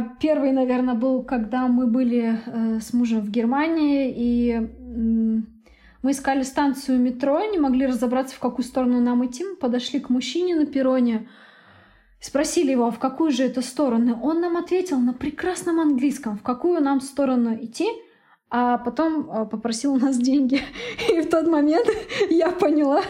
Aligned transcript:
А, 0.00 0.16
первый, 0.18 0.52
наверное, 0.52 0.94
был, 0.94 1.22
когда 1.22 1.68
мы 1.68 1.86
были 1.86 2.38
э, 2.46 2.80
с 2.80 2.92
мужем 2.92 3.20
в 3.20 3.30
Германии, 3.30 4.12
и 4.16 4.58
мы 6.02 6.12
искали 6.12 6.42
станцию 6.42 6.98
метро, 6.98 7.40
не 7.44 7.58
могли 7.58 7.86
разобраться, 7.86 8.34
в 8.34 8.38
какую 8.38 8.64
сторону 8.64 9.00
нам 9.00 9.24
идти. 9.26 9.44
Мы 9.44 9.56
подошли 9.56 10.00
к 10.00 10.08
мужчине 10.08 10.54
на 10.56 10.64
перроне, 10.64 11.28
спросили 12.20 12.70
его, 12.70 12.90
в 12.90 12.98
какую 12.98 13.30
же 13.30 13.42
это 13.42 13.60
сторону. 13.60 14.18
Он 14.22 14.40
нам 14.40 14.56
ответил 14.56 14.98
на 14.98 15.12
прекрасном 15.12 15.80
английском, 15.80 16.38
в 16.38 16.42
какую 16.42 16.82
нам 16.82 17.00
сторону 17.02 17.54
идти, 17.54 17.88
а 18.48 18.78
потом 18.78 19.30
э, 19.30 19.46
попросил 19.46 19.92
у 19.92 19.98
нас 19.98 20.16
деньги. 20.30 20.62
И 21.12 21.20
в 21.20 21.28
тот 21.28 21.46
момент 21.46 21.86
я 22.30 22.50
поняла, 22.50 23.02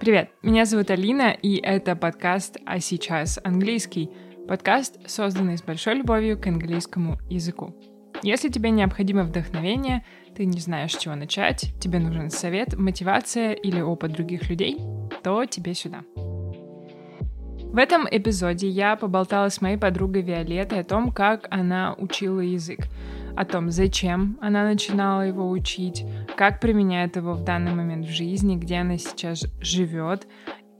Привет, 0.00 0.30
меня 0.42 0.64
зовут 0.64 0.90
Алина, 0.92 1.30
и 1.30 1.56
это 1.56 1.96
подкаст 1.96 2.58
«А 2.64 2.78
сейчас 2.78 3.40
английский». 3.42 4.08
Подкаст, 4.46 4.96
созданный 5.10 5.58
с 5.58 5.62
большой 5.62 5.96
любовью 5.96 6.40
к 6.40 6.46
английскому 6.46 7.18
языку. 7.28 7.74
Если 8.22 8.48
тебе 8.48 8.70
необходимо 8.70 9.24
вдохновение, 9.24 10.04
ты 10.36 10.44
не 10.44 10.60
знаешь, 10.60 10.94
с 10.94 10.98
чего 10.98 11.16
начать, 11.16 11.72
тебе 11.80 11.98
нужен 11.98 12.30
совет, 12.30 12.78
мотивация 12.78 13.54
или 13.54 13.80
опыт 13.80 14.12
других 14.12 14.48
людей, 14.48 14.78
то 15.24 15.44
тебе 15.46 15.74
сюда. 15.74 16.04
В 16.14 17.76
этом 17.76 18.06
эпизоде 18.08 18.68
я 18.68 18.94
поболтала 18.94 19.48
с 19.48 19.60
моей 19.60 19.78
подругой 19.78 20.22
Виолеттой 20.22 20.80
о 20.80 20.84
том, 20.84 21.10
как 21.10 21.48
она 21.50 21.96
учила 21.98 22.40
язык— 22.40 22.86
о 23.38 23.44
том, 23.44 23.70
зачем 23.70 24.36
она 24.40 24.64
начинала 24.64 25.22
его 25.22 25.48
учить, 25.48 26.04
как 26.36 26.58
применяет 26.58 27.14
его 27.14 27.34
в 27.34 27.44
данный 27.44 27.72
момент 27.72 28.04
в 28.04 28.10
жизни, 28.10 28.56
где 28.56 28.78
она 28.78 28.98
сейчас 28.98 29.46
живет, 29.60 30.26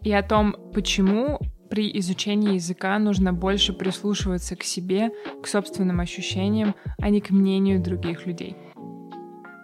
и 0.03 0.13
о 0.13 0.25
том, 0.25 0.57
почему 0.75 1.39
при 1.71 1.89
изучении 2.01 2.55
языка 2.55 2.99
нужно 2.99 3.33
больше 3.33 3.73
прислушиваться 3.73 4.57
к 4.57 4.65
себе, 4.65 5.11
к 5.41 5.47
собственным 5.47 6.01
ощущениям, 6.01 6.75
а 7.01 7.11
не 7.11 7.21
к 7.21 7.31
мнению 7.31 7.81
других 7.81 8.27
людей. 8.27 8.57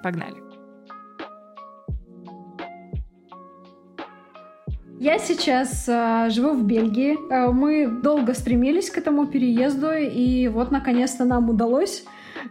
Погнали! 0.05 0.45
Я 5.01 5.19
сейчас 5.19 5.89
э, 5.89 6.31
живу 6.31 6.55
в 6.55 6.65
Бельгии. 6.65 7.19
Э, 7.29 7.51
мы 7.51 7.89
долго 7.89 8.35
стремились 8.35 8.89
к 8.89 8.99
этому 8.99 9.27
переезду, 9.27 9.93
и 9.93 10.47
вот 10.47 10.71
наконец-то 10.71 11.25
нам 11.25 11.51
удалось. 11.51 12.05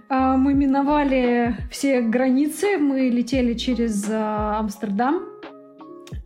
А, 0.09 0.38
мы 0.38 0.53
миновали 0.53 1.55
все 1.72 2.02
границы, 2.02 2.77
мы 2.77 3.09
летели 3.09 3.53
через 3.53 4.08
а, 4.09 4.59
Амстердам. 4.59 5.23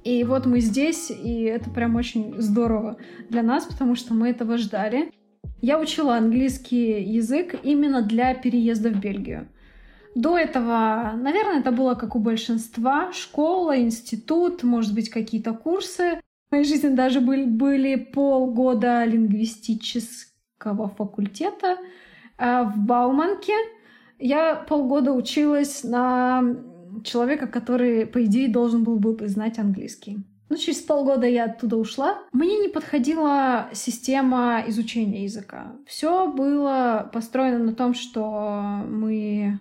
И 0.04 0.24
вот 0.24 0.46
мы 0.46 0.60
здесь, 0.60 1.12
и 1.12 1.44
это 1.44 1.70
прям 1.70 1.96
очень 1.96 2.34
здорово 2.38 2.98
для 3.30 3.44
нас, 3.44 3.66
потому 3.66 3.96
что 3.96 4.14
мы 4.14 4.30
этого 4.30 4.58
ждали. 4.58 5.12
Я 5.62 5.80
учила 5.80 6.16
английский 6.16 7.02
язык 7.04 7.56
именно 7.64 8.02
для 8.02 8.34
переезда 8.34 8.90
в 8.90 9.00
Бельгию. 9.00 9.50
До 10.16 10.38
этого, 10.38 11.14
наверное, 11.16 11.60
это 11.60 11.72
было 11.72 11.96
как 11.96 12.16
у 12.16 12.20
большинства, 12.20 13.12
школа, 13.12 13.80
институт, 13.80 14.64
может 14.64 14.94
быть, 14.96 15.10
какие-то 15.10 15.54
курсы. 15.54 16.22
В 16.48 16.52
моей 16.52 16.64
жизни 16.64 16.96
даже 16.96 17.22
были, 17.22 17.46
были 17.46 17.96
полгода 17.96 19.04
лингвистического 19.04 20.90
факультета 20.90 21.78
в 22.38 22.74
Бауманке— 22.78 23.54
я 24.20 24.56
полгода 24.56 25.12
училась 25.14 25.84
на 25.84 26.44
человека, 27.04 27.48
который, 27.48 28.06
по 28.06 28.24
идее, 28.26 28.50
должен 28.50 28.84
был 28.84 29.00
бы 29.00 29.28
знать 29.28 29.60
английский. 29.60 30.20
Ну, 30.50 30.56
через 30.56 30.80
полгода 30.80 31.28
я 31.28 31.46
оттуда 31.46 31.76
ушла. 31.76 32.20
Мне 32.32 32.58
не 32.58 32.70
подходила 32.70 33.70
система 33.74 34.64
изучения 34.68 35.24
языка. 35.26 35.74
Все 35.86 36.32
было 36.32 37.10
построено 37.14 37.60
на 37.60 37.76
том, 37.76 37.94
что 37.94 38.82
мы 38.88 39.60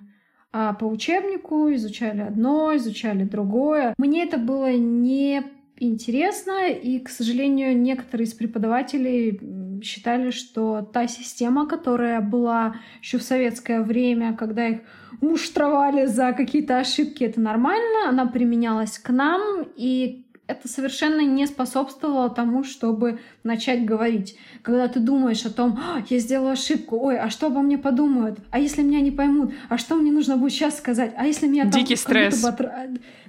а, 0.52 0.74
по 0.74 0.84
учебнику 0.84 1.74
изучали 1.74 2.20
одно, 2.20 2.74
изучали 2.76 3.24
другое. 3.24 3.94
Мне 3.98 4.22
это 4.22 4.38
было 4.38 4.72
не 4.72 5.42
интересно, 5.78 6.68
и, 6.68 6.98
к 6.98 7.08
сожалению, 7.08 7.76
некоторые 7.76 8.26
из 8.26 8.34
преподавателей 8.34 9.40
считали, 9.82 10.30
что 10.30 10.82
та 10.82 11.06
система, 11.06 11.66
которая 11.66 12.20
была 12.20 12.76
еще 13.02 13.18
в 13.18 13.22
советское 13.22 13.82
время, 13.82 14.34
когда 14.34 14.68
их 14.68 14.80
муштровали 15.20 16.06
за 16.06 16.32
какие-то 16.32 16.78
ошибки, 16.78 17.24
это 17.24 17.40
нормально, 17.40 18.08
она 18.08 18.26
применялась 18.26 18.98
к 18.98 19.10
нам, 19.10 19.66
и 19.76 20.25
это 20.46 20.68
совершенно 20.68 21.20
не 21.20 21.46
способствовало 21.46 22.30
тому, 22.30 22.64
чтобы 22.64 23.18
начать 23.42 23.84
говорить. 23.84 24.38
Когда 24.62 24.88
ты 24.88 25.00
думаешь 25.00 25.44
о 25.44 25.50
том, 25.50 25.78
«А, 25.78 26.02
я 26.08 26.18
сделала 26.18 26.52
ошибку, 26.52 26.98
ой, 26.98 27.18
а 27.18 27.30
что 27.30 27.48
обо 27.48 27.60
мне 27.60 27.78
подумают? 27.78 28.38
А 28.50 28.58
если 28.58 28.82
меня 28.82 29.00
не 29.00 29.10
поймут? 29.10 29.52
А 29.68 29.78
что 29.78 29.96
мне 29.96 30.12
нужно 30.12 30.36
будет 30.36 30.52
сейчас 30.52 30.78
сказать? 30.78 31.12
А 31.16 31.26
если 31.26 31.48
меня 31.48 31.64
там... 31.64 31.72
Дикий 31.72 31.96
стресс. 31.96 32.42
Бы... 32.42 32.70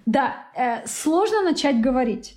Да, 0.05 0.35
э, 0.55 0.85
сложно 0.85 1.41
начать 1.41 1.81
говорить. 1.81 2.35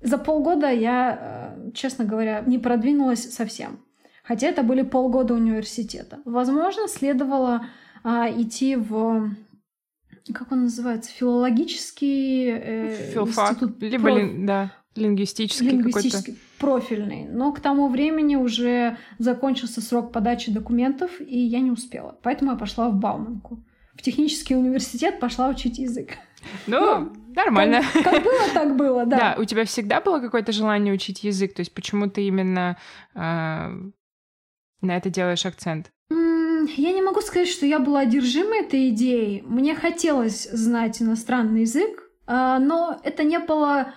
За 0.00 0.18
полгода 0.18 0.70
я, 0.70 1.54
э, 1.56 1.70
честно 1.72 2.04
говоря, 2.04 2.42
не 2.46 2.58
продвинулась 2.58 3.32
совсем. 3.32 3.80
Хотя 4.22 4.48
это 4.48 4.62
были 4.62 4.82
полгода 4.82 5.34
университета. 5.34 6.20
Возможно, 6.24 6.88
следовало 6.88 7.66
а, 8.02 8.30
идти 8.30 8.74
в 8.76 9.34
как 10.32 10.52
он 10.52 10.64
называется, 10.64 11.10
филологический 11.10 12.48
э, 12.50 13.10
Филфак, 13.12 13.52
институт. 13.52 13.82
Либо 13.82 14.04
проф... 14.04 14.18
ли, 14.18 14.46
да, 14.46 14.72
лингвистический, 14.96 15.68
лингвистический 15.68 16.32
какой-то. 16.32 16.40
профильный. 16.58 17.28
Но 17.28 17.52
к 17.52 17.60
тому 17.60 17.88
времени 17.88 18.36
уже 18.36 18.96
закончился 19.18 19.80
срок 19.80 20.12
подачи 20.12 20.50
документов, 20.50 21.10
и 21.20 21.38
я 21.38 21.60
не 21.60 21.70
успела. 21.70 22.18
Поэтому 22.22 22.52
я 22.52 22.56
пошла 22.56 22.88
в 22.88 22.94
Бауманку. 22.94 23.62
В 23.94 24.02
технический 24.02 24.56
университет 24.56 25.20
пошла 25.20 25.48
учить 25.48 25.78
язык. 25.78 26.12
Ну, 26.66 26.80
ну 26.80 27.12
нормально. 27.34 27.82
Как, 27.92 28.04
как 28.04 28.24
было, 28.24 28.48
так 28.52 28.76
было, 28.76 29.06
да. 29.06 29.16
Да, 29.16 29.36
у 29.38 29.44
тебя 29.44 29.64
всегда 29.64 30.00
было 30.00 30.20
какое-то 30.20 30.52
желание 30.52 30.92
учить 30.94 31.24
язык? 31.24 31.54
То 31.54 31.60
есть 31.60 31.72
почему 31.74 32.08
ты 32.08 32.26
именно 32.26 32.76
э, 33.14 33.18
на 33.18 34.96
это 34.96 35.10
делаешь 35.10 35.46
акцент? 35.46 35.93
Я 36.76 36.92
не 36.92 37.02
могу 37.02 37.20
сказать, 37.20 37.48
что 37.48 37.66
я 37.66 37.78
была 37.78 38.00
одержима 38.00 38.56
этой 38.56 38.90
идеей. 38.90 39.42
Мне 39.42 39.74
хотелось 39.74 40.48
знать 40.50 41.02
иностранный 41.02 41.62
язык, 41.62 42.10
э, 42.26 42.58
но 42.60 43.00
это 43.02 43.24
не 43.24 43.38
было 43.38 43.92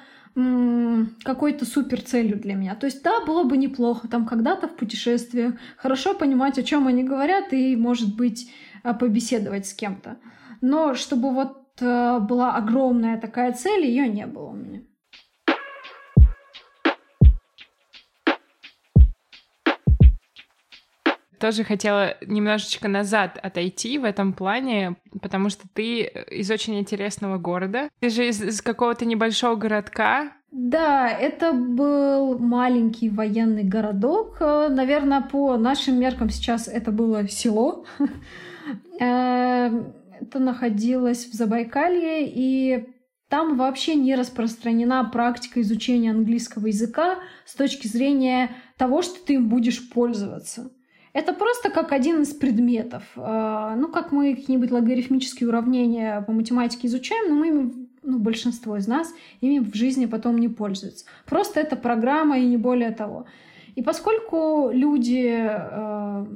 какой-то 1.24 1.66
супер 1.66 2.00
целью 2.00 2.38
для 2.38 2.54
меня. 2.54 2.76
То 2.76 2.86
есть, 2.86 3.02
да, 3.02 3.26
было 3.26 3.44
бы 3.44 3.58
неплохо 3.58 4.08
там 4.08 4.28
когда-то 4.28 4.68
в 4.68 4.76
путешествиях 4.76 5.56
хорошо 5.78 6.14
понимать, 6.14 6.60
о 6.60 6.64
чем 6.64 6.86
они 6.86 7.04
говорят, 7.04 7.54
и, 7.54 7.76
может 7.76 8.16
быть, 8.16 8.52
э, 8.84 8.94
побеседовать 8.94 9.66
с 9.66 9.74
кем-то. 9.74 10.18
Но 10.62 10.94
чтобы 10.94 11.34
вот 11.34 11.68
Э, 11.80 12.20
была 12.20 12.56
огромная 12.56 13.20
такая 13.20 13.54
цель, 13.54 13.86
ее 13.86 14.08
не 14.08 14.26
было 14.26 14.48
у 14.48 14.54
меня. 14.54 14.82
Тоже 21.40 21.64
хотела 21.64 22.16
немножечко 22.26 22.88
назад 22.88 23.40
отойти 23.42 24.00
в 24.00 24.04
этом 24.04 24.34
плане, 24.34 24.96
потому 25.22 25.50
что 25.50 25.66
ты 25.74 26.02
из 26.32 26.50
очень 26.50 26.80
интересного 26.80 27.38
города. 27.38 27.90
Ты 28.00 28.10
же 28.10 28.28
из, 28.28 28.42
из 28.42 28.62
какого-то 28.62 29.06
небольшого 29.06 29.56
городка. 29.56 30.32
Да, 30.52 31.10
это 31.10 31.54
был 31.54 32.40
маленький 32.40 33.10
военный 33.10 33.64
городок. 33.64 34.38
Э, 34.40 34.70
наверное, 34.70 35.22
по 35.22 35.58
нашим 35.58 36.00
меркам 36.00 36.30
сейчас 36.30 36.68
это 36.68 36.92
было 36.92 37.28
село. 37.28 37.86
Э, 39.00 39.70
это 40.20 40.40
находилось 40.40 41.28
в 41.28 41.34
Забайкалье, 41.34 42.28
и 42.28 42.90
там 43.30 43.58
вообще 43.58 43.96
не 43.96 44.16
распространена 44.16 45.04
практика 45.06 45.62
изучения 45.62 46.12
английского 46.12 46.68
языка 46.68 47.20
с 47.46 47.56
точки 47.56 47.88
зрения 47.88 48.52
того, 48.78 49.02
что 49.02 49.24
ты 49.24 49.36
им 49.36 49.48
будешь 49.50 49.90
пользоваться. 49.90 50.72
Это 51.18 51.34
просто 51.34 51.72
как 51.72 51.94
один 51.94 52.22
из 52.22 52.32
предметов. 52.36 53.04
А, 53.16 53.76
ну, 53.76 53.88
как 53.88 54.12
мы 54.12 54.36
какие-нибудь 54.36 54.70
логарифмические 54.70 55.50
уравнения 55.50 56.22
по 56.22 56.32
математике 56.32 56.86
изучаем, 56.86 57.30
но 57.30 57.36
мы 57.36 57.74
ну, 58.04 58.20
большинство 58.20 58.78
из 58.78 58.88
нас 58.88 59.12
ими 59.42 59.58
в 59.58 59.74
жизни 59.74 60.06
потом 60.06 60.38
не 60.38 60.48
пользуются. 60.48 61.06
Просто 61.26 61.60
это 61.60 61.76
программа 61.76 62.38
и 62.38 62.46
не 62.46 62.58
более 62.58 62.92
того. 62.92 63.26
И 63.74 63.82
поскольку 63.82 64.70
люди, 64.72 65.36
а, 65.42 66.28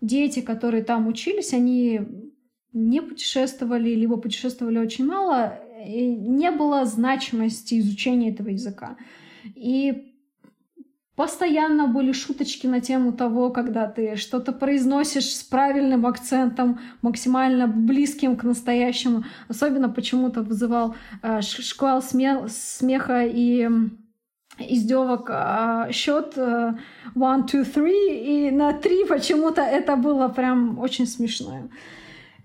дети, 0.00 0.40
которые 0.40 0.82
там 0.82 1.06
учились, 1.06 1.54
они 1.54 2.00
не 2.72 3.00
путешествовали, 3.00 3.90
либо 3.90 4.16
путешествовали 4.16 4.78
очень 4.78 5.06
мало, 5.06 5.60
не 5.86 6.50
было 6.50 6.84
значимости 6.84 7.78
изучения 7.78 8.32
этого 8.32 8.48
языка. 8.48 8.96
И 9.44 10.11
постоянно 11.16 11.86
были 11.86 12.12
шуточки 12.12 12.66
на 12.66 12.80
тему 12.80 13.12
того, 13.12 13.50
когда 13.50 13.86
ты 13.86 14.16
что-то 14.16 14.52
произносишь 14.52 15.34
с 15.34 15.42
правильным 15.42 16.06
акцентом, 16.06 16.80
максимально 17.02 17.66
близким 17.66 18.36
к 18.36 18.44
настоящему. 18.44 19.24
Особенно 19.48 19.88
почему-то 19.88 20.42
вызывал 20.42 20.94
э, 21.22 21.40
шквал 21.42 22.02
смеха 22.02 23.24
и 23.26 23.68
издевок 24.58 25.30
а, 25.30 25.90
счет 25.92 26.34
э, 26.36 26.74
one, 27.14 27.46
two, 27.46 27.64
three, 27.64 28.48
и 28.48 28.50
на 28.50 28.72
три 28.72 29.04
почему-то 29.04 29.62
это 29.62 29.96
было 29.96 30.28
прям 30.28 30.78
очень 30.78 31.06
смешно. 31.06 31.68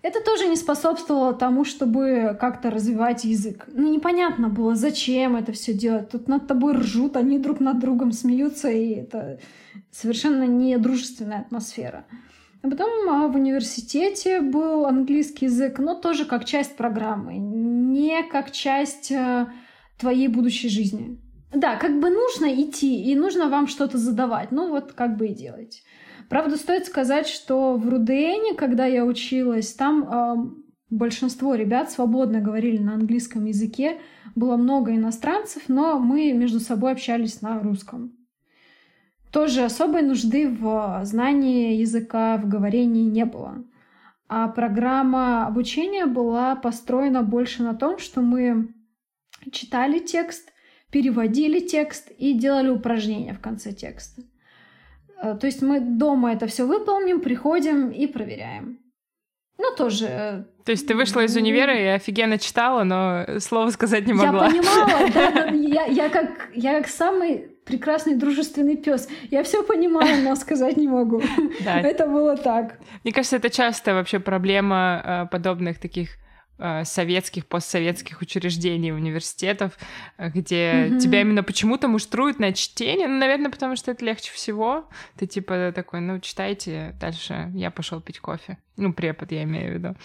Это 0.02 0.22
тоже 0.24 0.48
не 0.48 0.56
способствовало 0.56 1.34
тому, 1.34 1.66
чтобы 1.66 2.38
как-то 2.40 2.70
развивать 2.70 3.24
язык. 3.24 3.68
Ну, 3.68 3.92
непонятно 3.92 4.48
было, 4.48 4.76
зачем 4.76 5.36
это 5.36 5.52
все 5.52 5.74
делать. 5.74 6.10
Тут 6.10 6.28
над 6.28 6.48
тобой 6.48 6.74
ржут, 6.74 7.18
они 7.18 7.40
друг 7.40 7.60
над 7.60 7.80
другом 7.80 8.12
смеются, 8.12 8.70
и 8.70 8.90
это 8.92 9.40
совершенно 9.92 10.44
не 10.44 10.78
дружественная 10.78 11.42
атмосфера. 11.42 12.06
А 12.62 12.70
потом 12.70 12.90
а, 13.10 13.28
в 13.28 13.36
университете 13.36 14.42
был 14.42 14.86
английский 14.86 15.46
язык, 15.46 15.80
но 15.80 15.96
тоже 15.96 16.26
как 16.26 16.46
часть 16.46 16.76
программы, 16.76 17.38
не 17.38 18.24
как 18.24 18.52
часть 18.52 19.12
а, 19.12 19.52
твоей 19.98 20.28
будущей 20.28 20.70
жизни. 20.70 21.20
Да, 21.54 21.76
как 21.78 22.00
бы 22.00 22.10
нужно 22.10 22.54
идти, 22.62 23.04
и 23.04 23.16
нужно 23.16 23.50
вам 23.50 23.68
что-то 23.68 23.98
задавать. 23.98 24.52
Ну 24.52 24.70
вот 24.70 24.94
как 24.94 25.18
бы 25.18 25.28
и 25.28 25.34
делать. 25.34 25.84
Правда, 26.30 26.58
стоит 26.58 26.86
сказать, 26.86 27.28
что 27.28 27.78
в 27.78 27.88
Рудене, 27.88 28.54
когда 28.54 28.86
я 28.86 29.06
училась, 29.06 29.74
там 29.74 30.04
э, 30.04 30.36
большинство 30.90 31.56
ребят 31.56 31.90
свободно 31.90 32.42
говорили 32.42 32.78
на 32.78 32.96
английском 32.96 33.46
языке. 33.46 33.98
Было 34.36 34.58
много 34.58 34.94
иностранцев, 34.94 35.64
но 35.68 36.00
мы 36.00 36.34
между 36.34 36.60
собой 36.60 36.92
общались 36.92 37.42
на 37.42 37.60
русском. 37.62 38.14
Тоже 39.32 39.64
особой 39.64 40.02
нужды 40.02 40.50
в 40.50 41.02
знании 41.04 41.76
языка, 41.76 42.38
в 42.38 42.48
говорении 42.48 43.04
не 43.04 43.26
было. 43.26 43.64
А 44.30 44.50
программа 44.50 45.48
обучения 45.48 46.06
была 46.06 46.56
построена 46.56 47.24
больше 47.24 47.64
на 47.64 47.74
том, 47.74 47.98
что 47.98 48.22
мы 48.22 48.74
читали 49.52 50.00
текст, 50.00 50.52
переводили 50.92 51.60
текст 51.60 52.12
и 52.18 52.34
делали 52.34 52.70
упражнения 52.70 53.34
в 53.34 53.40
конце 53.40 53.72
текста. 53.72 54.24
Э, 55.22 55.36
то 55.40 55.48
есть 55.48 55.62
мы 55.62 55.80
дома 55.80 56.34
это 56.34 56.48
все 56.48 56.66
выполним, 56.66 57.22
приходим 57.22 57.90
и 57.92 58.08
проверяем. 58.08 58.80
Ну, 59.58 59.76
тоже... 59.76 60.06
Э, 60.08 60.44
То 60.66 60.72
есть 60.72 60.88
ты 60.88 60.96
вышла 60.96 61.22
из 61.22 61.36
универа 61.36 61.76
и 61.76 61.86
офигенно 61.86 62.38
читала, 62.38 62.84
но 62.84 63.40
слова 63.40 63.72
сказать 63.72 64.06
не 64.06 64.14
могла. 64.14 64.48
Я 64.48 64.52
понимала, 64.52 65.10
да, 65.14 65.32
да, 65.32 65.46
я, 65.52 65.86
я, 65.86 66.10
как, 66.10 66.50
я 66.54 66.78
как 66.78 66.88
самый 66.88 67.50
прекрасный 67.66 68.16
дружественный 68.16 68.78
пес. 68.78 69.10
Я 69.32 69.44
все 69.44 69.64
понимаю, 69.64 70.24
но 70.24 70.36
сказать 70.36 70.78
не 70.78 70.88
могу. 70.88 71.22
Да. 71.66 71.82
Это 71.82 72.06
было 72.06 72.38
так. 72.38 72.80
Мне 73.04 73.14
кажется, 73.14 73.38
это 73.38 73.50
часто 73.50 73.94
вообще 73.94 74.20
проблема 74.20 75.02
э, 75.04 75.26
подобных 75.32 75.80
таких 75.80 76.10
советских, 76.84 77.46
постсоветских 77.46 78.22
учреждений, 78.22 78.92
университетов, 78.92 79.78
э, 80.18 80.30
где 80.30 80.72
mm-hmm. 80.72 81.00
тебя 81.00 81.22
именно 81.22 81.44
почему-то 81.44 81.88
муштруют 81.88 82.40
на 82.40 82.54
чтение. 82.54 83.08
Ну, 83.08 83.18
наверное, 83.18 83.52
потому 83.52 83.76
что 83.76 83.92
это 83.92 84.04
легче 84.04 84.32
всего. 84.32 84.90
Ты 85.18 85.28
типа 85.28 85.72
такой, 85.76 86.02
ну, 86.02 86.20
читайте, 86.20 86.96
дальше 87.00 87.52
я 87.54 87.70
пошел 87.70 88.02
пить 88.02 88.20
кофе. 88.20 88.58
Ну, 88.76 88.94
препод, 88.94 89.32
я 89.32 89.44
имею 89.44 89.72
в 89.72 89.74
виду. 89.76 89.96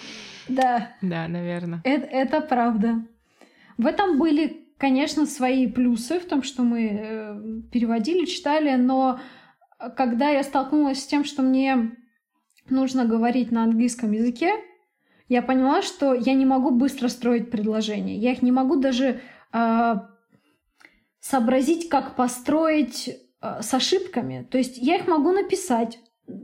Да. 0.49 0.93
Да, 1.01 1.27
наверное. 1.29 1.81
Это, 1.85 2.07
это 2.07 2.41
правда. 2.41 3.03
В 3.79 3.87
этом 3.87 4.19
были, 4.19 4.67
конечно, 4.79 5.27
свои 5.27 5.67
плюсы 5.67 6.21
в 6.21 6.27
том, 6.27 6.43
что 6.43 6.63
мы 6.63 6.89
э, 6.93 7.41
переводили, 7.73 8.27
читали, 8.27 8.77
но 8.77 9.21
когда 9.97 10.29
я 10.29 10.43
столкнулась 10.43 11.03
с 11.03 11.07
тем, 11.07 11.25
что 11.25 11.43
мне 11.43 11.97
нужно 12.69 13.05
говорить 13.05 13.51
на 13.51 13.65
английском 13.65 14.13
языке, 14.13 14.53
я 15.33 15.41
поняла, 15.41 15.81
что 15.81 16.13
я 16.13 16.35
не 16.35 16.45
могу 16.45 16.71
быстро 16.71 17.09
строить 17.09 17.51
предложения. 17.51 18.19
Я 18.19 18.33
их 18.33 18.43
не 18.43 18.53
могу 18.53 18.77
даже 18.77 19.23
э, 19.55 19.95
сообразить, 21.21 21.89
как 21.89 22.17
построить 22.17 23.09
э, 23.41 23.63
с 23.63 23.73
ошибками. 23.73 24.47
То 24.51 24.59
есть 24.59 24.77
я 24.77 24.97
их 24.97 25.09
могу 25.09 25.33
написать. 25.33 25.99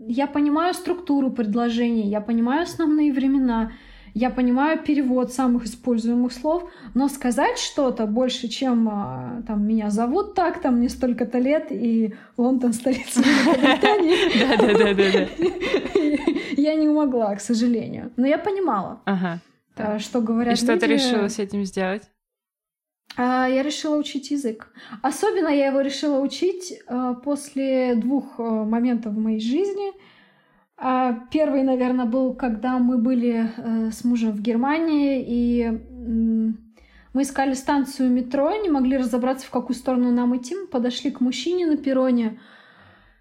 Я 0.07 0.27
понимаю 0.27 0.73
структуру 0.73 1.31
предложения, 1.31 2.09
я 2.09 2.23
понимаю 2.23 2.63
основные 2.63 3.13
времена, 3.13 3.73
я 4.15 4.31
понимаю 4.31 4.83
перевод 4.83 5.35
самых 5.35 5.67
используемых 5.67 6.33
слов, 6.33 6.71
но 6.95 7.09
сказать 7.09 7.59
что-то 7.59 8.07
больше, 8.07 8.49
чем 8.49 8.89
а, 8.89 9.43
там 9.47 9.67
меня 9.67 9.91
зовут 9.91 10.35
так, 10.35 10.63
там 10.63 10.79
мне 10.79 10.89
столько-то 10.89 11.39
лет, 11.39 11.67
и 11.71 12.15
Лондон 12.39 12.73
столица 12.73 13.21
Великобритании. 13.21 14.17
Да-да-да. 14.57 16.35
Я 16.69 16.75
не 16.75 16.89
могла, 16.89 17.35
к 17.35 17.41
сожалению. 17.41 18.13
Но 18.17 18.27
я 18.27 18.39
понимала, 18.39 19.01
что 19.99 20.21
говорят 20.21 20.55
И 20.55 20.57
что 20.57 20.79
ты 20.79 20.87
решила 20.87 21.29
с 21.29 21.39
этим 21.39 21.65
сделать? 21.65 22.03
А, 23.17 23.49
я 23.49 23.63
решила 23.63 23.97
учить 23.97 24.31
язык. 24.31 24.73
Особенно 25.03 25.49
я 25.49 25.69
его 25.69 25.81
решила 25.81 26.21
учить 26.21 26.81
а, 26.87 27.15
после 27.15 27.95
двух 27.95 28.39
моментов 28.39 29.15
в 29.15 29.19
моей 29.19 29.41
жизни— 29.41 29.93
а 30.81 31.27
первый, 31.33 31.65
наверное, 31.65 32.05
был, 32.05 32.35
когда 32.35 32.79
мы 32.79 32.99
были 32.99 33.51
э, 33.57 33.91
с 33.91 34.05
мужем 34.05 34.31
в 34.31 34.41
Германии, 34.41 35.25
и 35.27 35.69
мы 37.13 37.23
искали 37.23 37.55
станцию 37.55 38.11
метро, 38.11 38.55
не 38.63 38.71
могли 38.71 38.97
разобраться, 38.97 39.45
в 39.45 39.51
какую 39.51 39.75
сторону 39.75 40.13
нам 40.13 40.37
идти. 40.37 40.55
Мы 40.55 40.69
подошли 40.69 41.11
к 41.11 41.21
мужчине 41.21 41.67
на 41.67 41.77
перроне, 41.77 42.39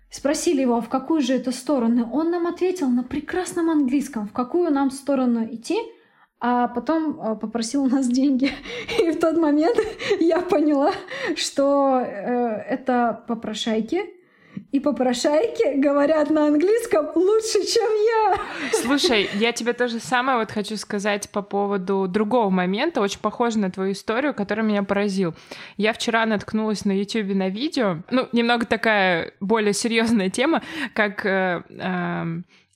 спросили 0.09 0.61
его, 0.61 0.81
в 0.81 0.89
какую 0.89 1.21
же 1.21 1.33
это 1.33 1.51
сторону. 1.51 2.09
Он 2.11 2.31
нам 2.31 2.47
ответил 2.47 2.89
на 2.89 3.03
прекрасном 3.03 3.69
английском, 3.69 4.27
в 4.27 4.33
какую 4.33 4.71
нам 4.71 4.91
сторону 4.91 5.45
идти, 5.45 5.77
а 6.39 6.67
потом 6.67 7.19
э, 7.19 7.35
попросил 7.35 7.83
у 7.83 7.87
нас 7.87 8.07
деньги. 8.19 8.51
И 8.99 9.11
в 9.11 9.19
тот 9.19 9.37
момент 9.37 9.77
я 10.19 10.41
поняла, 10.41 10.91
что 11.35 11.99
э, 11.99 12.05
это 12.05 13.23
попрошайки, 13.27 14.16
и 14.71 14.79
попрошайки 14.79 15.77
говорят 15.79 16.29
на 16.29 16.47
английском 16.47 17.07
лучше, 17.15 17.65
чем 17.65 17.89
я. 17.89 18.39
Слушай, 18.73 19.29
я 19.35 19.51
тебе 19.53 19.73
то 19.73 19.87
же 19.87 19.99
самое 19.99 20.37
вот 20.37 20.51
хочу 20.51 20.75
сказать 20.75 21.29
по 21.29 21.41
поводу 21.41 22.07
другого 22.07 22.49
момента, 22.49 23.01
очень 23.01 23.19
похоже 23.19 23.59
на 23.59 23.71
твою 23.71 23.93
историю, 23.93 24.33
который 24.33 24.63
меня 24.63 24.83
поразил. 24.83 25.33
Я 25.77 25.93
вчера 25.93 26.25
наткнулась 26.25 26.83
на 26.85 26.91
YouTube 26.91 27.33
на 27.35 27.49
видео, 27.49 28.03
ну, 28.11 28.27
немного 28.33 28.65
такая 28.65 29.33
более 29.39 29.73
серьезная 29.73 30.29
тема, 30.29 30.61
как 30.93 31.25
э, 31.25 31.63
э, 31.69 32.25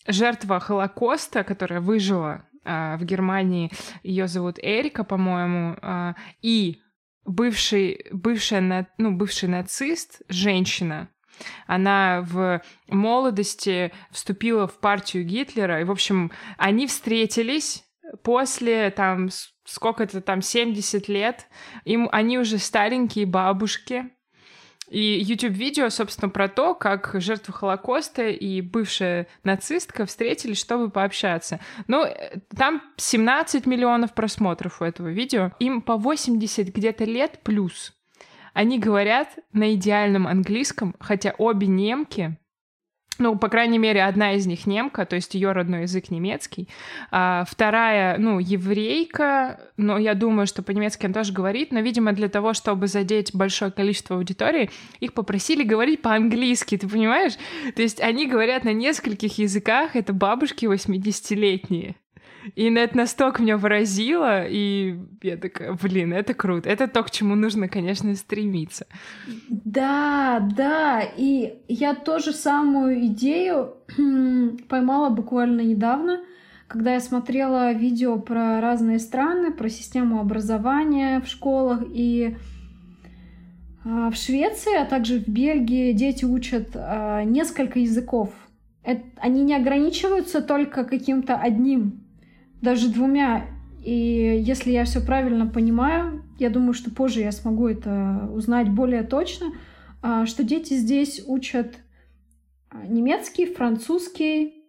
жертва 0.07 0.59
Холокоста, 0.59 1.43
которая 1.43 1.81
выжила 1.81 2.45
э, 2.63 2.95
в 2.97 3.03
Германии, 3.03 3.69
ее 4.03 4.27
зовут 4.27 4.57
Эрика, 4.61 5.03
по-моему, 5.03 5.75
э, 5.81 6.13
и 6.41 6.81
бывший, 7.25 8.05
бывшая, 8.11 8.87
ну, 8.97 9.11
бывший 9.11 9.49
нацист, 9.49 10.21
женщина, 10.29 11.09
она 11.67 12.21
в 12.21 12.61
молодости 12.87 13.91
вступила 14.11 14.67
в 14.67 14.79
партию 14.79 15.23
Гитлера, 15.23 15.81
и, 15.81 15.83
в 15.83 15.91
общем, 15.91 16.31
они 16.57 16.87
встретились 16.87 17.83
после 18.23 18.89
там 18.91 19.29
сколько 19.65 20.03
это 20.03 20.21
там 20.21 20.41
70 20.41 21.07
лет, 21.07 21.47
им 21.85 22.09
они 22.11 22.37
уже 22.37 22.57
старенькие 22.57 23.25
бабушки, 23.25 24.11
и 24.89 25.21
YouTube-видео, 25.21 25.89
собственно, 25.89 26.27
про 26.27 26.49
то, 26.49 26.75
как 26.75 27.11
жертвы 27.13 27.53
Холокоста 27.53 28.27
и 28.27 28.59
бывшая 28.59 29.27
нацистка 29.45 30.05
встретились, 30.05 30.59
чтобы 30.59 30.89
пообщаться. 30.89 31.61
Ну, 31.87 32.05
там 32.57 32.81
17 32.97 33.65
миллионов 33.65 34.13
просмотров 34.13 34.81
у 34.81 34.83
этого 34.83 35.07
видео. 35.07 35.53
Им 35.59 35.81
по 35.81 35.95
80 35.95 36.75
где-то 36.75 37.05
лет 37.05 37.39
плюс. 37.41 37.93
Они 38.53 38.79
говорят 38.79 39.29
на 39.53 39.73
идеальном 39.73 40.27
английском, 40.27 40.95
хотя 40.99 41.33
обе 41.37 41.67
немки, 41.67 42.37
ну, 43.21 43.37
по 43.37 43.49
крайней 43.49 43.77
мере, 43.77 44.03
одна 44.03 44.33
из 44.33 44.47
них 44.47 44.65
немка, 44.65 45.05
то 45.05 45.15
есть 45.15 45.35
ее 45.35 45.51
родной 45.51 45.83
язык 45.83 46.09
немецкий, 46.09 46.67
а 47.11 47.45
вторая, 47.47 48.17
ну, 48.17 48.39
еврейка, 48.39 49.59
но 49.77 49.97
я 49.97 50.15
думаю, 50.15 50.47
что 50.47 50.63
по-немецки 50.63 51.05
она 51.05 51.13
тоже 51.13 51.31
говорит, 51.31 51.71
но, 51.71 51.81
видимо, 51.81 52.13
для 52.13 52.29
того, 52.29 52.53
чтобы 52.53 52.87
задеть 52.87 53.35
большое 53.35 53.71
количество 53.71 54.15
аудитории, 54.15 54.71
их 54.99 55.13
попросили 55.13 55.63
говорить 55.63 56.01
по-английски, 56.01 56.77
ты 56.77 56.87
понимаешь? 56.87 57.33
То 57.75 57.83
есть 57.83 58.01
они 58.01 58.25
говорят 58.25 58.63
на 58.63 58.73
нескольких 58.73 59.37
языках, 59.37 59.95
это 59.95 60.13
бабушки 60.13 60.65
80-летние. 60.65 61.95
И 62.55 62.63
это 62.73 62.97
настолько 62.97 63.41
меня 63.41 63.57
поразило, 63.57 64.45
и 64.45 64.97
я 65.21 65.37
такая, 65.37 65.73
блин, 65.73 66.13
это 66.13 66.33
круто. 66.33 66.69
Это 66.69 66.87
то, 66.87 67.03
к 67.03 67.11
чему 67.11 67.35
нужно, 67.35 67.67
конечно, 67.67 68.15
стремиться. 68.15 68.87
Да, 69.49 70.39
да, 70.55 71.01
и 71.01 71.59
я 71.67 71.93
тоже 71.93 72.33
самую 72.33 73.05
идею 73.07 73.75
поймала 74.69 75.09
буквально 75.09 75.61
недавно, 75.61 76.21
когда 76.67 76.93
я 76.93 76.99
смотрела 76.99 77.73
видео 77.73 78.17
про 78.17 78.61
разные 78.61 78.99
страны, 78.99 79.51
про 79.51 79.69
систему 79.69 80.19
образования 80.19 81.19
в 81.19 81.27
школах, 81.27 81.83
и 81.93 82.37
а, 83.83 84.09
в 84.09 84.15
Швеции, 84.15 84.75
а 84.75 84.85
также 84.85 85.19
в 85.19 85.27
Бельгии 85.27 85.91
дети 85.91 86.23
учат 86.25 86.69
а, 86.75 87.23
несколько 87.23 87.79
языков. 87.79 88.29
Это, 88.83 89.03
они 89.17 89.43
не 89.43 89.55
ограничиваются 89.55 90.41
только 90.41 90.85
каким-то 90.85 91.35
одним 91.35 92.00
даже 92.61 92.89
двумя 92.89 93.47
И 93.83 94.41
если 94.45 94.71
я 94.71 94.85
все 94.85 95.01
правильно 95.01 95.47
понимаю, 95.47 96.23
я 96.37 96.49
думаю, 96.49 96.73
что 96.73 96.91
позже 96.91 97.21
я 97.21 97.31
смогу 97.31 97.67
это 97.67 98.29
узнать 98.31 98.69
более 98.69 99.03
точно, 99.03 99.53
а, 100.03 100.25
что 100.27 100.43
дети 100.43 100.75
здесь 100.75 101.23
учат 101.25 101.77
а, 102.69 102.85
немецкий, 102.85 103.47
французский, 103.47 104.65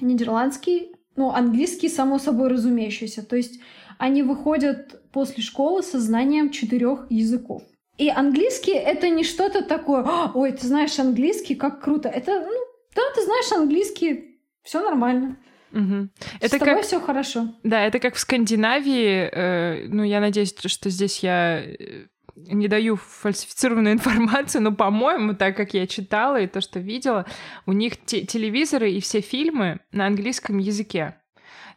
нидерландский, 0.00 0.92
ну, 1.16 1.30
английский, 1.30 1.88
само 1.88 2.18
собой 2.18 2.48
разумеющийся. 2.48 3.24
То 3.24 3.36
есть 3.36 3.60
они 3.98 4.22
выходят 4.22 5.02
после 5.12 5.42
школы 5.42 5.82
со 5.82 5.98
знанием 5.98 6.50
четырех 6.50 7.06
языков. 7.10 7.62
И 7.96 8.10
английский 8.10 8.72
это 8.74 9.08
не 9.08 9.24
что-то 9.24 9.62
такое, 9.62 10.04
ой, 10.34 10.52
ты 10.52 10.66
знаешь 10.66 10.98
английский, 10.98 11.54
как 11.54 11.82
круто. 11.82 12.10
Это, 12.10 12.40
ну, 12.40 12.60
да, 12.94 13.02
ты 13.14 13.24
знаешь 13.24 13.50
английский, 13.52 14.38
все 14.62 14.82
нормально. 14.82 15.38
Угу. 15.72 16.08
Это 16.40 16.56
С 16.56 16.58
тобой 16.58 16.74
как... 16.76 16.84
все 16.84 17.00
хорошо. 17.00 17.54
Да, 17.62 17.82
это 17.84 17.98
как 17.98 18.14
в 18.14 18.18
Скандинавии. 18.18 19.28
Э, 19.32 19.86
ну, 19.88 20.02
я 20.04 20.20
надеюсь, 20.20 20.54
что 20.64 20.90
здесь 20.90 21.20
я 21.20 21.60
э, 21.60 22.06
не 22.36 22.68
даю 22.68 22.96
фальсифицированную 22.96 23.94
информацию, 23.94 24.62
но, 24.62 24.72
по-моему, 24.72 25.34
так 25.34 25.56
как 25.56 25.74
я 25.74 25.86
читала 25.86 26.40
и 26.40 26.46
то, 26.46 26.60
что 26.60 26.78
видела, 26.78 27.26
у 27.66 27.72
них 27.72 28.04
те 28.04 28.24
телевизоры 28.24 28.90
и 28.90 29.00
все 29.00 29.20
фильмы 29.20 29.80
на 29.92 30.06
английском 30.06 30.58
языке. 30.58 31.16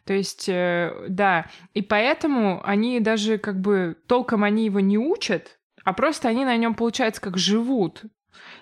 То 0.04 0.14
есть, 0.14 0.48
э, 0.48 1.06
да, 1.08 1.46
и 1.74 1.82
поэтому 1.82 2.60
они 2.64 3.00
даже 3.00 3.38
как 3.38 3.60
бы 3.60 3.96
толком 4.06 4.44
они 4.44 4.64
его 4.64 4.80
не 4.80 4.98
учат, 4.98 5.58
а 5.84 5.92
просто 5.92 6.28
они 6.28 6.44
на 6.44 6.56
нем, 6.56 6.74
получается, 6.74 7.20
как 7.20 7.38
живут. 7.38 8.02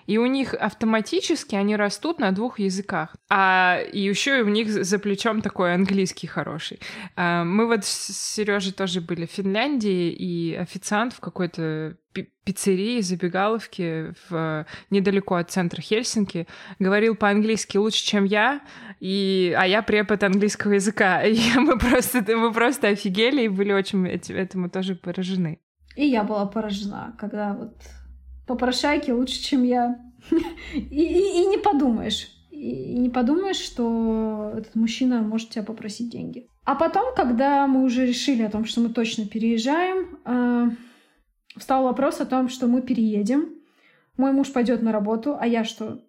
И 0.07 0.17
у 0.17 0.25
них 0.25 0.53
автоматически 0.53 1.55
они 1.55 1.75
растут 1.75 2.19
на 2.19 2.31
двух 2.31 2.59
языках. 2.59 3.15
А 3.29 3.79
еще 3.91 4.39
и 4.39 4.41
у 4.41 4.49
них 4.49 4.69
за 4.69 4.99
плечом 4.99 5.41
такой 5.41 5.73
английский 5.73 6.27
хороший. 6.27 6.79
А, 7.15 7.43
мы 7.43 7.67
вот 7.67 7.85
с 7.85 8.33
Сережей 8.35 8.73
тоже 8.73 9.01
были 9.01 9.25
в 9.25 9.31
Финляндии, 9.31 10.11
и 10.11 10.55
официант 10.55 11.13
в 11.13 11.19
какой-то 11.19 11.97
пиццерии, 12.43 13.01
забегаловке 13.01 14.13
в, 14.29 14.65
недалеко 14.89 15.35
от 15.35 15.51
центра 15.51 15.81
Хельсинки 15.81 16.47
говорил 16.79 17.15
по-английски 17.15 17.77
лучше, 17.77 18.03
чем 18.03 18.25
я, 18.25 18.61
и, 18.99 19.55
а 19.57 19.67
я 19.67 19.83
препод 19.83 20.23
английского 20.23 20.73
языка. 20.73 21.21
И 21.23 21.39
мы 21.55 21.77
просто, 21.77 22.23
мы 22.35 22.51
просто 22.51 22.87
офигели 22.87 23.43
и 23.43 23.47
были 23.47 23.71
очень 23.71 24.07
этому 24.07 24.69
тоже 24.69 24.95
поражены. 24.95 25.59
И 25.95 26.05
я 26.05 26.23
была 26.23 26.45
поражена, 26.45 27.15
когда 27.19 27.53
вот 27.53 27.75
попрошайки 28.49 29.11
лучше, 29.11 29.41
чем 29.41 29.63
я. 29.63 29.99
И, 30.73 30.79
и, 30.79 31.43
и 31.43 31.45
не 31.45 31.57
подумаешь. 31.57 32.27
И, 32.51 32.99
не 32.99 33.09
подумаешь, 33.09 33.55
что 33.57 34.51
этот 34.57 34.75
мужчина 34.75 35.21
может 35.21 35.49
тебя 35.49 35.63
попросить 35.63 36.11
деньги. 36.11 36.47
А 36.65 36.75
потом, 36.75 37.15
когда 37.15 37.65
мы 37.67 37.83
уже 37.83 38.05
решили 38.05 38.43
о 38.43 38.49
том, 38.49 38.65
что 38.65 38.81
мы 38.81 38.89
точно 38.89 39.25
переезжаем, 39.25 40.19
э, 40.25 40.69
встал 41.55 41.83
вопрос 41.83 42.19
о 42.19 42.25
том, 42.25 42.49
что 42.49 42.67
мы 42.67 42.81
переедем. 42.81 43.49
Мой 44.17 44.33
муж 44.33 44.51
пойдет 44.51 44.81
на 44.81 44.91
работу, 44.91 45.37
а 45.39 45.47
я 45.47 45.63
что? 45.63 46.03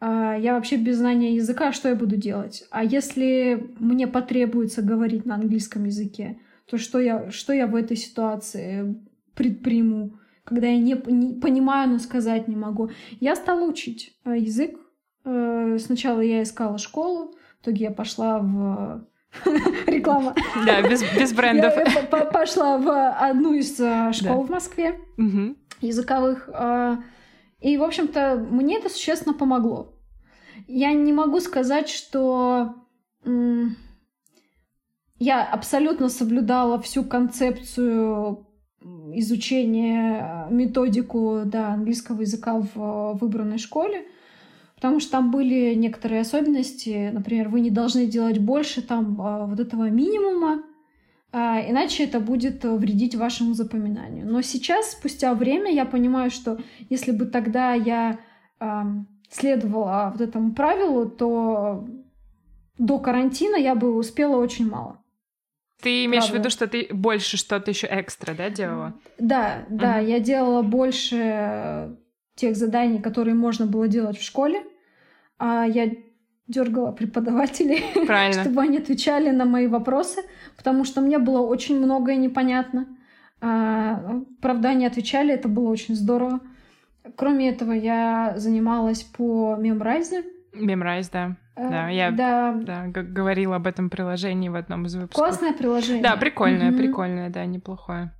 А 0.00 0.36
я 0.36 0.54
вообще 0.54 0.76
без 0.76 0.96
знания 0.98 1.36
языка, 1.36 1.72
что 1.72 1.88
я 1.88 1.94
буду 1.94 2.16
делать? 2.16 2.64
А 2.70 2.82
если 2.82 3.74
мне 3.78 4.06
потребуется 4.06 4.82
говорить 4.82 5.24
на 5.24 5.36
английском 5.36 5.84
языке, 5.84 6.38
то 6.68 6.76
что 6.78 6.98
я, 6.98 7.30
что 7.30 7.52
я 7.52 7.66
в 7.66 7.74
этой 7.74 7.96
ситуации 7.96 8.96
предприму? 9.34 10.18
Когда 10.44 10.68
я 10.68 10.78
не, 10.78 11.00
не 11.06 11.40
понимаю, 11.40 11.90
но 11.90 11.98
сказать 11.98 12.48
не 12.48 12.56
могу. 12.56 12.90
Я 13.20 13.34
стала 13.34 13.64
учить 13.66 14.16
э, 14.24 14.38
язык. 14.38 14.78
Э, 15.24 15.78
сначала 15.78 16.20
я 16.20 16.42
искала 16.42 16.78
школу, 16.78 17.34
в 17.58 17.62
итоге 17.62 17.86
я 17.86 17.90
пошла 17.90 18.38
в 18.38 19.06
реклама. 19.86 20.34
Да, 20.66 20.82
без, 20.82 21.02
без 21.16 21.32
брендов. 21.32 21.74
Я 21.76 22.24
пошла 22.26 22.78
в 22.78 23.10
одну 23.12 23.54
из 23.54 23.80
э, 23.80 24.12
школ 24.12 24.42
да. 24.42 24.46
в 24.46 24.50
Москве 24.50 25.00
угу. 25.16 25.56
языковых. 25.80 26.48
И, 27.60 27.78
в 27.78 27.82
общем-то, 27.82 28.46
мне 28.50 28.76
это 28.76 28.90
существенно 28.90 29.34
помогло. 29.34 29.94
Я 30.66 30.92
не 30.92 31.14
могу 31.14 31.40
сказать, 31.40 31.88
что 31.88 32.74
я 35.18 35.44
абсолютно 35.44 36.10
соблюдала 36.10 36.78
всю 36.82 37.04
концепцию 37.04 38.46
изучение, 39.12 40.46
э, 40.48 40.54
методику 40.54 41.42
да, 41.44 41.68
английского 41.74 42.22
языка 42.22 42.60
в 42.60 42.76
э, 42.76 43.18
выбранной 43.18 43.58
школе, 43.58 44.06
потому 44.76 45.00
что 45.00 45.12
там 45.12 45.30
были 45.30 45.74
некоторые 45.74 46.20
особенности. 46.20 47.10
Например, 47.12 47.48
вы 47.48 47.60
не 47.60 47.70
должны 47.70 48.06
делать 48.06 48.38
больше 48.38 48.82
там 48.82 49.20
э, 49.20 49.46
вот 49.46 49.60
этого 49.60 49.90
минимума, 49.90 50.62
иначе 51.32 52.04
это 52.04 52.20
будет 52.20 52.62
вредить 52.62 53.16
вашему 53.16 53.54
запоминанию. 53.54 54.24
Но 54.24 54.40
сейчас, 54.40 54.92
спустя 54.92 55.34
время, 55.34 55.68
я 55.72 55.84
понимаю, 55.84 56.30
что 56.30 56.60
если 56.90 57.10
бы 57.10 57.26
тогда 57.26 57.74
я 57.74 58.20
следовала 59.30 60.12
вот 60.12 60.20
этому 60.20 60.54
правилу, 60.54 61.10
то 61.10 61.88
до 62.78 63.00
карантина 63.00 63.56
я 63.56 63.74
бы 63.74 63.96
успела 63.96 64.36
очень 64.36 64.70
мало. 64.70 65.03
Ты 65.84 66.06
имеешь 66.06 66.24
Правда. 66.24 66.36
в 66.36 66.40
виду, 66.40 66.50
что 66.50 66.66
ты 66.66 66.88
больше 66.90 67.36
что-то 67.36 67.70
еще 67.70 67.86
экстра, 67.90 68.32
да, 68.32 68.48
делала? 68.48 68.94
Да, 69.18 69.66
да, 69.68 69.98
угу. 69.98 70.06
я 70.06 70.18
делала 70.18 70.62
больше 70.62 71.98
тех 72.36 72.56
заданий, 72.56 73.02
которые 73.02 73.34
можно 73.34 73.66
было 73.66 73.86
делать 73.86 74.16
в 74.16 74.22
школе. 74.22 74.62
А 75.38 75.66
я 75.66 75.90
дергала 76.46 76.90
преподавателей, 76.92 77.84
чтобы 78.32 78.62
они 78.62 78.78
отвечали 78.78 79.28
на 79.28 79.44
мои 79.44 79.66
вопросы, 79.66 80.22
потому 80.56 80.84
что 80.84 81.02
мне 81.02 81.18
было 81.18 81.40
очень 81.42 81.78
многое 81.78 82.16
непонятно. 82.16 82.88
А, 83.42 84.22
правда, 84.40 84.70
они 84.70 84.86
отвечали, 84.86 85.34
это 85.34 85.48
было 85.48 85.68
очень 85.68 85.96
здорово. 85.96 86.40
Кроме 87.14 87.50
этого, 87.50 87.72
я 87.72 88.32
занималась 88.36 89.02
по 89.02 89.56
мемрайзе. 89.56 90.24
Мемрайз, 90.54 91.10
да. 91.10 91.36
Э, 91.56 91.68
да, 91.70 91.88
я 91.88 92.10
да. 92.10 92.52
Да, 92.52 92.86
говорила 92.86 93.56
об 93.56 93.66
этом 93.66 93.90
приложении 93.90 94.48
в 94.48 94.56
одном 94.56 94.86
из 94.86 94.94
выпусков. 94.94 95.24
Классное 95.24 95.52
приложение. 95.52 96.02
Да, 96.02 96.16
прикольное, 96.16 96.70
угу. 96.70 96.78
прикольное, 96.78 97.30
да, 97.30 97.44
неплохое. 97.46 98.12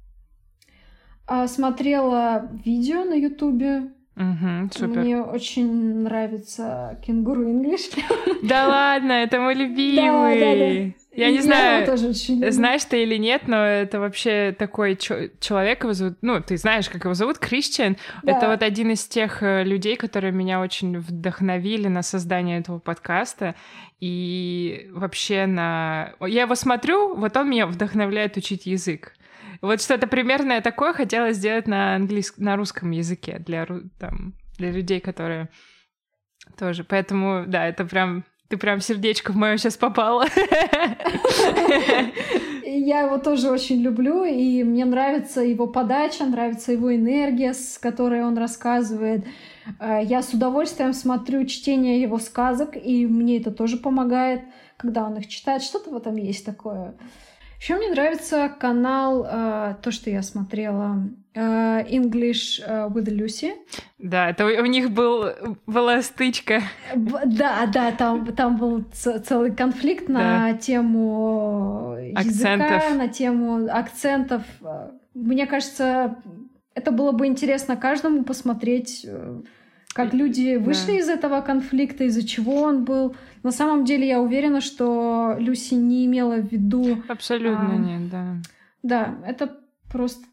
А, 1.26 1.47
смотрела 1.49 2.49
видео 2.64 3.05
на 3.05 3.14
Ютубе. 3.14 3.93
Угу, 4.16 4.71
супер. 4.73 5.00
Мне 5.00 5.21
очень 5.21 6.02
нравится 6.02 6.99
кенгуру 7.04 7.49
English. 7.49 7.99
Да 8.44 8.68
ладно, 8.68 9.12
это 9.12 9.40
мой 9.40 9.54
любимый. 9.54 10.38
Да, 10.38 10.54
да, 10.54 10.90
да. 10.90 11.04
Я 11.16 11.30
не 11.30 11.40
знаю, 11.40 11.87
тоже 11.87 12.09
очень 12.09 12.52
знаешь 12.52 12.85
ты 12.85 13.02
или 13.02 13.16
нет, 13.16 13.47
но 13.47 13.64
это 13.64 14.00
вообще 14.00 14.54
такой 14.56 14.97
человек, 14.97 15.85
его 15.85 15.92
зовут, 15.92 16.18
ну, 16.23 16.42
ты 16.42 16.56
знаешь, 16.56 16.88
как 16.88 17.04
его 17.04 17.14
зовут, 17.14 17.38
Кристиан. 17.38 17.97
Да. 18.23 18.37
Это 18.37 18.49
вот 18.49 18.62
один 18.62 18.90
из 18.90 19.06
тех 19.06 19.42
э, 19.42 19.62
людей, 19.64 19.97
которые 19.97 20.33
меня 20.33 20.61
очень 20.61 20.99
вдохновили 20.99 21.88
на 21.88 22.02
создание 22.02 22.59
этого 22.59 22.80
подкаста. 22.80 23.54
И 24.00 24.90
вообще 24.92 25.47
на... 25.47 26.12
Я 26.21 26.42
его 26.42 26.54
смотрю, 26.56 27.14
вот 27.14 27.37
он 27.37 27.49
меня 27.49 27.66
вдохновляет 27.66 28.37
учить 28.37 28.66
язык. 28.66 29.14
Вот 29.64 29.80
что-то 29.80 30.06
примерное 30.06 30.61
такое 30.61 30.92
хотела 30.92 31.33
сделать 31.33 31.66
на 31.66 31.94
английском, 31.94 32.44
на 32.44 32.56
русском 32.56 32.90
языке 32.90 33.38
для, 33.38 33.66
там, 33.99 34.35
для 34.59 34.71
людей, 34.71 35.00
которые 35.00 35.49
тоже. 36.59 36.85
Поэтому, 36.85 37.44
да, 37.47 37.66
это 37.66 37.87
прям 37.87 38.25
ты 38.49 38.59
прям 38.59 38.80
сердечко 38.80 39.33
в 39.33 39.37
мое 39.37 39.56
сейчас 39.56 39.78
попало. 39.78 40.26
Я 42.66 43.00
его 43.00 43.18
тоже 43.18 43.50
очень 43.50 43.80
люблю, 43.80 44.25
и 44.25 44.62
мне 44.62 44.85
нравится 44.85 45.40
его 45.40 45.66
подача, 45.66 46.25
нравится 46.26 46.73
его 46.73 46.94
энергия, 46.94 47.54
с 47.54 47.78
которой 47.78 48.23
он 48.23 48.37
рассказывает. 48.37 49.25
Э, 49.80 50.00
я 50.02 50.21
с 50.21 50.35
удовольствием 50.35 50.92
смотрю 50.92 51.47
чтение 51.47 52.02
его 52.02 52.18
сказок, 52.18 52.76
и 52.76 53.06
мне 53.06 53.38
это 53.38 53.50
тоже 53.50 53.78
помогает, 53.78 54.42
когда 54.76 55.04
он 55.04 55.16
их 55.16 55.28
читает. 55.28 55.62
Что-то 55.62 55.90
в 55.90 55.97
этом 55.97 56.16
есть 56.16 56.44
такое. 56.44 56.94
Еще 57.64 57.76
мне 57.76 57.88
нравится 57.88 58.54
канал, 58.61 59.26
э, 59.26 59.76
то, 59.80 59.90
что 59.90 60.11
я 60.11 60.21
смотрела, 60.21 61.09
э, 61.33 61.40
English 61.40 62.62
э, 62.62 62.90
with 62.90 63.09
Lucy. 63.09 63.52
Да, 63.97 64.28
это 64.28 64.44
у, 64.44 64.49
у 64.49 64.66
них 64.66 64.90
был, 64.90 65.30
была 65.66 66.02
стычка. 66.02 66.61
Да, 66.94 67.64
да, 67.64 67.90
там, 67.92 68.26
там 68.35 68.59
был 68.59 68.85
целый 68.92 69.50
конфликт 69.56 70.11
на 70.11 70.52
да. 70.52 70.59
тему 70.59 71.97
языка, 71.99 72.21
акцентов. 72.21 72.97
на 72.99 73.09
тему 73.09 73.66
акцентов. 73.71 74.42
Мне 75.14 75.47
кажется, 75.47 76.16
это 76.75 76.90
было 76.90 77.12
бы 77.12 77.26
интересно 77.26 77.78
каждому 77.78 78.25
посмотреть 78.25 79.06
как 79.94 80.12
люди 80.12 80.56
вышли 80.56 80.92
да. 80.92 80.98
из 80.98 81.08
этого 81.08 81.40
конфликта, 81.40 82.04
из-за 82.04 82.26
чего 82.26 82.62
он 82.62 82.84
был. 82.84 83.14
На 83.44 83.52
самом 83.52 83.84
деле 83.84 84.08
я 84.08 84.20
уверена, 84.20 84.60
что 84.60 85.36
Люси 85.38 85.74
не 85.74 86.04
имела 86.04 86.34
в 86.34 86.50
виду... 86.50 87.02
Абсолютно 87.08 87.74
а, 87.74 87.76
нет, 87.76 88.10
да. 88.10 88.36
Да, 88.82 89.14
это 89.24 89.56
просто 89.90 90.26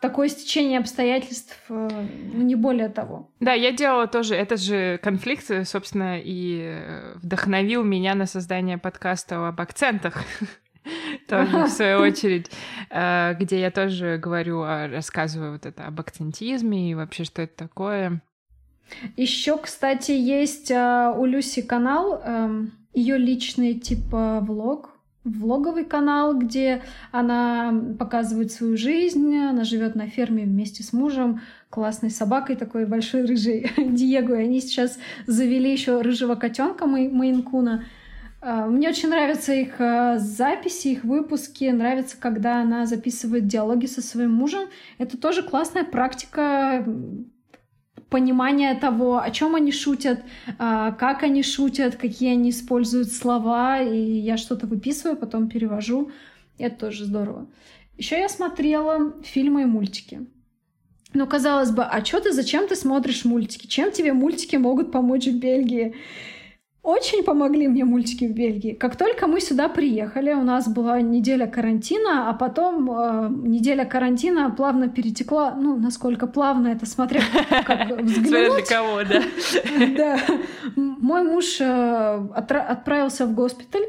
такое 0.00 0.28
стечение 0.28 0.80
обстоятельств, 0.80 1.56
э, 1.68 1.88
ну, 2.34 2.42
не 2.42 2.56
более 2.56 2.88
того. 2.88 3.30
Да, 3.38 3.52
я 3.52 3.70
делала 3.70 4.08
тоже 4.08 4.34
этот 4.34 4.60
же 4.60 4.98
конфликт, 5.00 5.48
собственно, 5.64 6.18
и 6.18 6.80
вдохновил 7.22 7.84
меня 7.84 8.16
на 8.16 8.26
создание 8.26 8.78
подкаста 8.78 9.46
об 9.46 9.60
акцентах. 9.60 10.24
тоже 11.28 11.66
в 11.66 11.68
свою 11.68 11.98
очередь, 12.00 12.50
э, 12.90 13.34
где 13.38 13.60
я 13.60 13.70
тоже 13.70 14.18
говорю, 14.18 14.64
рассказываю 14.64 15.52
вот 15.52 15.66
это 15.66 15.86
об 15.86 16.00
акцентизме 16.00 16.90
и 16.90 16.94
вообще, 16.96 17.22
что 17.22 17.42
это 17.42 17.56
такое. 17.56 18.20
Еще, 19.16 19.56
кстати, 19.58 20.12
есть 20.12 20.70
э, 20.70 21.14
у 21.16 21.24
Люси 21.24 21.62
канал, 21.62 22.20
эм, 22.24 22.72
ее 22.92 23.18
личный 23.18 23.74
типа 23.74 24.40
влог, 24.40 24.94
влоговый 25.24 25.84
канал, 25.84 26.38
где 26.38 26.82
она 27.10 27.74
показывает 27.98 28.52
свою 28.52 28.76
жизнь, 28.76 29.36
она 29.36 29.64
живет 29.64 29.94
на 29.94 30.06
ферме 30.06 30.44
вместе 30.44 30.82
с 30.82 30.92
мужем, 30.92 31.40
классной 31.70 32.10
собакой, 32.10 32.56
такой 32.56 32.86
большой 32.86 33.24
рыжий 33.24 33.70
Диего, 33.78 34.34
и 34.34 34.44
они 34.44 34.60
сейчас 34.60 34.98
завели 35.26 35.72
еще 35.72 36.00
рыжего 36.00 36.34
котенка 36.34 36.86
Мейнкуна. 36.86 37.84
А, 38.40 38.66
мне 38.66 38.90
очень 38.90 39.08
нравятся 39.08 39.54
их 39.54 39.80
а, 39.80 40.18
записи, 40.18 40.88
их 40.88 41.04
выпуски. 41.04 41.64
Нравится, 41.64 42.16
когда 42.20 42.60
она 42.60 42.84
записывает 42.84 43.46
диалоги 43.46 43.86
со 43.86 44.02
своим 44.02 44.34
мужем. 44.34 44.68
Это 44.98 45.16
тоже 45.16 45.42
классная 45.42 45.84
практика 45.84 46.84
понимания 48.14 48.72
того, 48.76 49.18
о 49.18 49.28
чем 49.32 49.56
они 49.56 49.72
шутят, 49.72 50.20
а, 50.56 50.92
как 50.92 51.24
они 51.24 51.42
шутят, 51.42 51.96
какие 51.96 52.30
они 52.30 52.50
используют 52.50 53.12
слова. 53.12 53.82
И 53.82 53.98
я 53.98 54.36
что-то 54.36 54.68
выписываю, 54.68 55.16
потом 55.16 55.48
перевожу. 55.48 56.12
Это 56.56 56.76
тоже 56.76 57.06
здорово. 57.06 57.48
Еще 57.98 58.16
я 58.16 58.28
смотрела 58.28 59.20
фильмы 59.24 59.62
и 59.62 59.64
мультики. 59.64 60.20
Ну, 61.12 61.26
казалось 61.26 61.72
бы, 61.72 61.82
а 61.82 62.04
что 62.04 62.20
ты, 62.20 62.32
зачем 62.32 62.68
ты 62.68 62.76
смотришь 62.76 63.24
мультики? 63.24 63.66
Чем 63.66 63.90
тебе 63.90 64.12
мультики 64.12 64.54
могут 64.54 64.92
помочь 64.92 65.26
в 65.26 65.36
Бельгии? 65.36 65.96
Очень 66.84 67.24
помогли 67.24 67.66
мне 67.66 67.86
мультики 67.86 68.26
в 68.26 68.34
Бельгии. 68.34 68.74
Как 68.74 68.96
только 68.96 69.26
мы 69.26 69.40
сюда 69.40 69.70
приехали, 69.70 70.34
у 70.34 70.42
нас 70.42 70.68
была 70.68 71.00
неделя 71.00 71.46
карантина, 71.46 72.28
а 72.28 72.34
потом 72.34 72.90
э, 72.90 73.28
неделя 73.30 73.86
карантина 73.86 74.50
плавно 74.50 74.90
перетекла, 74.90 75.54
ну, 75.54 75.78
насколько 75.78 76.26
плавно 76.26 76.68
это, 76.68 76.84
смотря 76.84 77.22
как 77.64 77.90
взглянуть. 78.02 78.28
Смотря 78.28 78.54
для 78.54 78.64
кого, 78.66 79.02
да. 79.02 79.22
Да. 79.96 80.18
Мой 80.76 81.22
муж 81.22 81.58
э, 81.58 82.28
отправился 82.34 83.24
в 83.24 83.34
госпиталь, 83.34 83.86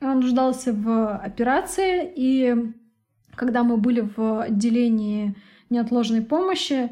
он 0.00 0.18
нуждался 0.18 0.72
в 0.72 1.14
операции, 1.14 2.12
и 2.16 2.56
когда 3.36 3.62
мы 3.62 3.76
были 3.76 4.00
в 4.16 4.42
отделении 4.42 5.36
неотложной 5.70 6.22
помощи, 6.22 6.90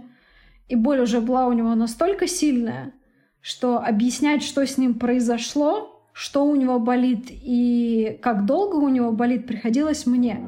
и 0.69 0.76
боль 0.76 1.00
уже 1.00 1.21
была 1.21 1.49
у 1.49 1.52
него 1.52 1.75
настолько 1.75 2.28
сильная, 2.28 2.92
что 3.40 3.78
объяснять, 3.78 4.42
что 4.42 4.66
с 4.66 4.78
ним 4.78 4.94
произошло, 4.94 6.04
что 6.12 6.44
у 6.44 6.54
него 6.54 6.78
болит 6.78 7.26
и 7.30 8.18
как 8.23 8.47
долго 8.47 8.76
у 8.76 8.88
него 8.88 9.12
болит, 9.12 9.47
приходилось 9.47 10.06
мне. 10.06 10.40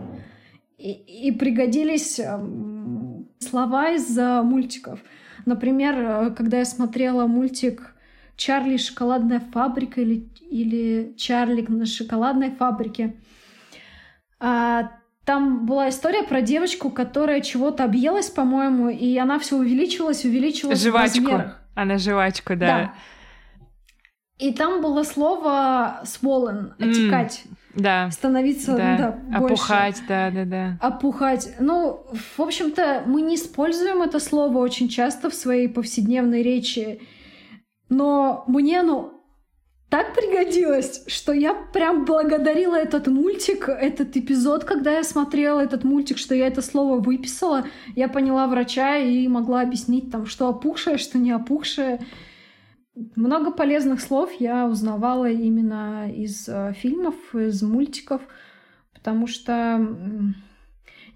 И, 0.79 0.91
и 0.93 1.33
пригодились 1.33 2.19
эм, 2.19 3.29
слова 3.39 3.91
из 3.91 4.17
мультиков. 4.17 5.01
Например, 5.47 5.95
э, 5.97 6.31
когда 6.31 6.59
я 6.59 6.65
смотрела 6.65 7.27
мультик 7.27 7.95
«Чарли. 8.37 8.77
Шоколадная 8.77 9.41
фабрика» 9.41 10.01
или, 10.01 10.29
или 10.51 11.15
«Чарли 11.17 11.65
на 11.69 11.87
шоколадной 11.87 12.51
фабрике», 12.51 13.17
а, 14.41 14.91
там 15.25 15.67
была 15.67 15.89
история 15.89 16.25
про 16.25 16.43
девочку, 16.43 16.91
которая 16.91 17.41
чего-то 17.41 17.85
объелась, 17.85 18.29
по-моему, 18.29 18.89
и 18.89 19.17
она 19.17 19.39
все 19.39 19.57
увеличивалась, 19.57 20.25
увеличивалась 20.25 20.83
Жвачку. 20.83 21.21
в 21.21 21.27
размерах. 21.27 21.62
Она 21.75 21.99
жвачку, 21.99 22.57
да. 22.57 22.67
да. 22.67 22.95
И 24.39 24.53
там 24.53 24.81
было 24.83 25.05
слово 25.05 26.03
swollen, 26.05 26.73
отекать. 26.79 27.45
Mm, 27.45 27.57
да. 27.75 28.11
Становиться, 28.11 28.77
да. 28.77 28.97
да 29.31 29.39
больше. 29.39 29.55
Опухать, 29.55 30.03
да, 30.09 30.31
да, 30.31 30.45
да. 30.45 30.79
Опухать. 30.81 31.55
Ну, 31.61 32.07
в 32.37 32.41
общем-то, 32.41 33.05
мы 33.07 33.23
не 33.23 33.37
используем 33.37 34.03
это 34.03 34.19
слово 34.19 34.59
очень 34.59 34.89
часто 34.89 35.31
в 35.31 35.35
своей 35.35 35.69
повседневной 35.69 36.43
речи. 36.43 37.01
Но 37.89 38.45
мне 38.49 38.81
оно 38.81 39.22
так 39.93 40.15
пригодилось, 40.15 41.05
что 41.07 41.35
я 41.35 41.53
прям 41.53 42.07
благодарила 42.07 42.77
этот 42.77 43.09
мультик, 43.09 43.69
этот 43.69 44.17
эпизод, 44.17 44.65
когда 44.65 44.93
я 44.93 45.05
смотрела 45.05 45.61
этот 45.61 45.85
мультик, 45.85 46.17
что 46.17 46.35
я 46.35 46.47
это 46.47 46.63
слово 46.63 46.99
выписала. 46.99 47.67
Я 47.95 48.09
поняла 48.09 48.47
врача 48.47 48.97
и 48.97 49.29
могла 49.29 49.61
объяснить 49.61 50.11
там, 50.11 50.25
что 50.25 50.49
опухшее, 50.49 50.97
что 50.97 51.19
не 51.19 51.31
опухшее. 51.31 52.01
Много 53.17 53.51
полезных 53.51 54.01
слов 54.01 54.31
я 54.39 54.67
узнавала 54.67 55.29
именно 55.29 56.11
из 56.11 56.49
э, 56.49 56.73
фильмов, 56.73 57.15
из 57.35 57.61
мультиков, 57.61 58.23
потому 58.95 59.27
что 59.27 59.79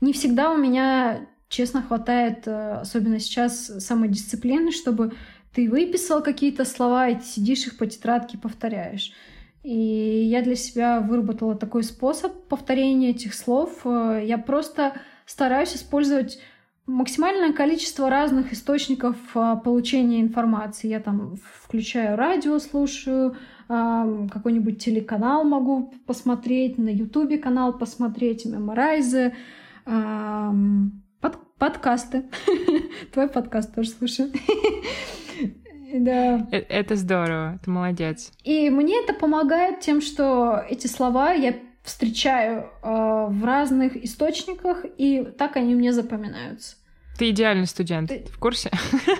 не 0.03 0.13
всегда 0.13 0.53
у 0.53 0.59
меня, 0.59 1.27
честно, 1.49 1.81
хватает, 1.81 2.47
э, 2.47 2.73
особенно 2.83 3.21
сейчас, 3.21 3.69
самодисциплины, 3.83 4.71
чтобы 4.71 5.15
ты 5.57 5.71
выписал 5.71 6.23
какие-то 6.23 6.67
слова, 6.67 7.09
и 7.09 7.15
ты 7.15 7.25
сидишь 7.25 7.67
их 7.67 7.79
по 7.79 7.87
тетрадке 7.87 8.37
повторяешь. 8.37 9.13
И 9.63 9.75
я 9.75 10.43
для 10.43 10.55
себя 10.55 11.01
выработала 11.01 11.55
такой 11.55 11.83
способ 11.83 12.47
повторения 12.47 13.11
этих 13.11 13.33
слов. 13.33 13.81
Э, 13.87 14.23
я 14.23 14.37
просто 14.37 14.93
стараюсь 15.25 15.75
использовать 15.75 16.39
максимальное 16.87 17.55
количество 17.55 18.11
разных 18.11 18.53
источников 18.53 19.17
э, 19.35 19.57
получения 19.65 20.21
информации. 20.21 20.89
Я 20.89 21.01
там 21.01 21.37
включаю 21.63 22.19
радио, 22.19 22.59
слушаю, 22.59 23.37
э, 23.71 24.29
какой-нибудь 24.31 24.85
телеканал 24.85 25.43
могу 25.45 25.91
посмотреть, 26.07 26.77
на 26.77 26.91
ютубе 26.91 27.39
канал 27.39 27.73
посмотреть, 27.79 28.45
меморайзы, 28.45 29.35
под, 29.87 31.57
подкасты. 31.59 32.27
Твой 33.15 33.29
подкаст 33.29 33.75
тоже 33.75 33.89
слушаю. 33.89 34.31
Да. 35.95 36.47
Э, 36.51 36.59
это 36.69 36.97
здорово, 36.97 37.59
ты 37.65 37.71
молодец. 37.71 38.33
И 38.45 38.71
мне 38.71 39.03
это 39.03 39.13
помогает 39.13 39.81
тем, 39.81 40.01
что 40.01 40.65
эти 40.69 40.87
слова 40.87 41.33
я 41.33 41.55
встречаю 41.83 42.69
э, 42.83 43.27
в 43.31 43.45
разных 43.45 43.97
источниках, 43.97 44.85
и 44.99 45.25
так 45.39 45.57
они 45.57 45.75
мне 45.75 45.93
запоминаются. 45.93 46.77
Ты 47.19 47.31
идеальный 47.31 47.67
студент, 47.67 48.11
Ты... 48.11 48.25
в 48.31 48.39
курсе? 48.39 48.71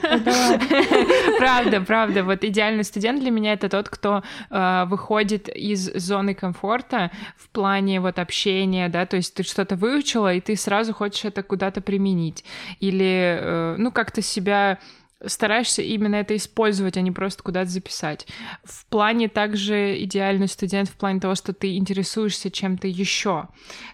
Правда, 1.39 1.81
правда. 1.81 2.25
Вот 2.25 2.45
идеальный 2.45 2.85
студент 2.85 3.21
для 3.21 3.31
меня 3.31 3.55
это 3.55 3.69
тот, 3.69 3.89
кто 3.89 4.23
э, 4.51 4.85
выходит 4.87 5.49
из 5.49 5.91
зоны 5.95 6.35
комфорта 6.35 7.11
в 7.37 7.49
плане 7.49 8.01
вот 8.01 8.19
общения, 8.19 8.89
да, 8.89 9.07
то 9.07 9.17
есть 9.17 9.35
ты 9.35 9.43
что-то 9.45 9.77
выучила, 9.77 10.35
и 10.35 10.41
ты 10.41 10.57
сразу 10.57 10.93
хочешь 10.93 11.25
это 11.25 11.43
куда-то 11.43 11.81
применить. 11.81 12.45
Или, 12.81 13.39
э, 13.41 13.77
ну, 13.79 13.91
как-то 13.91 14.21
себя 14.21 14.79
стараешься 15.25 15.83
именно 15.83 16.17
это 16.17 16.37
использовать, 16.37 16.97
а 16.97 17.01
не 17.01 17.11
просто 17.11 17.43
куда-то 17.43 17.71
записать. 17.71 18.27
В 18.65 18.85
плане 18.87 19.29
также 19.29 20.03
идеальный 20.03 20.49
студент 20.49 20.89
в 20.89 20.97
плане 20.97 21.21
того, 21.21 21.35
что 21.35 21.55
ты 21.55 21.77
интересуешься 21.77 22.51
чем-то 22.51 22.87
еще. 22.87 23.49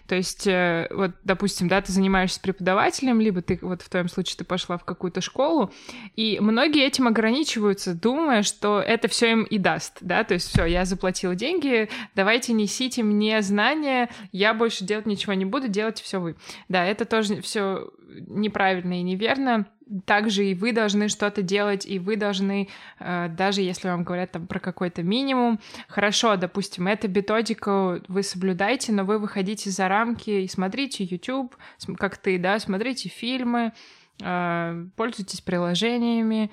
То 0.07 0.15
есть, 0.15 0.45
э, 0.47 0.87
вот, 0.91 1.11
допустим, 1.23 1.69
да, 1.69 1.81
ты 1.81 1.93
занимаешься 1.93 2.41
преподавателем, 2.41 3.21
либо 3.21 3.41
ты, 3.41 3.57
вот 3.61 3.81
в 3.81 3.89
твоем 3.89 4.09
случае, 4.09 4.37
ты 4.39 4.43
пошла 4.43 4.77
в 4.77 4.83
какую-то 4.83 5.21
школу, 5.21 5.71
и 6.15 6.39
многие 6.41 6.85
этим 6.85 7.07
ограничиваются, 7.07 7.93
думая, 7.93 8.43
что 8.43 8.81
это 8.81 9.07
все 9.07 9.31
им 9.31 9.43
и 9.43 9.57
даст, 9.57 9.97
да, 10.01 10.23
то 10.25 10.33
есть 10.33 10.49
все, 10.49 10.65
я 10.65 10.83
заплатила 10.83 11.35
деньги, 11.35 11.89
давайте 12.15 12.51
несите 12.51 13.01
мне 13.01 13.41
знания, 13.41 14.09
я 14.31 14.53
больше 14.53 14.83
делать 14.83 15.05
ничего 15.05 15.33
не 15.33 15.45
буду, 15.45 15.69
делайте 15.69 16.03
все 16.03 16.19
вы. 16.19 16.35
Да, 16.67 16.85
это 16.85 17.05
тоже 17.05 17.41
все 17.41 17.89
неправильно 18.27 18.99
и 18.99 19.03
неверно 19.03 19.67
также 20.05 20.45
и 20.45 20.53
вы 20.53 20.71
должны 20.71 21.07
что-то 21.07 21.41
делать, 21.41 21.85
и 21.85 21.99
вы 21.99 22.15
должны, 22.15 22.69
э, 22.99 23.29
даже 23.29 23.61
если 23.61 23.87
вам 23.87 24.03
говорят 24.03 24.31
там 24.31 24.47
про 24.47 24.59
какой-то 24.59 25.03
минимум, 25.03 25.59
хорошо, 25.87 26.35
допустим, 26.35 26.87
эту 26.87 27.09
методику 27.09 28.01
вы 28.07 28.23
соблюдаете, 28.23 28.91
но 28.91 29.03
вы 29.03 29.19
выходите 29.19 29.69
за 29.69 29.87
рамки 29.87 30.29
и 30.29 30.47
смотрите 30.47 31.03
YouTube, 31.03 31.55
как 31.97 32.17
ты, 32.17 32.37
да, 32.37 32.59
смотрите 32.59 33.09
фильмы, 33.09 33.73
э, 34.21 34.85
пользуйтесь 34.95 35.41
приложениями, 35.41 36.51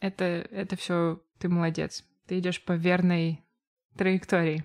это, 0.00 0.24
это 0.24 0.76
все 0.76 1.20
ты 1.38 1.48
молодец, 1.48 2.04
ты 2.26 2.38
идешь 2.38 2.62
по 2.62 2.72
верной 2.72 3.42
траектории. 3.96 4.64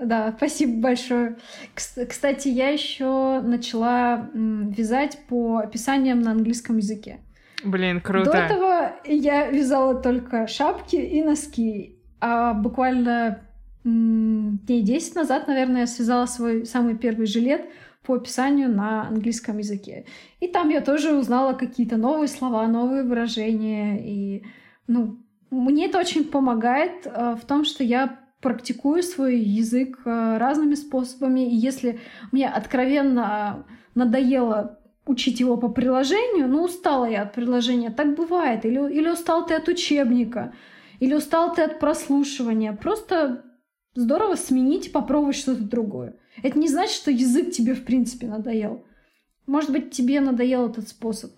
Да, 0.00 0.34
спасибо 0.36 0.80
большое. 0.80 1.36
Кстати, 1.74 2.48
я 2.48 2.68
еще 2.68 3.40
начала 3.40 4.30
вязать 4.34 5.18
по 5.28 5.58
описаниям 5.58 6.20
на 6.20 6.32
английском 6.32 6.76
языке. 6.76 7.20
Блин, 7.64 8.00
круто. 8.00 8.30
До 8.30 8.36
этого 8.36 8.92
я 9.04 9.50
вязала 9.50 9.94
только 9.94 10.46
шапки 10.46 10.96
и 10.96 11.22
носки. 11.22 11.98
А 12.20 12.54
буквально 12.54 13.40
дней 13.84 14.82
10 14.82 15.14
назад, 15.14 15.46
наверное, 15.48 15.82
я 15.82 15.86
связала 15.86 16.26
свой 16.26 16.66
самый 16.66 16.96
первый 16.96 17.26
жилет 17.26 17.66
по 18.02 18.14
описанию 18.14 18.68
на 18.68 19.08
английском 19.08 19.58
языке. 19.58 20.06
И 20.40 20.48
там 20.48 20.68
я 20.68 20.80
тоже 20.80 21.14
узнала 21.14 21.54
какие-то 21.54 21.96
новые 21.96 22.28
слова, 22.28 22.66
новые 22.66 23.02
выражения. 23.02 23.98
И, 23.98 24.44
ну, 24.86 25.18
мне 25.50 25.86
это 25.86 25.98
очень 25.98 26.24
помогает 26.24 27.06
э, 27.06 27.36
в 27.40 27.44
том, 27.46 27.64
что 27.64 27.82
я 27.82 28.20
практикую 28.46 29.02
свой 29.02 29.40
язык 29.40 29.98
э, 30.04 30.36
разными 30.38 30.76
способами. 30.76 31.40
И 31.40 31.56
если 31.56 31.98
мне 32.30 32.48
откровенно 32.48 33.66
надоело 33.96 34.78
учить 35.04 35.40
его 35.40 35.56
по 35.56 35.68
приложению, 35.68 36.46
ну, 36.46 36.62
устала 36.62 37.06
я 37.06 37.22
от 37.22 37.32
приложения, 37.32 37.90
так 37.90 38.14
бывает. 38.14 38.64
Или, 38.64 38.92
или 38.92 39.08
устал 39.08 39.44
ты 39.44 39.54
от 39.54 39.66
учебника, 39.66 40.54
или 41.00 41.12
устал 41.14 41.52
ты 41.52 41.62
от 41.62 41.80
прослушивания. 41.80 42.72
Просто 42.72 43.44
здорово 43.96 44.36
сменить 44.36 44.86
и 44.86 44.90
попробовать 44.90 45.34
что-то 45.34 45.64
другое. 45.64 46.14
Это 46.44 46.56
не 46.56 46.68
значит, 46.68 46.94
что 46.94 47.10
язык 47.10 47.50
тебе, 47.50 47.74
в 47.74 47.84
принципе, 47.84 48.28
надоел. 48.28 48.85
Может 49.46 49.70
быть, 49.70 49.90
тебе 49.90 50.20
надоел 50.20 50.68
этот 50.68 50.88
способ. 50.88 51.32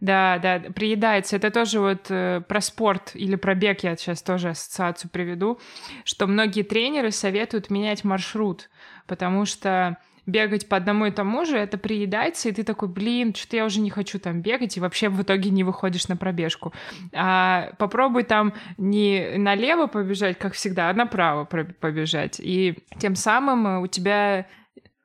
Да, 0.00 0.38
да, 0.38 0.60
приедается. 0.74 1.36
Это 1.36 1.50
тоже 1.50 1.80
вот 1.80 2.06
э, 2.10 2.42
про 2.46 2.60
спорт 2.60 3.12
или 3.14 3.36
про 3.36 3.54
бег 3.54 3.84
я 3.84 3.96
сейчас 3.96 4.22
тоже 4.22 4.50
ассоциацию 4.50 5.10
приведу, 5.10 5.58
что 6.04 6.26
многие 6.26 6.62
тренеры 6.62 7.12
советуют 7.12 7.70
менять 7.70 8.04
маршрут, 8.04 8.68
потому 9.06 9.44
что 9.44 9.98
бегать 10.26 10.68
по 10.68 10.76
одному 10.76 11.06
и 11.06 11.10
тому 11.10 11.44
же, 11.44 11.56
это 11.56 11.78
приедается, 11.78 12.48
и 12.48 12.52
ты 12.52 12.62
такой, 12.62 12.88
блин, 12.88 13.34
что-то 13.34 13.56
я 13.56 13.64
уже 13.64 13.80
не 13.80 13.90
хочу 13.90 14.18
там 14.18 14.40
бегать, 14.40 14.76
и 14.76 14.80
вообще 14.80 15.08
в 15.08 15.20
итоге 15.22 15.50
не 15.50 15.64
выходишь 15.64 16.08
на 16.08 16.16
пробежку. 16.16 16.72
А 17.12 17.72
попробуй 17.78 18.22
там 18.22 18.54
не 18.78 19.34
налево 19.36 19.86
побежать, 19.86 20.38
как 20.38 20.54
всегда, 20.54 20.90
а 20.90 20.94
направо 20.94 21.44
побежать. 21.44 22.40
И 22.40 22.78
тем 22.98 23.16
самым 23.16 23.82
у 23.82 23.86
тебя 23.88 24.46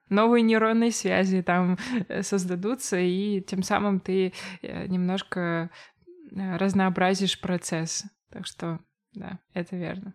новые 0.10 0.42
нейронные 0.42 0.92
связи 0.92 1.42
там 1.42 1.78
э, 2.08 2.24
создадутся, 2.24 2.98
и 3.00 3.42
тем 3.42 3.64
самым 3.64 4.00
ты 4.00 4.34
э, 4.62 4.88
немножко 4.88 5.70
э, 6.32 6.58
разнообразишь 6.58 7.40
процесс. 7.40 8.04
Так 8.32 8.46
что, 8.46 8.80
да, 9.14 9.40
это 9.54 9.76
верно. 9.76 10.14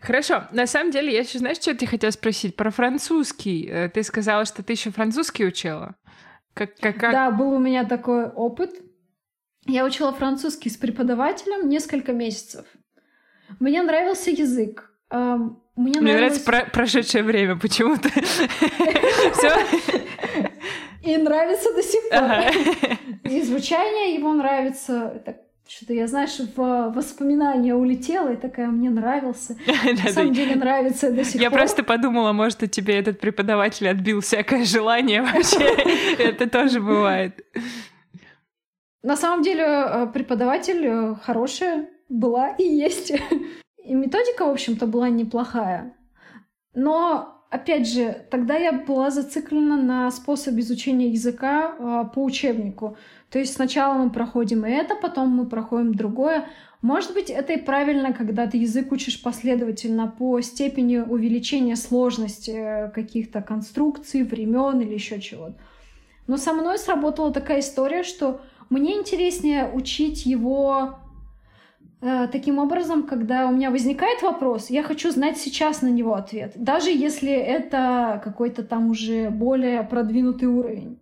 Хорошо. 0.00 0.44
На 0.52 0.66
самом 0.66 0.90
деле, 0.90 1.12
я 1.12 1.20
еще, 1.20 1.38
знаешь, 1.38 1.58
что 1.58 1.74
ты 1.74 1.86
хотела 1.86 2.10
спросить? 2.10 2.56
Про 2.56 2.70
французский. 2.70 3.90
Ты 3.92 4.02
сказала, 4.02 4.46
что 4.46 4.62
ты 4.62 4.72
еще 4.72 4.90
французский 4.90 5.44
учила. 5.44 5.96
Как, 6.54 6.74
как, 6.76 6.96
как... 6.96 7.12
Да, 7.12 7.30
был 7.30 7.52
у 7.52 7.58
меня 7.58 7.84
такой 7.84 8.26
опыт. 8.26 8.70
Я 9.68 9.84
учила 9.84 10.12
французский 10.12 10.70
с 10.70 10.76
преподавателем 10.76 11.68
несколько 11.68 12.12
месяцев. 12.12 12.64
Мне 13.60 13.82
нравился 13.82 14.30
язык. 14.30 14.90
Мне, 15.10 15.20
Мне 15.76 16.00
нравилось... 16.00 16.44
нравится 16.44 16.44
про 16.44 16.64
прошедшее 16.72 17.22
время 17.22 17.56
почему-то. 17.56 18.08
И 21.02 21.16
нравится 21.16 21.72
до 21.72 21.82
сих 21.82 22.08
пор. 22.10 22.22
И 23.24 23.42
звучание 23.42 24.14
его 24.14 24.32
нравится. 24.32 25.22
Что-то 25.68 25.92
я, 25.92 26.06
знаешь, 26.06 26.38
в 26.56 26.92
воспоминания 26.94 27.74
улетела 27.74 28.32
и 28.32 28.36
такая, 28.36 28.68
мне 28.68 28.88
нравился. 28.88 29.54
На 30.04 30.10
самом 30.10 30.32
деле 30.32 30.56
нравится 30.56 31.12
до 31.12 31.22
сих 31.24 31.34
пор. 31.34 31.42
Я 31.42 31.50
просто 31.50 31.84
подумала, 31.84 32.32
может, 32.32 32.62
у 32.62 32.66
тебе 32.66 32.98
этот 32.98 33.20
преподаватель 33.20 33.86
отбил 33.86 34.22
всякое 34.22 34.64
желание 34.64 35.20
вообще. 35.20 35.58
Это 36.18 36.48
тоже 36.48 36.80
бывает. 36.80 37.44
На 39.02 39.16
самом 39.16 39.42
деле 39.42 39.64
э, 39.64 40.06
преподаватель 40.12 40.84
э, 40.84 41.14
хорошая 41.22 41.88
была 42.08 42.50
и 42.50 42.64
есть. 42.64 43.12
И 43.84 43.94
методика, 43.94 44.44
в 44.44 44.50
общем-то, 44.50 44.86
была 44.86 45.08
неплохая. 45.08 45.94
Но, 46.74 47.44
опять 47.50 47.88
же, 47.88 48.26
тогда 48.30 48.56
я 48.56 48.72
была 48.72 49.10
зациклена 49.10 49.76
на 49.76 50.10
способ 50.10 50.54
изучения 50.56 51.08
языка 51.08 51.74
э, 51.78 52.04
по 52.12 52.24
учебнику. 52.24 52.96
То 53.30 53.38
есть 53.38 53.54
сначала 53.54 53.94
мы 53.94 54.10
проходим 54.10 54.64
это, 54.64 54.96
потом 54.96 55.28
мы 55.28 55.46
проходим 55.46 55.94
другое. 55.94 56.48
Может 56.82 57.14
быть, 57.14 57.30
это 57.30 57.52
и 57.52 57.56
правильно, 57.62 58.12
когда 58.12 58.46
ты 58.46 58.58
язык 58.58 58.90
учишь 58.92 59.22
последовательно 59.22 60.08
по 60.08 60.40
степени 60.40 60.98
увеличения 60.98 61.76
сложности 61.76 62.90
каких-то 62.94 63.42
конструкций, 63.42 64.22
времен 64.22 64.80
или 64.80 64.94
еще 64.94 65.20
чего-то. 65.20 65.56
Но 66.26 66.36
со 66.36 66.52
мной 66.52 66.78
сработала 66.78 67.32
такая 67.32 67.60
история, 67.60 68.02
что 68.02 68.42
мне 68.70 68.96
интереснее 68.96 69.70
учить 69.70 70.26
его 70.26 70.98
э, 72.00 72.28
таким 72.30 72.58
образом, 72.58 73.04
когда 73.04 73.46
у 73.46 73.52
меня 73.52 73.70
возникает 73.70 74.22
вопрос, 74.22 74.70
я 74.70 74.82
хочу 74.82 75.10
знать 75.10 75.38
сейчас 75.38 75.82
на 75.82 75.88
него 75.88 76.14
ответ, 76.14 76.52
даже 76.56 76.90
если 76.90 77.32
это 77.32 78.20
какой-то 78.22 78.62
там 78.62 78.90
уже 78.90 79.30
более 79.30 79.82
продвинутый 79.84 80.48
уровень. 80.48 81.00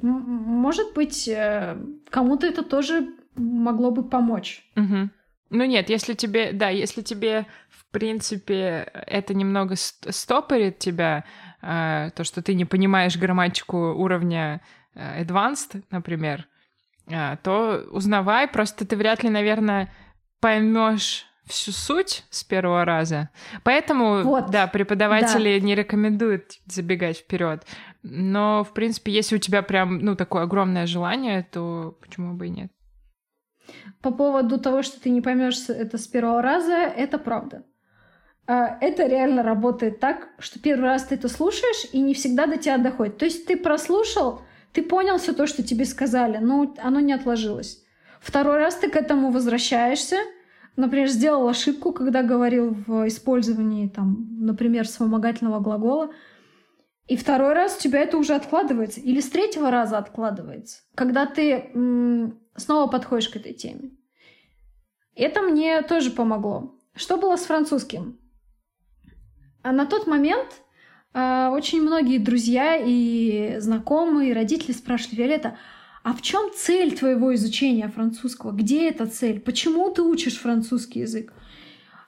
Может 0.00 0.94
быть, 0.94 1.28
э, 1.28 1.76
кому-то 2.10 2.46
это 2.46 2.64
тоже 2.64 3.14
могло 3.36 3.92
бы 3.92 4.02
помочь. 4.02 4.64
Угу. 4.76 5.10
Ну 5.50 5.64
нет, 5.64 5.88
если 5.88 6.14
тебе, 6.14 6.52
да, 6.52 6.70
если 6.70 7.02
тебе, 7.02 7.46
в 7.68 7.86
принципе, 7.92 8.90
это 9.06 9.34
немного 9.34 9.76
стопорит 9.76 10.78
тебя, 10.78 11.24
э, 11.60 12.10
то, 12.16 12.24
что 12.24 12.42
ты 12.42 12.54
не 12.54 12.64
понимаешь 12.64 13.16
грамматику 13.16 13.76
уровня 13.94 14.60
advanced, 14.94 15.82
например, 15.90 16.48
то 17.42 17.84
узнавай, 17.90 18.48
просто 18.48 18.86
ты 18.86 18.96
вряд 18.96 19.22
ли, 19.22 19.30
наверное, 19.30 19.92
поймешь 20.40 21.26
всю 21.44 21.72
суть 21.72 22.24
с 22.30 22.44
первого 22.44 22.84
раза. 22.84 23.30
Поэтому, 23.64 24.22
вот. 24.22 24.50
да, 24.50 24.66
преподаватели 24.66 25.58
да. 25.58 25.64
не 25.64 25.74
рекомендуют 25.74 26.60
забегать 26.66 27.18
вперед. 27.18 27.64
Но, 28.02 28.64
в 28.64 28.72
принципе, 28.72 29.12
если 29.12 29.36
у 29.36 29.38
тебя 29.38 29.62
прям, 29.62 29.98
ну, 29.98 30.16
такое 30.16 30.42
огромное 30.42 30.86
желание, 30.86 31.46
то 31.50 31.96
почему 32.00 32.34
бы 32.34 32.46
и 32.46 32.50
нет? 32.50 32.72
По 34.00 34.10
поводу 34.10 34.58
того, 34.58 34.82
что 34.82 35.00
ты 35.00 35.10
не 35.10 35.20
поймешь 35.20 35.68
это 35.68 35.98
с 35.98 36.06
первого 36.08 36.42
раза, 36.42 36.74
это 36.74 37.18
правда. 37.18 37.64
А, 38.46 38.76
это 38.80 39.06
реально 39.06 39.42
работает 39.42 40.00
так, 40.00 40.28
что 40.38 40.58
первый 40.58 40.86
раз 40.86 41.04
ты 41.04 41.14
это 41.14 41.28
слушаешь, 41.28 41.88
и 41.92 42.00
не 42.00 42.14
всегда 42.14 42.46
до 42.46 42.56
тебя 42.56 42.78
доходит. 42.78 43.18
То 43.18 43.24
есть 43.24 43.46
ты 43.46 43.56
прослушал, 43.56 44.42
ты 44.72 44.82
понял 44.82 45.18
все 45.18 45.32
то, 45.32 45.46
что 45.46 45.62
тебе 45.62 45.84
сказали, 45.84 46.38
но 46.38 46.74
оно 46.78 47.00
не 47.00 47.12
отложилось. 47.12 47.82
Второй 48.20 48.58
раз 48.58 48.76
ты 48.76 48.88
к 48.88 48.96
этому 48.96 49.30
возвращаешься, 49.30 50.16
например, 50.76 51.08
сделал 51.08 51.48
ошибку, 51.48 51.92
когда 51.92 52.22
говорил 52.22 52.74
в 52.86 53.06
использовании, 53.08 53.88
там, 53.88 54.28
например, 54.40 54.86
вспомогательного 54.86 55.60
глагола, 55.60 56.12
и 57.08 57.16
второй 57.16 57.52
раз 57.52 57.76
у 57.76 57.80
тебя 57.80 58.00
это 58.00 58.16
уже 58.16 58.34
откладывается, 58.34 59.00
или 59.00 59.20
с 59.20 59.28
третьего 59.28 59.70
раза 59.70 59.98
откладывается, 59.98 60.82
когда 60.94 61.26
ты 61.26 62.32
снова 62.56 62.90
подходишь 62.90 63.28
к 63.28 63.36
этой 63.36 63.52
теме. 63.52 63.90
Это 65.14 65.42
мне 65.42 65.82
тоже 65.82 66.10
помогло. 66.10 66.78
Что 66.94 67.16
было 67.16 67.36
с 67.36 67.44
французским? 67.44 68.18
А 69.62 69.72
на 69.72 69.84
тот 69.84 70.06
момент 70.06 70.62
очень 71.14 71.82
многие 71.82 72.18
друзья 72.18 72.76
и 72.76 73.56
знакомые, 73.58 74.30
и 74.30 74.34
родители 74.34 74.72
спрашивали, 74.72 75.16
Виолетта, 75.16 75.58
а 76.02 76.14
в 76.14 76.22
чем 76.22 76.50
цель 76.56 76.96
твоего 76.96 77.34
изучения 77.34 77.88
французского? 77.88 78.52
Где 78.52 78.88
эта 78.88 79.06
цель? 79.06 79.40
Почему 79.40 79.90
ты 79.90 80.02
учишь 80.02 80.38
французский 80.38 81.00
язык? 81.00 81.32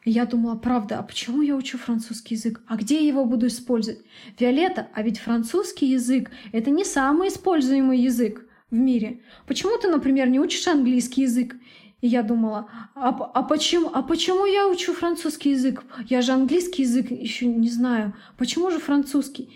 Я 0.05 0.27
думала, 0.27 0.55
правда, 0.57 0.99
а 0.99 1.03
почему 1.03 1.43
я 1.43 1.57
учу 1.57 1.79
французский 1.79 2.35
язык? 2.35 2.61
А 2.67 2.77
где 2.77 2.97
я 2.97 3.09
его 3.09 3.25
буду 3.25 3.47
использовать? 3.47 4.01
Виолетта, 4.39 4.89
а 4.93 5.03
ведь 5.03 5.19
французский 5.19 5.87
язык— 5.87 6.31
это 6.53 6.71
не 6.71 6.85
самый 6.85 7.29
используемый 7.29 7.99
язык 7.99 8.45
в 8.71 8.75
мире. 8.75 9.21
Почему 9.47 9.79
ты, 9.79 9.89
например, 9.89 10.29
не 10.29 10.41
учишь 10.41 10.67
английский 10.67 11.23
язык? 11.23 11.57
И 12.05 12.07
я 12.07 12.23
думала, 12.23 12.69
а, 12.95 13.09
а, 13.09 13.43
почему, 13.43 13.89
а 13.91 14.03
почему 14.03 14.45
я 14.45 14.69
учу 14.69 14.93
французский 14.93 15.53
язык? 15.53 15.83
Я 16.07 16.21
же 16.21 16.33
английский 16.33 16.83
язык 16.83 17.11
еще 17.11 17.47
не 17.47 17.71
знаю. 17.71 18.13
Почему 18.37 18.71
же 18.71 18.79
французский? 18.79 19.49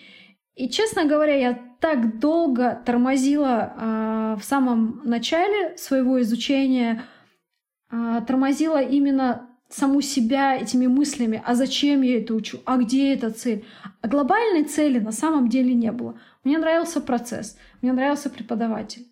И, 0.54 0.70
честно 0.70 1.04
говоря, 1.04 1.34
я 1.34 1.58
так 1.78 2.20
долго 2.20 2.82
тормозила 2.86 3.74
э, 3.76 4.36
в 4.40 4.44
самом 4.44 5.02
начале 5.04 5.76
своего 5.76 6.22
изучения, 6.22 7.04
э, 7.92 8.22
тормозила 8.26 8.80
именно 8.82 9.50
саму 9.68 10.00
себя 10.00 10.56
этими 10.56 10.86
мыслями, 10.86 11.42
а 11.44 11.54
зачем 11.54 12.00
я 12.00 12.16
это 12.16 12.32
учу, 12.34 12.60
а 12.64 12.78
где 12.78 13.12
эта 13.12 13.30
цель. 13.30 13.66
А 14.00 14.08
глобальной 14.08 14.64
цели 14.64 14.98
на 14.98 15.12
самом 15.12 15.50
деле 15.50 15.74
не 15.74 15.92
было. 15.92 16.18
Мне 16.44 16.56
нравился 16.56 17.02
процесс, 17.02 17.58
мне 17.82 17.92
нравился 17.92 18.30
преподаватель. 18.30 19.07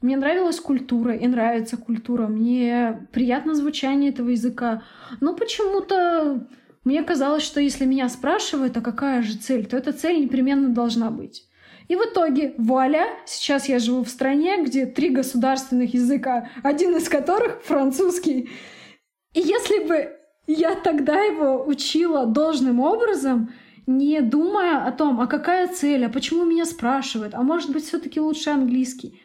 Мне 0.00 0.16
нравилась 0.16 0.60
культура 0.60 1.14
и 1.14 1.26
нравится 1.26 1.76
культура. 1.76 2.26
Мне 2.26 3.08
приятно 3.12 3.54
звучание 3.54 4.10
этого 4.10 4.30
языка. 4.30 4.82
Но 5.20 5.34
почему-то 5.34 6.46
мне 6.84 7.02
казалось, 7.02 7.42
что 7.42 7.60
если 7.60 7.84
меня 7.84 8.08
спрашивают, 8.08 8.76
а 8.76 8.80
какая 8.80 9.22
же 9.22 9.36
цель, 9.36 9.66
то 9.66 9.76
эта 9.76 9.92
цель 9.92 10.20
непременно 10.20 10.70
должна 10.70 11.10
быть. 11.10 11.46
И 11.88 11.96
в 11.96 12.00
итоге, 12.00 12.54
вуаля, 12.56 13.08
сейчас 13.26 13.68
я 13.68 13.78
живу 13.78 14.04
в 14.04 14.08
стране, 14.08 14.62
где 14.62 14.86
три 14.86 15.10
государственных 15.10 15.92
языка, 15.92 16.48
один 16.62 16.96
из 16.96 17.08
которых 17.08 17.62
французский. 17.62 18.48
И 19.34 19.40
если 19.40 19.84
бы 19.84 20.16
я 20.46 20.76
тогда 20.76 21.20
его 21.20 21.64
учила 21.66 22.26
должным 22.26 22.80
образом, 22.80 23.52
не 23.86 24.20
думая 24.20 24.86
о 24.86 24.92
том, 24.92 25.20
а 25.20 25.26
какая 25.26 25.68
цель, 25.68 26.06
а 26.06 26.08
почему 26.08 26.44
меня 26.44 26.64
спрашивают, 26.64 27.34
а 27.34 27.42
может 27.42 27.70
быть 27.72 27.84
все-таки 27.84 28.20
лучше 28.20 28.50
английский, 28.50 29.20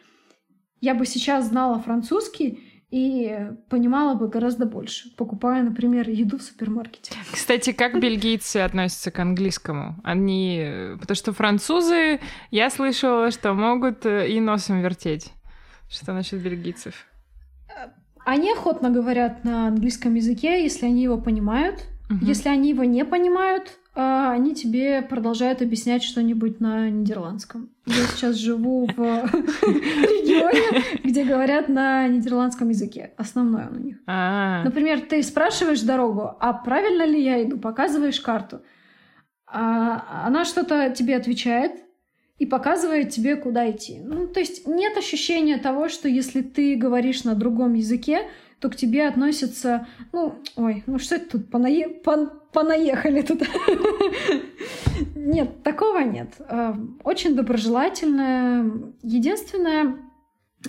я 0.80 0.94
бы 0.94 1.06
сейчас 1.06 1.46
знала 1.46 1.78
французский 1.78 2.62
и 2.90 3.50
понимала 3.68 4.14
бы 4.14 4.28
гораздо 4.28 4.64
больше, 4.64 5.14
покупая, 5.16 5.62
например, 5.62 6.08
еду 6.08 6.38
в 6.38 6.42
супермаркете. 6.42 7.12
Кстати, 7.32 7.72
как 7.72 8.00
бельгийцы 8.00 8.58
относятся 8.58 9.10
к 9.10 9.18
английскому? 9.18 9.96
Они... 10.04 10.64
Потому 11.00 11.16
что 11.16 11.32
французы, 11.32 12.20
я 12.50 12.70
слышала, 12.70 13.30
что 13.30 13.54
могут 13.54 14.06
э, 14.06 14.28
и 14.28 14.40
носом 14.40 14.80
вертеть. 14.82 15.32
Что 15.88 16.12
насчет 16.12 16.40
бельгийцев? 16.40 17.06
Они 18.24 18.52
охотно 18.52 18.90
говорят 18.90 19.44
на 19.44 19.68
английском 19.68 20.14
языке, 20.14 20.62
если 20.62 20.86
они 20.86 21.02
его 21.02 21.18
понимают. 21.18 21.84
Угу. 22.10 22.24
Если 22.24 22.48
они 22.48 22.70
его 22.70 22.84
не 22.84 23.04
понимают, 23.04 23.78
а, 23.98 24.32
они 24.32 24.54
тебе 24.54 25.00
продолжают 25.00 25.62
объяснять 25.62 26.02
что-нибудь 26.02 26.60
на 26.60 26.90
нидерландском. 26.90 27.70
Я 27.86 27.94
сейчас 28.08 28.36
живу 28.36 28.86
в 28.86 28.92
регионе, 28.94 30.82
где 31.02 31.24
говорят 31.24 31.70
на 31.70 32.06
нидерландском 32.06 32.68
языке. 32.68 33.14
Основной 33.16 33.66
он 33.66 33.76
у 33.76 33.80
них. 33.80 33.96
А. 34.06 34.62
Например, 34.64 35.00
ты 35.00 35.22
спрашиваешь 35.22 35.80
дорогу, 35.80 36.36
а 36.38 36.52
правильно 36.52 37.06
ли 37.06 37.24
я 37.24 37.42
иду? 37.42 37.56
Показываешь 37.58 38.20
карту. 38.20 38.60
А 39.46 40.26
она 40.26 40.44
что-то 40.44 40.90
тебе 40.90 41.16
отвечает 41.16 41.72
и 42.38 42.44
показывает 42.44 43.10
тебе, 43.10 43.36
куда 43.36 43.70
идти. 43.70 44.00
Ну, 44.04 44.26
то 44.26 44.40
есть 44.40 44.66
нет 44.66 44.94
ощущения 44.98 45.56
того, 45.56 45.88
что 45.88 46.06
если 46.06 46.42
ты 46.42 46.76
говоришь 46.76 47.24
на 47.24 47.34
другом 47.34 47.72
языке, 47.72 48.28
то 48.60 48.70
к 48.70 48.76
тебе 48.76 49.06
относятся, 49.06 49.86
ну, 50.12 50.34
ой, 50.56 50.82
ну 50.86 50.98
что 50.98 51.16
это 51.16 51.32
тут, 51.32 51.50
понае... 51.50 51.88
пон... 51.88 52.30
понаехали 52.52 53.22
тут. 53.22 53.42
Нет, 55.14 55.62
такого 55.62 55.98
нет. 55.98 56.34
Э, 56.48 56.72
очень 57.04 57.34
доброжелательное. 57.34 58.70
Единственное, 59.02 59.96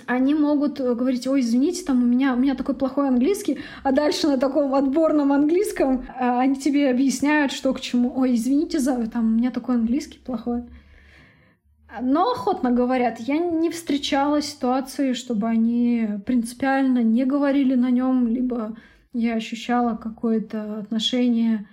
они 0.06 0.34
могут 0.34 0.80
говорить, 0.80 1.26
ой, 1.26 1.40
извините, 1.40 1.84
там 1.84 2.02
у 2.02 2.06
меня, 2.06 2.34
у 2.34 2.36
меня 2.36 2.54
такой 2.54 2.74
плохой 2.74 3.08
английский, 3.08 3.58
а 3.82 3.92
дальше 3.92 4.26
на 4.26 4.36
таком 4.36 4.74
отборном 4.74 5.32
английском 5.32 6.02
э, 6.02 6.38
они 6.38 6.56
тебе 6.56 6.90
объясняют, 6.90 7.52
что 7.52 7.72
к 7.72 7.80
чему. 7.80 8.12
Ой, 8.14 8.34
извините 8.34 8.80
за, 8.80 9.06
там, 9.06 9.26
у 9.26 9.36
меня 9.36 9.50
такой 9.50 9.76
английский 9.76 10.18
плохой. 10.18 10.64
Но 12.02 12.32
охотно 12.32 12.70
говорят, 12.70 13.18
я 13.20 13.38
не 13.38 13.70
встречала 13.70 14.42
ситуации, 14.42 15.12
чтобы 15.12 15.48
они 15.48 16.08
принципиально 16.26 17.02
не 17.02 17.24
говорили 17.24 17.74
на 17.74 17.90
нем, 17.90 18.28
либо 18.28 18.76
я 19.12 19.34
ощущала 19.34 19.96
какое-то 19.96 20.78
отношение 20.78 21.68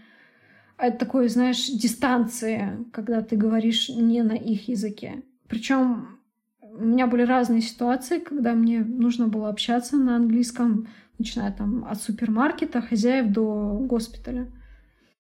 от 0.77 0.99
такой, 0.99 1.29
знаешь, 1.29 1.67
дистанции, 1.67 2.85
когда 2.91 3.21
ты 3.21 3.35
говоришь 3.35 3.89
не 3.89 4.23
на 4.23 4.33
их 4.33 4.67
языке. 4.67 5.23
Причем 5.47 6.19
у 6.61 6.83
меня 6.83 7.07
были 7.07 7.23
разные 7.23 7.61
ситуации, 7.61 8.19
когда 8.19 8.53
мне 8.53 8.79
нужно 8.79 9.27
было 9.27 9.49
общаться 9.49 9.95
на 9.95 10.17
английском, 10.17 10.87
начиная 11.17 11.51
там 11.51 11.85
от 11.85 12.01
супермаркета, 12.01 12.81
хозяев 12.81 13.31
до 13.31 13.77
госпиталя. 13.81 14.51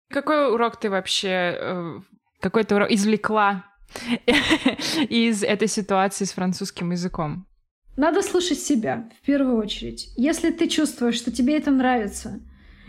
Какой 0.08 0.52
урок 0.52 0.78
ты 0.78 0.88
вообще, 0.88 1.56
э, 1.58 2.00
какой 2.40 2.64
то 2.64 2.76
урок 2.76 2.90
извлекла 2.90 3.64
из 5.08 5.42
этой 5.42 5.68
ситуации 5.68 6.24
с 6.24 6.32
французским 6.32 6.90
языком? 6.90 7.46
Надо 7.96 8.22
слушать 8.22 8.58
себя 8.58 9.08
в 9.20 9.26
первую 9.26 9.58
очередь. 9.58 10.12
Если 10.16 10.50
ты 10.50 10.68
чувствуешь, 10.68 11.16
что 11.16 11.30
тебе 11.30 11.58
это 11.58 11.70
нравится, 11.70 12.40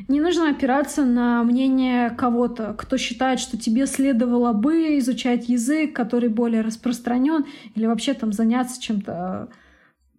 не 0.08 0.21
нужно 0.21 0.49
опираться 0.49 1.06
на 1.06 1.43
мнение 1.43 2.10
кого-то, 2.10 2.73
кто 2.73 2.97
считает, 2.97 3.39
что 3.39 3.58
тебе 3.58 3.86
следовало 3.86 4.53
бы 4.53 4.97
изучать 4.99 5.49
язык, 5.49 5.93
который 5.93 6.29
более 6.29 6.62
распространен, 6.62 7.45
или 7.75 7.86
вообще 7.86 8.13
там 8.13 8.32
заняться 8.32 8.82
чем-то 8.82 9.49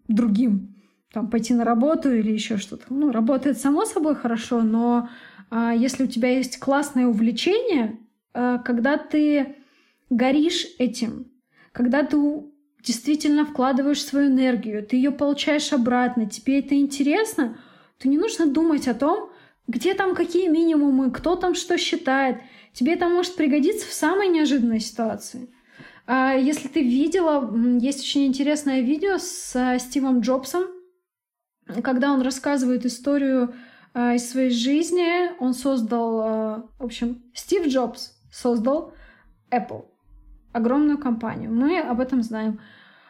другим, 0.06 0.74
там 1.12 1.28
пойти 1.28 1.54
на 1.54 1.64
работу 1.64 2.12
или 2.12 2.30
еще 2.30 2.58
что-то. 2.58 2.84
Ну, 2.90 3.10
работает 3.10 3.58
само 3.58 3.84
собой 3.84 4.14
хорошо, 4.14 4.62
но 4.62 5.08
а, 5.50 5.72
если 5.72 6.04
у 6.04 6.08
тебя 6.08 6.36
есть 6.36 6.58
классное 6.58 7.06
увлечение, 7.06 7.98
а, 8.32 8.58
когда 8.58 8.96
ты 8.96 9.56
горишь 10.16 10.66
этим, 10.78 11.30
когда 11.72 12.02
ты 12.02 12.16
действительно 12.82 13.44
вкладываешь 13.44 14.04
свою 14.04 14.28
энергию, 14.28 14.86
ты 14.86 14.96
ее 14.96 15.10
получаешь 15.10 15.72
обратно, 15.72 16.28
тебе 16.28 16.60
это 16.60 16.74
интересно, 16.74 17.58
то 17.98 18.08
не 18.08 18.18
нужно 18.18 18.46
думать 18.46 18.88
о 18.88 18.94
том, 18.94 19.30
где 19.66 19.94
там 19.94 20.14
какие 20.14 20.48
минимумы, 20.48 21.10
кто 21.10 21.36
там 21.36 21.54
что 21.54 21.78
считает. 21.78 22.38
Тебе 22.72 22.94
это 22.94 23.08
может 23.08 23.36
пригодиться 23.36 23.86
в 23.88 23.92
самой 23.92 24.28
неожиданной 24.28 24.80
ситуации. 24.80 25.48
А 26.06 26.34
если 26.34 26.68
ты 26.68 26.82
видела, 26.82 27.50
есть 27.78 28.00
очень 28.00 28.26
интересное 28.26 28.82
видео 28.82 29.16
с 29.18 29.78
Стивом 29.78 30.20
Джобсом, 30.20 30.64
когда 31.82 32.12
он 32.12 32.20
рассказывает 32.20 32.84
историю 32.84 33.54
а, 33.94 34.14
из 34.14 34.28
своей 34.28 34.50
жизни. 34.50 35.34
Он 35.38 35.54
создал, 35.54 36.20
а, 36.20 36.68
в 36.78 36.84
общем, 36.84 37.22
Стив 37.32 37.66
Джобс 37.68 38.12
создал 38.30 38.92
Apple 39.50 39.86
огромную 40.54 40.98
компанию. 40.98 41.52
Мы 41.52 41.80
об 41.80 42.00
этом 42.00 42.22
знаем. 42.22 42.60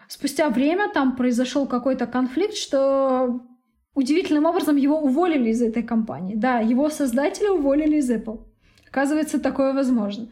Спустя 0.08 0.48
время 0.48 0.88
там 0.88 1.16
произошел 1.16 1.66
какой-то 1.66 2.06
конфликт, 2.06 2.54
что 2.54 3.40
удивительным 3.94 4.46
образом 4.46 4.76
его 4.76 4.98
уволили 4.98 5.50
из 5.50 5.62
этой 5.62 5.82
компании. 5.82 6.34
Да, 6.34 6.58
его 6.58 6.90
создателя 6.90 7.52
уволили 7.52 7.96
из 7.96 8.10
Apple. 8.10 8.44
Оказывается, 8.88 9.40
такое 9.40 9.72
возможно. 9.72 10.28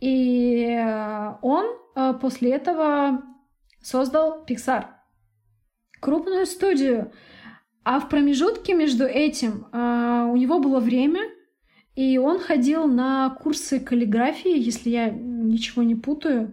И 0.00 0.64
э, 0.64 1.34
он 1.42 1.66
э, 1.94 2.14
после 2.20 2.52
этого 2.52 3.22
создал 3.82 4.44
Pixar. 4.48 4.84
Крупную 6.00 6.46
студию. 6.46 7.12
А 7.84 8.00
в 8.00 8.08
промежутке 8.08 8.74
между 8.74 9.04
этим 9.04 9.66
э, 9.72 10.28
у 10.30 10.36
него 10.36 10.58
было 10.58 10.80
время, 10.80 11.20
и 11.94 12.18
он 12.18 12.38
ходил 12.38 12.86
на 12.86 13.30
курсы 13.30 13.80
каллиграфии, 13.80 14.58
если 14.58 14.90
я 14.90 15.10
ничего 15.50 15.82
не 15.82 15.94
путаю. 15.94 16.52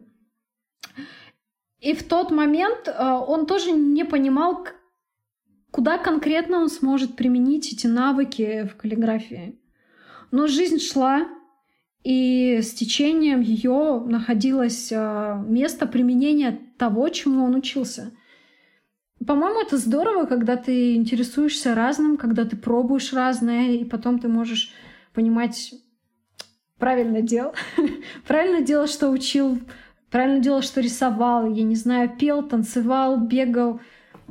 И 1.80 1.94
в 1.94 2.04
тот 2.04 2.32
момент 2.32 2.88
э, 2.88 2.92
он 3.28 3.46
тоже 3.46 3.72
не 3.72 4.04
понимал, 4.04 4.68
куда 5.72 5.98
конкретно 5.98 6.60
он 6.60 6.70
сможет 6.70 7.16
применить 7.16 7.72
эти 7.72 7.88
навыки 7.88 8.68
в 8.72 8.76
каллиграфии. 8.76 9.60
Но 10.32 10.48
жизнь 10.48 10.80
шла, 10.80 11.28
и 12.04 12.60
с 12.62 12.74
течением 12.74 13.42
ее 13.42 14.04
находилось 14.06 14.92
э, 14.92 15.44
место 15.46 15.86
применения 15.88 16.60
того, 16.78 17.10
чему 17.10 17.46
он 17.46 17.56
учился. 17.56 18.12
По-моему, 19.26 19.62
это 19.62 19.78
здорово, 19.78 20.26
когда 20.26 20.58
ты 20.58 20.96
интересуешься 20.96 21.76
разным, 21.76 22.18
когда 22.18 22.46
ты 22.46 22.56
пробуешь 22.56 23.14
разное, 23.14 23.72
и 23.72 23.84
потом 23.84 24.20
ты 24.20 24.28
можешь 24.28 24.72
понимать, 25.14 25.74
правильно 26.78 27.22
делал, 27.22 27.54
правильно 28.28 28.62
делал, 28.62 28.88
что 28.88 29.10
учил, 29.10 29.60
правильно 30.10 30.40
делал, 30.40 30.62
что 30.62 30.82
рисовал, 30.82 31.52
я 31.52 31.64
не 31.64 31.76
знаю, 31.76 32.10
пел, 32.18 32.44
танцевал, 32.44 33.18
бегал 33.18 33.80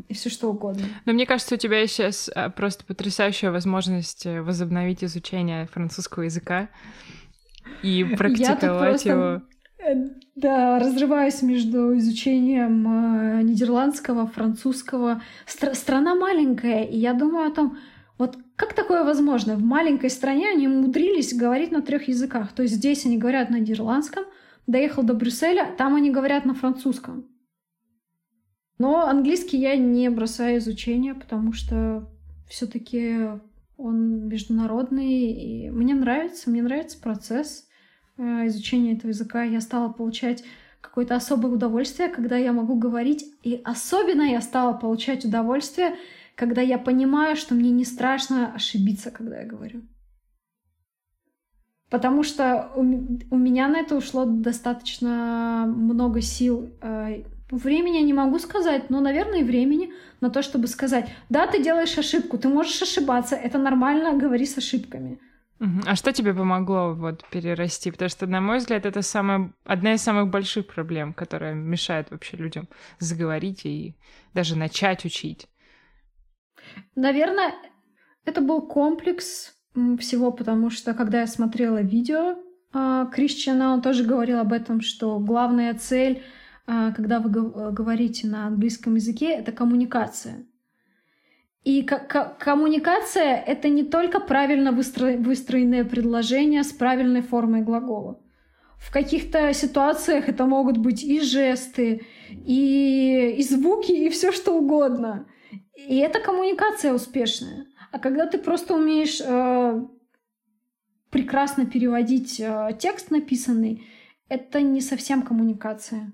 и 0.09 0.15
все 0.15 0.29
что 0.29 0.51
угодно. 0.51 0.85
Но 1.05 1.13
мне 1.13 1.27
кажется, 1.27 1.55
у 1.55 1.59
тебя 1.59 1.87
сейчас 1.87 2.31
а, 2.35 2.51
просто 2.51 2.85
потрясающая 2.85 3.51
возможность 3.51 4.27
э, 4.27 4.43
возобновить 4.43 5.03
изучение 5.03 5.67
французского 5.67 6.25
языка 6.25 6.69
и 7.83 8.05
практиковать 8.19 9.05
его. 9.05 9.43
Э, 9.79 9.95
да, 10.35 10.79
разрываюсь 10.79 11.43
между 11.43 11.97
изучением 11.97 13.39
э, 13.39 13.43
нидерландского, 13.43 14.27
французского. 14.27 15.23
Стр- 15.47 15.75
страна 15.75 16.15
маленькая, 16.15 16.85
и 16.85 16.99
я 16.99 17.15
думаю 17.15 17.51
о 17.51 17.55
том, 17.55 17.79
вот 18.19 18.39
как 18.57 18.73
такое 18.73 19.05
возможно? 19.05 19.57
В 19.57 19.63
маленькой 19.63 20.11
стране 20.11 20.49
они 20.51 20.69
умудрились 20.69 21.35
говорить 21.35 21.71
на 21.71 21.83
трех 21.83 22.09
языках. 22.09 22.53
То 22.53 22.63
есть 22.63 22.77
здесь 22.77 23.05
они 23.05 23.19
говорят 23.19 23.51
на 23.51 23.59
нидерландском, 23.59 24.25
доехал 24.67 25.03
до 25.03 25.15
Брюсселя, 25.15 25.75
там 25.77 25.95
они 25.95 26.11
говорят 26.11 26.45
на 26.45 26.55
французском. 26.55 27.27
Но 28.79 29.07
английский 29.07 29.59
я 29.59 29.77
не 29.77 30.09
бросаю 30.11 30.59
изучение, 30.59 31.15
потому 31.15 31.53
что 31.53 32.09
все-таки 32.49 33.29
он 33.77 34.29
международный, 34.29 35.33
и 35.33 35.71
мне 35.71 35.95
нравится, 35.95 36.51
мне 36.51 36.63
нравится 36.63 37.01
процесс 37.01 37.67
э, 38.17 38.47
изучения 38.47 38.95
этого 38.95 39.11
языка. 39.11 39.43
Я 39.43 39.61
стала 39.61 39.91
получать 39.91 40.45
какое-то 40.81 41.17
особое 41.17 41.53
удовольствие, 41.53 42.09
когда 42.09 42.37
я 42.37 42.53
могу 42.53 42.77
говорить, 42.77 43.25
и 43.43 43.61
особенно 43.65 44.23
я 44.23 44.41
стала 44.41 44.73
получать 44.73 45.25
удовольствие, 45.25 45.97
когда 46.37 46.61
я 46.61 46.79
понимаю, 46.79 47.35
что 47.35 47.55
мне 47.55 47.71
не 47.71 47.85
страшно 47.85 48.53
ошибиться, 48.55 49.11
когда 49.11 49.41
я 49.41 49.47
говорю. 49.47 49.83
Потому 51.91 52.23
что 52.23 52.71
у, 52.77 52.83
у 52.83 53.39
меня 53.39 53.69
на 53.69 53.79
это 53.79 53.97
ушло 53.97 54.25
достаточно 54.25 55.65
много 55.67 56.21
сил. 56.21 56.71
Э, 56.83 57.23
времени 57.51 57.97
я 57.97 58.03
не 58.03 58.13
могу 58.13 58.39
сказать, 58.39 58.91
но, 58.91 59.01
наверное, 59.01 59.41
и 59.41 59.45
времени 59.45 59.93
на 60.21 60.31
то, 60.31 60.43
чтобы 60.43 60.67
сказать, 60.67 61.09
да, 61.31 61.47
ты 61.47 61.63
делаешь 61.63 61.97
ошибку, 61.97 62.39
ты 62.39 62.49
можешь 62.49 62.83
ошибаться, 62.83 63.37
это 63.37 63.59
нормально, 63.59 64.19
говори 64.19 64.47
с 64.47 64.59
ошибками. 64.59 65.19
А 65.87 65.97
что 65.97 66.13
тебе 66.13 66.35
помогло 66.35 66.93
вот 66.93 67.25
перерасти? 67.31 67.91
Потому 67.91 68.11
что, 68.11 68.27
на 68.27 68.43
мой 68.43 68.59
взгляд, 68.59 68.85
это 68.85 69.01
самая, 69.01 69.53
одна 69.65 69.95
из 69.95 70.03
самых 70.03 70.29
больших 70.29 70.67
проблем, 70.67 71.15
которая 71.15 71.55
мешает 71.55 72.11
вообще 72.11 72.37
людям 72.37 72.69
заговорить 72.99 73.65
и 73.65 73.97
даже 74.35 74.55
начать 74.55 75.07
учить. 75.07 75.49
Наверное, 76.95 77.55
это 78.25 78.41
был 78.41 78.63
комплекс 78.63 79.55
всего, 79.99 80.33
потому 80.33 80.71
что 80.71 80.95
когда 80.95 81.21
я 81.21 81.27
смотрела 81.27 81.83
видео 81.83 82.37
а, 82.73 83.07
Кришчина, 83.07 83.73
он 83.73 83.83
тоже 83.83 84.05
говорил 84.05 84.39
об 84.39 84.53
этом, 84.53 84.81
что 84.81 85.19
главная 85.19 85.75
цель, 85.75 86.23
а, 86.67 86.93
когда 86.93 87.21
вы 87.21 87.31
говорите 87.31 88.27
на 88.27 88.47
английском 88.47 88.95
языке, 88.95 89.33
это 89.35 89.53
коммуникация. 89.53 90.47
И 91.65 91.83
коммуникация— 91.83 93.37
это 93.47 93.69
не 93.69 93.83
только 93.83 94.21
правильно 94.21 94.71
выстро 94.71 95.17
выстроенное 95.17 95.85
предложение 95.85 96.63
с 96.63 96.73
правильной 96.73 97.23
формой 97.23 97.63
глагола. 97.63 98.21
В 98.79 98.93
каких-то 98.93 99.53
ситуациях 99.53 100.29
это 100.29 100.47
могут 100.47 100.77
быть 100.77 101.03
и 101.03 101.21
жесты, 101.21 102.07
и, 102.31 103.35
и 103.37 103.43
звуки, 103.43 103.91
и 103.91 104.09
все 104.11 104.31
что 104.31 104.57
угодно. 104.57 105.27
И 105.77 105.97
это 105.99 106.21
коммуникация 106.21 106.93
успешная. 106.93 107.67
А 107.93 107.99
когда 107.99 108.27
ты 108.27 108.39
просто 108.39 108.75
умеешь 108.75 109.21
э, 109.21 109.87
прекрасно 111.11 111.67
переводить 111.67 112.41
э, 112.41 112.71
текст 112.79 113.11
написанный, 113.11 113.87
это 114.29 114.61
не 114.61 114.81
совсем 114.81 115.23
коммуникация. 115.23 116.13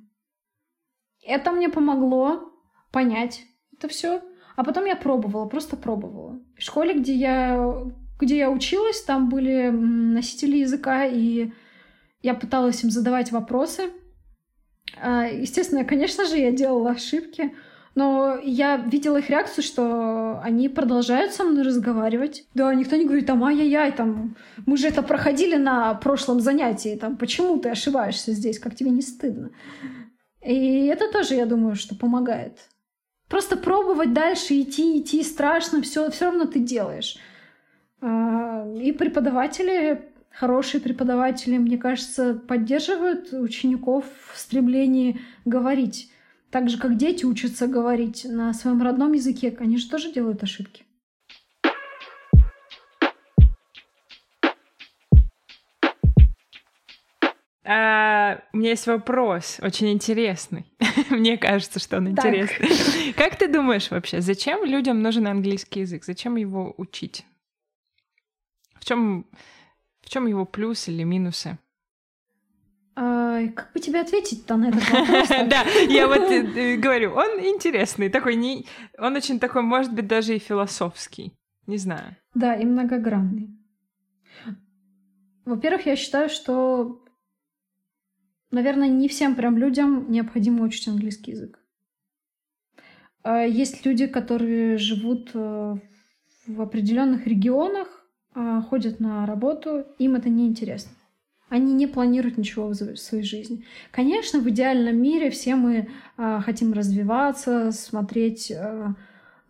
Это 1.24 1.52
мне 1.52 1.68
помогло 1.68 2.52
понять 2.90 3.44
это 3.82 3.88
все. 3.88 4.22
А 4.54 4.64
потом 4.64 4.84
я 4.84 4.96
пробовала, 4.96 5.48
просто 5.48 5.76
пробовала. 5.76 6.40
В 6.56 6.62
школе, 6.62 6.94
где 6.94 7.14
я, 7.14 7.74
где 8.20 8.38
я 8.38 8.50
училась, 8.50 9.02
там 9.02 9.28
были 9.28 9.70
носители 9.70 10.58
языка, 10.58 11.06
и 11.06 11.52
я 12.20 12.34
пыталась 12.34 12.84
им 12.84 12.90
задавать 12.90 13.32
вопросы. 13.32 13.90
А, 15.00 15.24
естественно, 15.24 15.84
конечно 15.84 16.26
же, 16.26 16.36
я 16.36 16.52
делала 16.52 16.90
ошибки, 16.90 17.54
но 17.94 18.38
я 18.42 18.76
видела 18.76 19.18
их 19.18 19.28
реакцию, 19.28 19.64
что 19.64 20.40
они 20.42 20.68
продолжают 20.68 21.32
со 21.32 21.44
мной 21.44 21.62
разговаривать. 21.62 22.46
Да, 22.54 22.74
никто 22.74 22.96
не 22.96 23.04
говорит, 23.04 23.26
там, 23.26 23.44
ай-яй-яй, 23.44 23.92
там, 23.92 24.36
мы 24.64 24.76
же 24.76 24.88
это 24.88 25.02
проходили 25.02 25.56
на 25.56 25.94
прошлом 25.94 26.40
занятии, 26.40 26.96
там, 26.96 27.16
почему 27.16 27.58
ты 27.58 27.68
ошибаешься 27.68 28.32
здесь, 28.32 28.58
как 28.58 28.74
тебе 28.74 28.90
не 28.90 29.02
стыдно? 29.02 29.50
И 30.40 30.86
это 30.86 31.10
тоже, 31.12 31.34
я 31.34 31.46
думаю, 31.46 31.76
что 31.76 31.94
помогает. 31.94 32.58
Просто 33.28 33.56
пробовать 33.56 34.12
дальше 34.12 34.60
идти, 34.60 35.00
идти 35.00 35.22
страшно, 35.22 35.80
все, 35.82 36.10
все 36.10 36.26
равно 36.26 36.46
ты 36.46 36.58
делаешь. 36.58 37.16
А, 38.00 38.66
и 38.74 38.92
преподаватели, 38.92 40.12
хорошие 40.30 40.80
преподаватели, 40.80 41.58
мне 41.58 41.78
кажется, 41.78 42.34
поддерживают 42.34 43.32
учеников 43.32 44.04
в 44.32 44.38
стремлении 44.38 45.20
говорить. 45.44 46.11
Так 46.52 46.68
же, 46.68 46.76
как 46.76 46.98
дети 46.98 47.24
учатся 47.24 47.66
говорить 47.66 48.26
на 48.26 48.52
своем 48.52 48.82
родном 48.82 49.14
языке, 49.14 49.56
они 49.58 49.78
же 49.78 49.88
тоже 49.88 50.12
делают 50.12 50.42
ошибки. 50.42 50.84
А, 57.64 58.42
у 58.52 58.58
меня 58.58 58.70
есть 58.70 58.86
вопрос, 58.86 59.60
очень 59.62 59.92
интересный. 59.92 60.66
Мне 61.10 61.38
кажется, 61.38 61.78
что 61.78 61.96
он 61.96 62.10
интересный. 62.10 63.12
Как 63.16 63.36
ты 63.36 63.48
думаешь 63.50 63.90
вообще, 63.90 64.20
зачем 64.20 64.62
людям 64.62 65.00
нужен 65.00 65.26
английский 65.26 65.80
язык? 65.80 66.04
Зачем 66.04 66.36
его 66.36 66.74
учить? 66.76 67.24
В 68.78 68.84
чем, 68.84 69.24
в 70.02 70.10
чем 70.10 70.26
его 70.26 70.44
плюс 70.44 70.86
или 70.86 71.02
минусы? 71.02 71.56
А, 72.94 73.46
как 73.48 73.72
бы 73.72 73.80
тебе 73.80 74.00
ответить-то 74.00 74.56
на 74.56 74.68
этот 74.68 74.82
вопрос? 74.90 75.28
Да, 75.28 75.62
я 75.88 76.06
вот 76.06 76.20
э, 76.20 76.76
говорю, 76.76 77.12
он 77.14 77.40
интересный, 77.40 78.08
такой 78.08 78.36
не, 78.36 78.66
он 78.98 79.16
очень 79.16 79.40
такой, 79.40 79.62
может 79.62 79.92
быть, 79.92 80.06
даже 80.06 80.36
и 80.36 80.38
философский, 80.38 81.32
не 81.66 81.78
знаю. 81.78 82.16
Да, 82.34 82.54
и 82.54 82.64
многогранный. 82.64 83.50
Во-первых, 85.44 85.86
я 85.86 85.96
считаю, 85.96 86.28
что 86.28 87.02
наверное, 88.52 88.88
не 88.88 89.08
всем 89.08 89.34
прям 89.34 89.58
людям 89.58 90.10
необходимо 90.10 90.62
учить 90.62 90.86
английский 90.86 91.32
язык. 91.32 91.58
А 93.24 93.42
есть 93.42 93.84
люди, 93.84 94.06
которые 94.06 94.76
живут 94.76 95.30
э, 95.34 95.74
в 96.46 96.60
определенных 96.60 97.26
регионах, 97.26 98.04
а, 98.34 98.62
ходят 98.62 98.98
на 99.00 99.26
работу, 99.26 99.84
им 99.98 100.14
это 100.14 100.28
не 100.28 100.46
интересно. 100.46 100.92
Они 101.52 101.74
не 101.74 101.86
планируют 101.86 102.38
ничего 102.38 102.68
в 102.68 102.96
своей 102.96 103.24
жизни. 103.24 103.62
Конечно, 103.90 104.40
в 104.40 104.48
идеальном 104.48 104.96
мире 104.96 105.28
все 105.28 105.54
мы 105.54 105.86
а, 106.16 106.40
хотим 106.40 106.72
развиваться, 106.72 107.72
смотреть 107.72 108.50
э, 108.50 108.94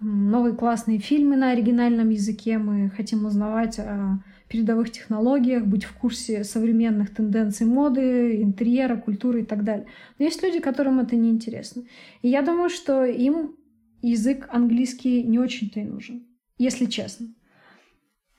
новые 0.00 0.56
классные 0.56 0.98
фильмы 0.98 1.36
на 1.36 1.52
оригинальном 1.52 2.08
языке, 2.08 2.58
мы 2.58 2.90
хотим 2.90 3.24
узнавать 3.24 3.78
о 3.78 4.18
передовых 4.48 4.90
технологиях, 4.90 5.64
быть 5.64 5.84
в 5.84 5.92
курсе 5.92 6.42
современных 6.42 7.14
тенденций 7.14 7.66
моды, 7.66 8.42
интерьера, 8.42 8.96
культуры 8.96 9.42
и 9.42 9.44
так 9.44 9.62
далее. 9.62 9.86
Но 10.18 10.24
есть 10.24 10.42
люди, 10.42 10.58
которым 10.58 10.98
это 10.98 11.14
не 11.14 11.30
интересно. 11.30 11.84
И 12.22 12.28
я 12.28 12.42
думаю, 12.42 12.68
что 12.68 13.04
им 13.04 13.54
язык 14.02 14.48
английский 14.50 15.22
не 15.22 15.38
очень-то 15.38 15.78
и 15.78 15.84
нужен, 15.84 16.26
если 16.58 16.86
честно. 16.86 17.28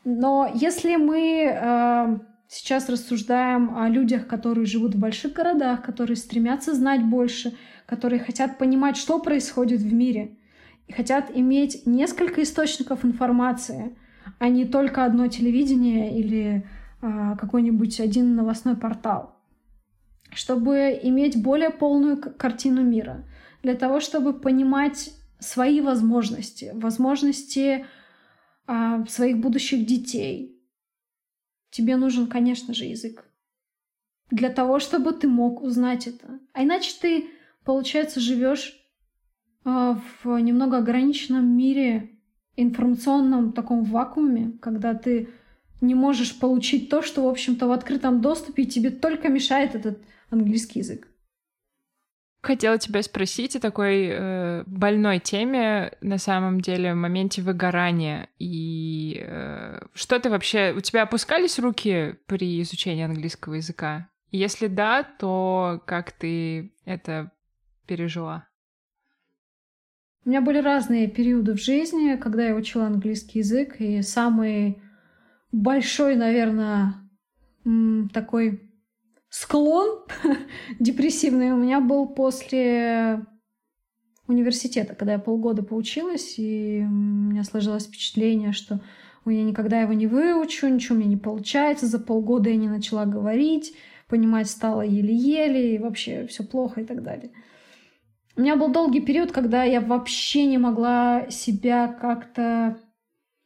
Но 0.04 0.52
если 0.54 0.98
мы 0.98 1.46
э, 1.46 2.20
сейчас 2.48 2.90
рассуждаем 2.90 3.78
о 3.78 3.90
людях, 3.90 4.28
которые 4.28 4.66
живут 4.66 4.96
в 4.96 5.00
больших 5.00 5.34
городах, 5.34 5.84
которые 5.84 6.18
стремятся 6.18 6.74
знать 6.74 7.04
больше, 7.04 7.56
которые 7.86 8.20
хотят 8.20 8.58
понимать, 8.58 8.98
что 8.98 9.20
происходит 9.20 9.82
в 9.82 9.94
мире, 9.94 10.38
и 10.88 10.94
хотят 10.94 11.32
иметь 11.34 11.86
несколько 11.86 12.44
источников 12.44 13.06
информации, 13.06 13.98
а 14.40 14.50
не 14.50 14.66
только 14.66 15.06
одно 15.06 15.28
телевидение 15.28 16.20
или 16.20 16.66
а, 17.02 17.36
какой-нибудь 17.36 18.00
один 18.00 18.36
новостной 18.36 18.78
портал, 18.78 19.36
чтобы 20.34 21.00
иметь 21.04 21.42
более 21.42 21.70
полную 21.70 22.18
картину 22.18 22.82
мира, 22.82 23.26
для 23.62 23.76
того, 23.76 24.00
чтобы 24.00 24.34
понимать 24.34 25.12
свои 25.40 25.82
возможности, 25.82 26.72
возможности 26.74 27.86
а, 28.68 29.06
своих 29.06 29.40
будущих 29.40 29.86
детей. 29.86 30.53
Тебе 31.74 31.96
нужен, 31.96 32.28
конечно 32.28 32.72
же, 32.76 32.86
язык. 32.86 33.26
Для 34.30 34.50
того, 34.50 34.78
чтобы 34.78 35.12
ты 35.12 35.28
мог 35.28 35.64
узнать 35.64 36.06
это. 36.06 36.40
А 36.54 36.64
иначе 36.64 36.94
ты, 37.02 37.30
получается, 37.66 38.20
живешь 38.20 38.80
а, 39.66 40.00
в 40.24 40.38
немного 40.38 40.78
ограниченном 40.78 41.46
мире 41.58 42.12
информационном 42.56 43.54
таком 43.54 43.84
вакууме, 43.86 44.52
когда 44.62 44.94
ты 44.94 45.30
не 45.82 45.96
можешь 45.96 46.38
получить 46.38 46.92
то, 46.92 47.02
что, 47.02 47.24
в 47.24 47.28
общем-то, 47.28 47.66
в 47.66 47.72
открытом 47.72 48.22
доступе 48.22 48.66
тебе 48.66 48.92
только 48.92 49.30
мешает 49.30 49.74
этот 49.74 50.00
английский 50.30 50.80
язык. 50.80 51.08
Хотела 52.44 52.78
тебя 52.78 53.02
спросить 53.02 53.56
о 53.56 53.62
такой 53.62 54.10
э, 54.12 54.64
больной 54.66 55.20
теме, 55.20 55.94
на 56.02 56.18
самом 56.18 56.60
деле, 56.60 56.94
в 56.94 56.98
моменте 56.98 57.42
выгорания. 57.42 58.28
И 58.38 59.24
э, 59.26 59.80
что 59.94 60.20
ты 60.20 60.30
вообще... 60.30 60.74
У 60.76 60.82
тебя 60.82 61.04
опускались 61.04 61.58
руки 61.58 62.18
при 62.26 62.62
изучении 62.62 63.06
английского 63.06 63.54
языка? 63.54 64.10
Если 64.30 64.68
да, 64.68 65.04
то 65.04 65.82
как 65.86 66.12
ты 66.12 66.74
это 66.84 67.32
пережила? 67.88 68.46
У 70.26 70.30
меня 70.30 70.42
были 70.42 70.58
разные 70.58 71.08
периоды 71.08 71.54
в 71.54 71.62
жизни, 71.62 72.18
когда 72.18 72.48
я 72.48 72.56
учила 72.56 72.88
английский 72.88 73.40
язык, 73.40 73.80
и 73.80 74.02
самый 74.02 74.82
большой, 75.54 76.18
наверное, 76.18 76.96
такой 78.12 78.73
склон 79.34 80.06
депрессивный 80.80 81.52
у 81.52 81.58
меня 81.58 81.80
был 81.82 82.08
после 82.08 83.26
университета, 84.28 84.94
когда 84.94 85.14
я 85.14 85.20
полгода 85.20 85.64
поучилась, 85.64 86.36
и 86.38 86.84
у 86.86 86.92
меня 87.32 87.44
сложилось 87.44 87.88
впечатление, 87.88 88.52
что 88.52 88.80
я 89.26 89.44
никогда 89.44 89.82
его 89.82 89.94
не 89.94 90.06
выучу, 90.06 90.68
ничего 90.68 90.98
меня 90.98 91.10
не 91.10 91.18
получается, 91.18 91.88
за 91.88 91.98
полгода 91.98 92.52
я 92.52 92.58
не 92.58 92.70
начала 92.70 93.06
говорить, 93.06 93.76
понимать 94.08 94.50
стало 94.50 94.82
еле-еле, 94.82 95.76
и 95.76 95.80
вообще 95.80 96.28
все 96.28 96.44
плохо 96.44 96.82
и 96.82 96.86
так 96.86 97.02
далее. 97.02 97.32
У 98.36 98.42
меня 98.42 98.56
был 98.56 98.72
долгий 98.72 99.02
период, 99.02 99.32
когда 99.32 99.64
я 99.64 99.82
вообще 99.82 100.46
не 100.46 100.60
могла 100.60 101.28
себя 101.32 101.88
как-то 101.88 102.78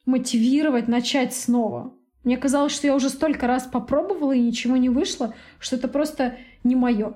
мотивировать 0.05 0.89
начать 0.89 1.33
снова. 1.33 1.96
Мне 2.27 2.35
казалось, 2.35 2.73
что 2.73 2.87
я 2.87 2.93
уже 2.93 3.09
столько 3.09 3.47
раз 3.47 3.67
попробовала 3.67 4.33
и 4.33 4.41
ничего 4.41 4.75
не 4.75 4.89
вышло, 4.89 5.33
что 5.59 5.77
это 5.77 5.87
просто 5.87 6.37
не 6.65 6.75
мое. 6.75 7.15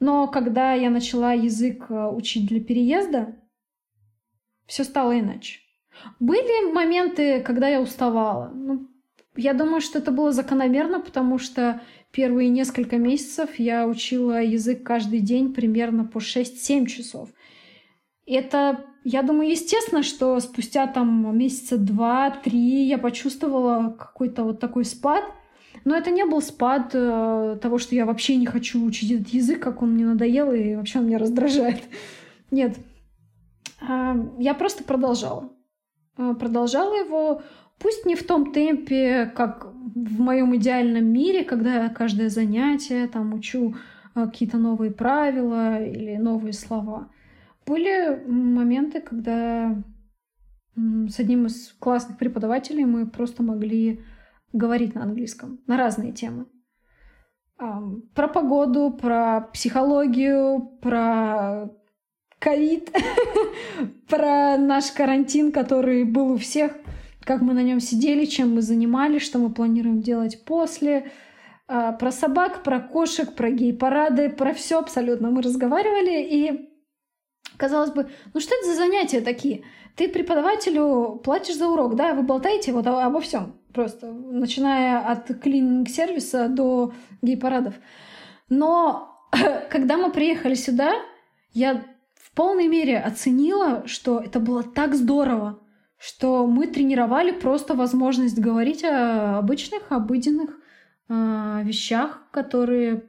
Но 0.00 0.26
когда 0.26 0.72
я 0.72 0.90
начала 0.90 1.32
язык 1.32 1.88
э, 1.88 2.08
учить 2.08 2.48
для 2.48 2.58
переезда, 2.58 3.36
все 4.66 4.82
стало 4.82 5.20
иначе. 5.20 5.60
Были 6.18 6.72
моменты, 6.72 7.40
когда 7.42 7.68
я 7.68 7.80
уставала. 7.80 8.50
Ну, 8.52 8.88
я 9.36 9.54
думаю, 9.54 9.80
что 9.80 10.00
это 10.00 10.10
было 10.10 10.32
закономерно, 10.32 10.98
потому 10.98 11.38
что 11.38 11.80
первые 12.10 12.48
несколько 12.48 12.96
месяцев 12.96 13.56
я 13.60 13.86
учила 13.86 14.42
язык 14.42 14.82
каждый 14.82 15.20
день 15.20 15.54
примерно 15.54 16.04
по 16.04 16.18
6-7 16.18 16.86
часов. 16.86 17.28
Это, 18.26 18.84
я 19.04 19.22
думаю, 19.22 19.50
естественно, 19.50 20.02
что 20.02 20.38
спустя 20.40 20.86
там 20.86 21.36
месяца 21.36 21.78
два-три 21.78 22.84
я 22.84 22.98
почувствовала 22.98 23.96
какой-то 23.98 24.44
вот 24.44 24.60
такой 24.60 24.84
спад. 24.84 25.24
Но 25.84 25.96
это 25.96 26.10
не 26.10 26.26
был 26.26 26.42
спад 26.42 26.90
э, 26.92 27.58
того, 27.60 27.78
что 27.78 27.94
я 27.94 28.04
вообще 28.04 28.36
не 28.36 28.46
хочу 28.46 28.84
учить 28.84 29.12
этот 29.12 29.28
язык, 29.28 29.62
как 29.62 29.82
он 29.82 29.92
мне 29.94 30.04
надоел 30.04 30.52
и 30.52 30.74
вообще 30.74 30.98
он 30.98 31.06
меня 31.06 31.18
раздражает. 31.18 31.82
Нет. 32.50 32.76
Э, 33.80 34.14
я 34.38 34.54
просто 34.54 34.84
продолжала. 34.84 35.50
Э, 36.18 36.34
продолжала 36.38 36.94
его, 36.94 37.42
пусть 37.78 38.04
не 38.04 38.14
в 38.14 38.26
том 38.26 38.52
темпе, 38.52 39.32
как 39.34 39.72
в 39.94 40.20
моем 40.20 40.54
идеальном 40.56 41.06
мире, 41.06 41.44
когда 41.44 41.84
я 41.84 41.88
каждое 41.88 42.28
занятие 42.28 43.06
там 43.08 43.32
учу 43.32 43.74
э, 44.14 44.26
какие-то 44.26 44.58
новые 44.58 44.90
правила 44.90 45.82
или 45.82 46.16
новые 46.16 46.52
слова. 46.52 47.08
Были 47.70 48.20
моменты, 48.26 49.00
когда 49.00 49.80
с 50.74 51.20
одним 51.20 51.46
из 51.46 51.72
классных 51.78 52.18
преподавателей 52.18 52.84
мы 52.84 53.08
просто 53.08 53.44
могли 53.44 54.02
говорить 54.52 54.96
на 54.96 55.04
английском 55.04 55.60
на 55.68 55.76
разные 55.76 56.10
темы. 56.10 56.46
Про 57.56 58.26
погоду, 58.26 58.90
про 58.90 59.42
психологию, 59.52 60.78
про 60.82 61.70
ковид, 62.40 62.90
про 64.08 64.56
наш 64.58 64.90
карантин, 64.90 65.52
который 65.52 66.02
был 66.02 66.32
у 66.32 66.38
всех, 66.38 66.72
как 67.22 67.40
мы 67.40 67.54
на 67.54 67.62
нем 67.62 67.78
сидели, 67.78 68.24
чем 68.24 68.56
мы 68.56 68.62
занимались, 68.62 69.22
что 69.22 69.38
мы 69.38 69.54
планируем 69.54 70.00
делать 70.00 70.44
после, 70.44 71.12
а, 71.68 71.92
про 71.92 72.10
собак, 72.10 72.64
про 72.64 72.80
кошек, 72.80 73.32
про 73.32 73.48
гей-парады, 73.48 74.28
про 74.28 74.54
все 74.54 74.80
абсолютно. 74.80 75.30
Мы 75.30 75.40
разговаривали, 75.40 76.20
и 76.20 76.69
казалось 77.60 77.90
бы, 77.90 78.08
ну 78.34 78.40
что 78.40 78.54
это 78.54 78.68
за 78.68 78.74
занятия 78.74 79.20
такие? 79.20 79.62
Ты 79.94 80.08
преподавателю 80.08 81.20
платишь 81.22 81.56
за 81.56 81.68
урок, 81.68 81.94
да, 81.94 82.14
вы 82.14 82.22
болтаете 82.22 82.72
вот 82.72 82.86
обо 82.86 83.20
всем 83.20 83.54
просто, 83.72 84.10
начиная 84.12 84.98
от 84.98 85.28
клининг-сервиса 85.40 86.48
до 86.48 86.92
гей-парадов. 87.22 87.74
Но 88.48 89.28
когда 89.70 89.96
мы 89.96 90.10
приехали 90.10 90.54
сюда, 90.54 90.94
я 91.52 91.84
в 92.14 92.32
полной 92.34 92.68
мере 92.68 92.98
оценила, 92.98 93.86
что 93.86 94.20
это 94.20 94.40
было 94.40 94.62
так 94.62 94.94
здорово, 94.94 95.60
что 95.98 96.46
мы 96.46 96.66
тренировали 96.66 97.32
просто 97.32 97.74
возможность 97.74 98.38
говорить 98.38 98.84
о 98.84 99.38
обычных, 99.38 99.82
обыденных 99.90 100.50
э, 101.08 101.60
вещах, 101.64 102.22
которые 102.30 103.04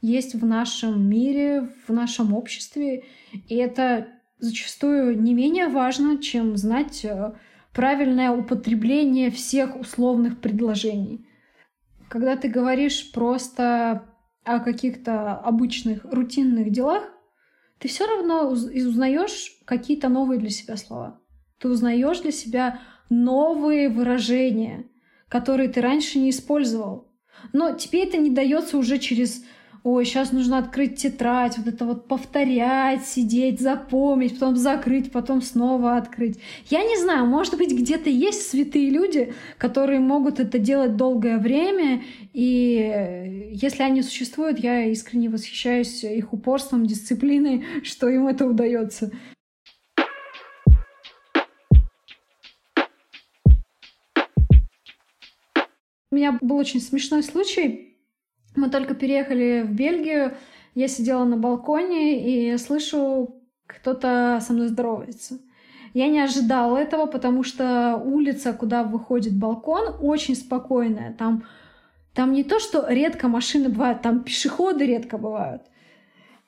есть 0.00 0.34
в 0.34 0.46
нашем 0.46 1.08
мире, 1.08 1.68
в 1.86 1.92
нашем 1.92 2.32
обществе. 2.34 3.04
И 3.48 3.56
это 3.56 4.08
зачастую 4.38 5.20
не 5.20 5.34
менее 5.34 5.68
важно, 5.68 6.18
чем 6.18 6.56
знать 6.56 7.04
э, 7.04 7.34
правильное 7.72 8.30
употребление 8.30 9.30
всех 9.30 9.76
условных 9.76 10.40
предложений. 10.40 11.26
Когда 12.08 12.36
ты 12.36 12.48
говоришь 12.48 13.12
просто 13.12 14.10
о 14.44 14.60
каких-то 14.60 15.34
обычных 15.34 16.04
рутинных 16.04 16.70
делах, 16.70 17.04
ты 17.78 17.88
все 17.88 18.06
равно 18.06 18.48
узнаешь 18.48 19.58
какие-то 19.64 20.08
новые 20.08 20.38
для 20.38 20.50
себя 20.50 20.76
слова. 20.76 21.20
Ты 21.58 21.68
узнаешь 21.68 22.20
для 22.20 22.32
себя 22.32 22.80
новые 23.08 23.88
выражения, 23.88 24.86
которые 25.28 25.68
ты 25.68 25.80
раньше 25.80 26.18
не 26.18 26.30
использовал. 26.30 27.12
Но 27.52 27.72
тебе 27.72 28.04
это 28.04 28.18
не 28.18 28.30
дается 28.30 28.76
уже 28.76 28.98
через 28.98 29.44
ой, 29.82 30.04
сейчас 30.04 30.32
нужно 30.32 30.58
открыть 30.58 30.96
тетрадь, 30.96 31.56
вот 31.58 31.66
это 31.66 31.84
вот 31.84 32.06
повторять, 32.06 33.04
сидеть, 33.06 33.60
запомнить, 33.60 34.34
потом 34.34 34.56
закрыть, 34.56 35.10
потом 35.10 35.40
снова 35.42 35.96
открыть. 35.96 36.38
Я 36.68 36.84
не 36.84 36.96
знаю, 36.98 37.26
может 37.26 37.56
быть, 37.56 37.72
где-то 37.72 38.10
есть 38.10 38.48
святые 38.48 38.90
люди, 38.90 39.32
которые 39.58 40.00
могут 40.00 40.40
это 40.40 40.58
делать 40.58 40.96
долгое 40.96 41.38
время, 41.38 42.02
и 42.32 43.50
если 43.52 43.82
они 43.82 44.02
существуют, 44.02 44.58
я 44.58 44.84
искренне 44.86 45.28
восхищаюсь 45.28 46.04
их 46.04 46.32
упорством, 46.32 46.86
дисциплиной, 46.86 47.64
что 47.82 48.08
им 48.08 48.26
это 48.26 48.46
удается. 48.46 49.10
У 56.12 56.16
меня 56.16 56.36
был 56.40 56.56
очень 56.56 56.80
смешной 56.80 57.22
случай. 57.22 57.89
Мы 58.60 58.68
только 58.68 58.94
переехали 58.94 59.62
в 59.66 59.72
Бельгию, 59.72 60.34
я 60.74 60.86
сидела 60.86 61.24
на 61.24 61.38
балконе 61.38 62.52
и 62.52 62.58
слышу, 62.58 63.40
кто-то 63.66 64.38
со 64.42 64.52
мной 64.52 64.68
здоровается. 64.68 65.38
Я 65.94 66.08
не 66.08 66.20
ожидала 66.20 66.76
этого, 66.76 67.06
потому 67.06 67.42
что 67.42 67.96
улица, 67.96 68.52
куда 68.52 68.84
выходит 68.84 69.34
балкон, 69.34 69.96
очень 70.02 70.36
спокойная. 70.36 71.14
Там, 71.14 71.44
там 72.12 72.34
не 72.34 72.44
то, 72.44 72.60
что 72.60 72.86
редко 72.86 73.28
машины 73.28 73.70
бывают, 73.70 74.02
там 74.02 74.24
пешеходы 74.24 74.84
редко 74.84 75.16
бывают. 75.16 75.62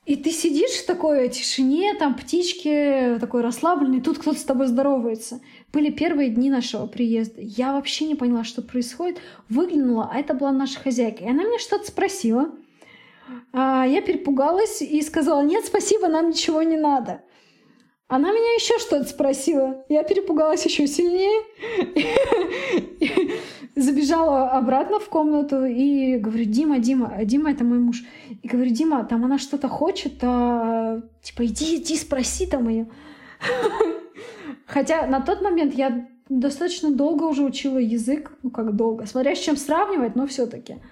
И 0.05 0.17
ты 0.17 0.33
сидишь 0.33 0.83
в 0.83 0.87
такой 0.87 1.29
тишине, 1.29 1.95
там 1.95 2.17
птички, 2.17 3.19
такой 3.21 3.43
расслабленный, 3.43 4.01
тут 4.01 4.19
кто-то 4.19 4.39
с 4.39 4.43
тобой 4.43 4.67
здоровается. 4.67 5.41
Были 5.73 5.91
первые 5.91 6.31
дни 6.31 6.51
нашего 6.51 6.87
приезда. 6.87 7.41
Я 7.41 7.73
вообще 7.73 8.07
не 8.07 8.17
поняла, 8.17 8.43
что 8.43 8.63
происходит. 8.63 9.21
Выглянула, 9.49 10.11
а 10.13 10.19
это 10.19 10.35
была 10.35 10.51
наша 10.51 10.81
хозяйка. 10.81 11.23
И 11.23 11.29
она 11.29 11.45
меня 11.45 11.61
что-то 11.61 11.87
спросила. 11.87 12.51
А 13.53 13.87
я 13.87 14.03
перепугалась 14.03 14.83
и 14.83 15.01
сказала, 15.03 15.43
нет, 15.43 15.65
спасибо, 15.67 16.09
нам 16.09 16.31
ничего 16.31 16.63
не 16.63 16.77
надо. 16.77 17.23
Она 18.13 18.31
меня 18.31 18.55
еще 18.57 18.79
что-то 18.79 19.05
спросила. 19.05 19.87
Я 19.89 20.03
перепугалась 20.03 20.67
еще 20.67 20.87
сильнее. 20.87 21.45
Забежала 23.75 24.51
обратно 24.51 24.99
в 24.99 25.09
комнату 25.09 25.65
и 25.65 26.19
говорю, 26.19 26.45
Дима, 26.45 26.79
Дима, 26.79 27.25
Дима 27.25 27.53
это 27.53 27.65
мой 27.65 27.79
муж. 27.79 28.05
И 28.43 28.47
говорю, 28.47 28.71
Дима, 28.71 29.05
там 29.05 29.25
она 29.25 29.39
что-то 29.39 29.71
хочет, 29.71 30.19
а, 30.21 31.01
типа 31.23 31.47
иди, 31.47 31.77
иди, 31.77 31.97
спроси 31.97 32.45
там 32.45 32.69
ее. 32.69 32.87
Хотя 34.67 35.07
на 35.07 35.23
тот 35.23 35.41
момент 35.41 35.73
я 35.73 36.07
достаточно 36.29 36.91
долго 36.91 37.25
уже 37.25 37.43
учила 37.43 37.79
язык, 37.79 38.37
ну 38.43 38.51
как 38.51 38.77
долго, 38.77 39.07
смотря 39.07 39.35
с 39.35 39.39
чем 39.39 39.57
сравнивать, 39.57 40.17
но 40.17 40.27
все-таки. 40.27 40.83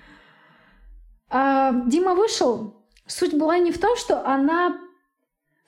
А, 1.28 1.82
Дима 1.84 2.14
вышел. 2.14 2.82
Суть 3.06 3.34
была 3.34 3.58
не 3.58 3.72
в 3.72 3.78
том, 3.78 3.94
что 3.98 4.26
она 4.26 4.80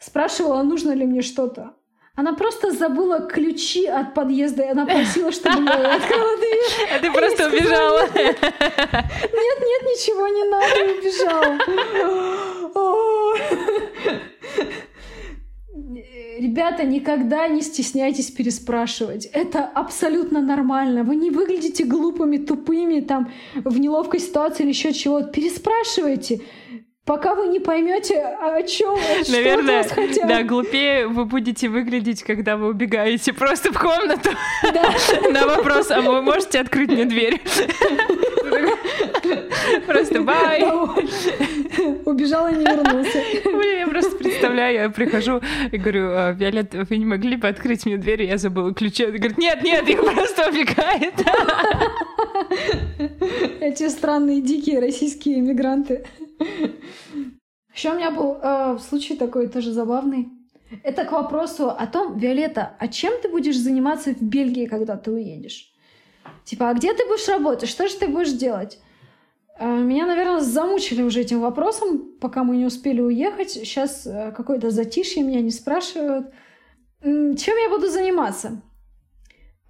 спрашивала, 0.02 0.62
нужно 0.62 0.92
ли 0.92 1.06
мне 1.06 1.22
что-то. 1.22 1.74
Она 2.14 2.34
просто 2.34 2.72
забыла 2.72 3.20
ключи 3.20 3.86
от 3.86 4.12
подъезда, 4.12 4.64
и 4.64 4.68
она 4.68 4.84
просила, 4.84 5.32
чтобы 5.32 5.64
я 5.64 5.94
открыла 5.96 6.36
дверь. 6.36 6.60
А 6.94 6.98
ты 6.98 7.10
просто 7.10 7.48
убежала. 7.48 8.02
Нет, 8.14 8.38
нет, 8.42 9.82
ничего 9.82 10.28
не 10.28 10.44
надо, 10.44 10.76
убежала. 10.98 11.58
Ребята, 16.38 16.84
никогда 16.84 17.48
не 17.48 17.62
стесняйтесь 17.62 18.30
переспрашивать. 18.30 19.26
Это 19.26 19.64
абсолютно 19.64 20.42
нормально. 20.42 21.04
Вы 21.04 21.16
не 21.16 21.30
выглядите 21.30 21.84
глупыми, 21.84 22.36
тупыми, 22.36 23.00
там, 23.00 23.32
в 23.54 23.78
неловкой 23.78 24.20
ситуации 24.20 24.64
или 24.64 24.70
еще 24.70 24.92
чего-то. 24.92 25.28
Переспрашивайте. 25.28 26.42
Пока 27.04 27.34
вы 27.34 27.48
не 27.48 27.58
поймете, 27.58 28.20
о 28.20 28.62
чем, 28.62 28.96
Наверное, 29.28 29.82
что 29.82 29.94
хотят. 29.96 30.28
да, 30.28 30.44
глупее 30.44 31.08
вы 31.08 31.24
будете 31.24 31.68
выглядеть, 31.68 32.22
когда 32.22 32.56
вы 32.56 32.68
убегаете 32.68 33.32
просто 33.32 33.72
в 33.72 33.78
комнату. 33.78 34.30
Да. 34.62 34.94
На 35.32 35.46
вопрос, 35.48 35.90
а 35.90 36.00
вы 36.00 36.22
можете 36.22 36.60
открыть 36.60 36.90
мне 36.90 37.04
дверь? 37.04 37.40
Просто 39.86 40.22
бай. 40.22 40.62
Убежал 42.04 42.48
и 42.48 42.54
не 42.54 42.64
вернулся. 42.64 43.22
Блин, 43.44 43.78
я 43.78 43.86
просто 43.86 44.16
представляю, 44.16 44.74
я 44.74 44.90
прихожу 44.90 45.40
и 45.70 45.76
говорю, 45.76 46.10
«А, 46.10 46.32
Виолет, 46.32 46.74
вы 46.74 46.96
не 46.96 47.04
могли 47.04 47.36
бы 47.36 47.48
открыть 47.48 47.86
мне 47.86 47.96
дверь? 47.96 48.24
Я 48.24 48.38
забыла 48.38 48.74
ключи. 48.74 49.04
Она 49.04 49.16
говорит, 49.18 49.38
нет, 49.38 49.62
нет, 49.62 49.88
их 49.88 50.00
просто 50.00 50.48
убегает. 50.48 51.14
Эти 53.60 53.88
странные 53.88 54.40
дикие 54.40 54.80
российские 54.80 55.38
иммигранты. 55.38 56.04
Еще 57.74 57.90
у 57.90 57.94
меня 57.94 58.10
был 58.10 58.38
э, 58.42 58.78
случай 58.86 59.16
такой 59.16 59.48
тоже 59.48 59.72
забавный. 59.72 60.28
Это 60.82 61.04
к 61.04 61.12
вопросу 61.12 61.70
о 61.70 61.86
том, 61.86 62.18
Виолетта, 62.18 62.74
а 62.78 62.88
чем 62.88 63.12
ты 63.22 63.28
будешь 63.28 63.56
заниматься 63.56 64.14
в 64.14 64.22
Бельгии, 64.22 64.66
когда 64.66 64.96
ты 64.96 65.10
уедешь? 65.10 65.71
Типа, 66.44 66.70
а 66.70 66.74
где 66.74 66.92
ты 66.94 67.06
будешь 67.06 67.28
работать? 67.28 67.68
Что 67.68 67.88
же 67.88 67.96
ты 67.96 68.08
будешь 68.08 68.32
делать? 68.32 68.78
Э, 69.58 69.66
меня, 69.66 70.06
наверное, 70.06 70.40
замучили 70.40 71.02
уже 71.02 71.20
этим 71.20 71.40
вопросом, 71.40 72.12
пока 72.20 72.44
мы 72.44 72.56
не 72.56 72.66
успели 72.66 73.00
уехать. 73.00 73.50
Сейчас 73.50 74.06
э, 74.06 74.32
какое-то 74.36 74.70
затишье, 74.70 75.22
меня 75.22 75.40
не 75.40 75.50
спрашивают. 75.50 76.32
Чем 77.02 77.56
я 77.56 77.68
буду 77.68 77.88
заниматься? 77.88 78.62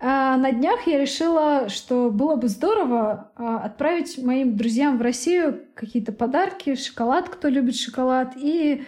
А 0.04 0.36
на 0.36 0.50
днях 0.50 0.88
я 0.88 0.98
решила, 0.98 1.68
что 1.68 2.10
было 2.10 2.34
бы 2.34 2.48
здорово 2.48 3.30
а, 3.36 3.58
отправить 3.58 4.18
моим 4.18 4.56
друзьям 4.56 4.98
в 4.98 5.02
Россию 5.02 5.60
какие-то 5.76 6.10
подарки, 6.10 6.74
шоколад, 6.74 7.28
кто 7.28 7.46
любит 7.46 7.76
шоколад, 7.76 8.32
и 8.36 8.82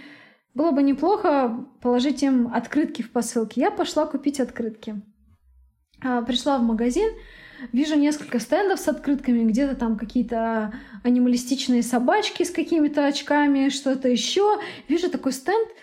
было 0.55 0.73
бы 0.73 0.83
неплохо 0.83 1.67
положить 1.81 2.25
им 2.25 2.53
открытки 2.53 3.03
в 3.03 3.13
посылке. 3.13 3.61
Я 3.61 3.71
пошла 3.71 4.07
купить 4.07 4.41
открытки. 4.41 5.03
А, 6.03 6.21
пришла 6.23 6.59
в 6.59 6.63
магазин, 6.63 7.09
вижу 7.73 7.97
несколько 7.97 8.39
стендов 8.41 8.81
с 8.81 8.89
открытками, 8.89 9.45
где-то 9.45 9.77
там 9.77 9.97
какие-то 9.97 10.75
анималистичные 11.03 11.83
собачки 11.83 12.43
с 12.43 12.51
какими-то 12.51 13.07
очками, 13.07 13.69
что-то 13.69 14.09
еще. 14.09 14.61
Вижу 14.89 15.11
такой 15.11 15.33
стенд— 15.33 15.69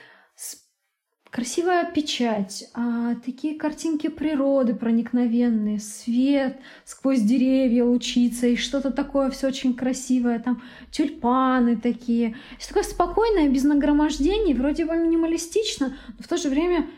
Красивая 1.32 1.86
печать, 1.86 2.66
а, 2.74 3.16
такие 3.24 3.58
картинки 3.58 4.10
природы 4.10 4.76
проникновенные, 4.76 5.80
свет 5.80 6.60
сквозь 6.84 7.22
деревья 7.22 7.86
лучится, 7.86 8.48
и 8.48 8.58
что-то 8.58 8.92
такое 8.92 9.30
все 9.32 9.48
очень 9.48 9.74
красивое, 9.74 10.40
там 10.40 10.62
тюльпаны 10.92 11.78
такие. 11.78 12.36
Все 12.60 12.68
такое 12.68 12.84
спокойное, 12.84 13.48
без 13.48 13.64
нагромождений, 13.64 14.54
вроде 14.54 14.84
бы 14.84 14.98
минималистично, 14.98 15.96
но 16.18 16.22
в 16.22 16.28
то 16.28 16.36
же 16.36 16.50
время 16.50 16.90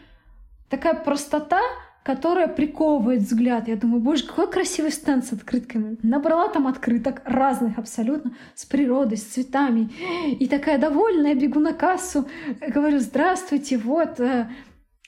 такая 0.67 0.95
простота, 0.95 1.61
которая 2.03 2.47
приковывает 2.47 3.21
взгляд. 3.21 3.67
Я 3.67 3.77
думаю, 3.77 4.01
боже, 4.01 4.25
какой 4.25 4.51
красивый 4.51 4.91
стенд 4.91 5.25
с 5.25 5.33
открытками. 5.33 5.97
Набрала 6.03 6.49
там 6.49 6.67
открыток 6.67 7.21
разных 7.25 7.77
абсолютно, 7.77 8.35
с 8.55 8.65
природой, 8.65 9.17
с 9.17 9.23
цветами. 9.23 9.89
И 10.39 10.47
такая 10.47 10.77
довольная, 10.77 11.33
бегу 11.33 11.59
на 11.59 11.73
кассу, 11.73 12.27
говорю, 12.67 12.99
здравствуйте, 12.99 13.77
вот. 13.77 14.19
Э, 14.19 14.49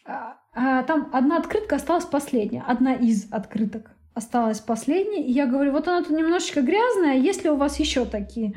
а, 0.05 0.37
а 0.53 0.83
там 0.83 1.09
одна 1.11 1.37
открытка 1.37 1.75
осталась 1.75 2.05
последняя, 2.05 2.63
одна 2.65 2.93
из 2.93 3.27
открыток 3.29 3.91
осталась 4.13 4.61
последняя. 4.61 5.23
И 5.23 5.31
я 5.31 5.45
говорю, 5.45 5.73
вот 5.73 5.87
она 5.89 6.01
тут 6.01 6.17
немножечко 6.17 6.61
грязная, 6.61 7.17
есть 7.17 7.43
ли 7.43 7.49
у 7.49 7.57
вас 7.57 7.77
еще 7.79 8.05
такие? 8.05 8.55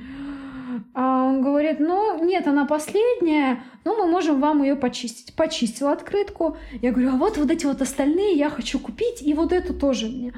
А 0.95 1.25
он 1.25 1.43
говорит, 1.43 1.81
ну, 1.81 2.25
нет, 2.25 2.47
она 2.47 2.65
последняя, 2.67 3.63
но 3.85 3.95
мы 3.95 4.07
можем 4.07 4.41
вам 4.41 4.63
ее 4.63 4.75
почистить. 4.75 5.35
Почистила 5.37 5.93
открытку. 5.93 6.57
Я 6.83 6.93
говорю, 6.93 7.11
а 7.11 7.17
вот 7.17 7.37
вот 7.37 7.51
эти 7.51 7.67
вот 7.67 7.81
остальные 7.83 8.37
я 8.37 8.51
хочу 8.51 8.79
купить, 8.79 9.23
и 9.23 9.35
вот 9.35 9.53
эту 9.53 9.75
тоже 9.75 10.07
мне. 10.07 10.33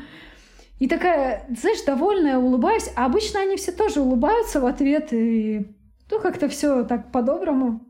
И 0.79 0.89
такая, 0.89 1.47
знаешь, 1.57 1.83
довольная, 1.85 2.39
улыбаюсь. 2.39 2.91
А 2.97 3.07
обычно 3.07 3.41
они 3.41 3.57
все 3.57 3.73
тоже 3.73 4.01
улыбаются 4.01 4.61
в 4.61 4.67
ответ, 4.67 5.13
и 5.13 5.77
ну, 6.11 6.21
как-то 6.21 6.49
все 6.49 6.85
так 6.85 7.13
по-доброму. 7.13 7.87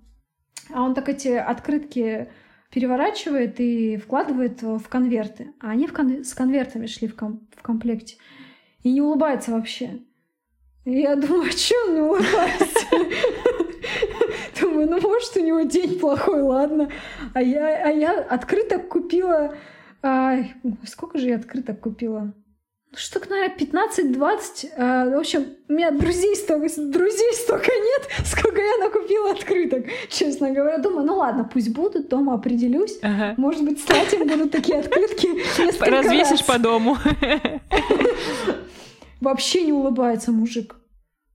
А 0.72 0.82
он 0.82 0.94
так 0.94 1.08
эти 1.08 1.28
открытки 1.28 2.28
переворачивает 2.70 3.60
и 3.60 3.96
вкладывает 3.96 4.62
в 4.62 4.88
конверты. 4.88 5.52
А 5.60 5.70
они 5.70 5.86
в 5.86 5.92
кон- 5.92 6.24
с 6.24 6.34
конвертами 6.34 6.86
шли 6.86 7.08
в, 7.08 7.16
ком- 7.16 7.48
в 7.56 7.62
комплекте. 7.62 8.16
И 8.82 8.92
не 8.92 9.00
улыбается 9.00 9.50
вообще. 9.50 10.00
Я 10.84 11.14
думаю, 11.16 11.48
а 11.48 11.52
что 11.52 11.74
он 11.86 11.94
не 11.94 12.00
улыбается? 12.00 12.86
Думаю, 14.60 14.88
ну 14.90 15.00
может 15.00 15.36
у 15.36 15.40
него 15.40 15.60
день 15.62 15.98
плохой, 15.98 16.42
ладно. 16.42 16.90
А 17.34 17.42
я, 17.42 17.84
а 17.84 17.90
я 17.90 18.20
открыток 18.20 18.88
купила... 18.88 19.54
А, 20.02 20.38
сколько 20.86 21.18
же 21.18 21.28
я 21.28 21.36
открыток 21.36 21.80
купила? 21.80 22.32
Ну, 22.92 22.98
штук, 22.98 23.28
наверное, 23.28 23.56
15-20. 23.56 24.68
А, 24.76 25.10
в 25.10 25.18
общем, 25.18 25.46
у 25.68 25.72
меня 25.74 25.90
друзей 25.90 26.34
столько, 26.34 26.68
друзей 26.76 27.32
столько 27.34 27.70
нет, 27.70 28.08
сколько 28.26 28.60
я 28.60 28.78
накупила 28.78 29.30
открыток, 29.32 29.84
честно 30.08 30.50
говоря. 30.50 30.78
Думаю, 30.78 31.06
ну 31.06 31.16
ладно, 31.16 31.44
пусть 31.44 31.72
будут, 31.72 32.08
дома 32.08 32.34
определюсь. 32.34 32.98
Ага. 33.02 33.34
Может 33.36 33.64
быть, 33.64 33.80
слать 33.80 34.12
им 34.14 34.26
будут 34.26 34.50
такие 34.50 34.80
открытки 34.80 35.28
Развесишь 35.84 36.30
раз. 36.30 36.42
по 36.42 36.58
дому. 36.58 36.96
Вообще 39.20 39.62
не 39.62 39.72
улыбается 39.72 40.32
мужик. 40.32 40.76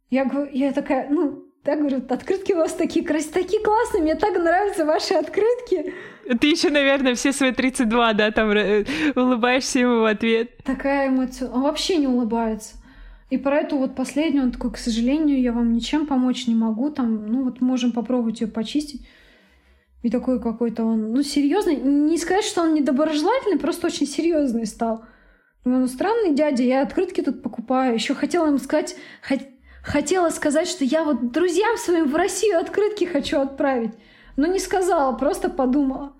Я, 0.09 0.25
говорю, 0.25 0.49
я 0.51 0.71
такая, 0.71 1.09
ну, 1.09 1.45
так 1.63 1.79
говорю, 1.79 2.01
открытки 2.09 2.53
у 2.53 2.57
вас 2.57 2.73
такие 2.73 3.03
красивые, 3.05 3.43
такие 3.43 3.63
классные, 3.63 4.03
мне 4.03 4.15
так 4.15 4.37
нравятся 4.37 4.85
ваши 4.85 5.15
открытки. 5.15 5.93
Ты 6.39 6.47
еще, 6.47 6.69
наверное, 6.69 7.15
все 7.15 7.31
свои 7.31 7.51
32, 7.51 8.13
да, 8.13 8.31
там 8.31 8.51
э, 8.51 8.85
улыбаешься 9.15 9.79
ему 9.79 10.01
в 10.01 10.05
ответ. 10.05 10.63
Такая 10.63 11.09
эмоция. 11.09 11.49
Он 11.49 11.63
вообще 11.63 11.97
не 11.97 12.07
улыбается. 12.07 12.75
И 13.29 13.37
про 13.37 13.57
эту 13.57 13.77
вот 13.77 13.95
последнюю 13.95 14.45
он 14.45 14.51
такой, 14.51 14.71
к 14.71 14.77
сожалению, 14.77 15.41
я 15.41 15.51
вам 15.51 15.73
ничем 15.73 16.05
помочь 16.05 16.47
не 16.47 16.55
могу. 16.55 16.91
Там, 16.91 17.25
ну 17.25 17.43
вот 17.43 17.61
можем 17.61 17.91
попробовать 17.91 18.41
ее 18.41 18.47
почистить. 18.47 19.07
И 20.03 20.11
такой 20.11 20.39
какой-то 20.39 20.83
он, 20.83 21.13
ну, 21.13 21.23
серьезный. 21.23 21.75
Не 21.77 22.17
сказать, 22.19 22.45
что 22.45 22.61
он 22.61 22.75
недоброжелательный, 22.75 23.57
просто 23.57 23.87
очень 23.87 24.05
серьезный 24.05 24.67
стал. 24.67 25.03
Ну, 25.67 25.87
странный 25.87 26.35
дядя, 26.35 26.61
я 26.61 26.83
открытки 26.83 27.21
тут 27.21 27.41
покупаю. 27.41 27.95
Еще 27.95 28.13
хотела 28.13 28.47
ему 28.47 28.59
сказать, 28.59 28.95
хотела 29.81 30.29
сказать, 30.29 30.67
что 30.67 30.85
я 30.85 31.03
вот 31.03 31.31
друзьям 31.31 31.77
своим 31.77 32.07
в 32.07 32.15
Россию 32.15 32.59
открытки 32.59 33.05
хочу 33.05 33.39
отправить. 33.39 33.91
Но 34.37 34.45
не 34.45 34.59
сказала, 34.59 35.17
просто 35.17 35.49
подумала. 35.49 36.13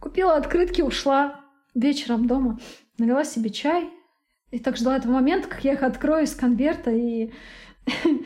Купила 0.00 0.34
открытки, 0.34 0.82
ушла 0.82 1.40
вечером 1.76 2.26
дома, 2.26 2.58
налила 2.98 3.22
себе 3.22 3.50
чай. 3.50 3.88
И 4.50 4.58
так 4.58 4.76
ждала 4.76 4.96
этого 4.96 5.12
момента, 5.12 5.46
как 5.46 5.62
я 5.62 5.74
их 5.74 5.84
открою 5.84 6.24
из 6.24 6.34
конверта 6.34 6.90
и 6.90 7.32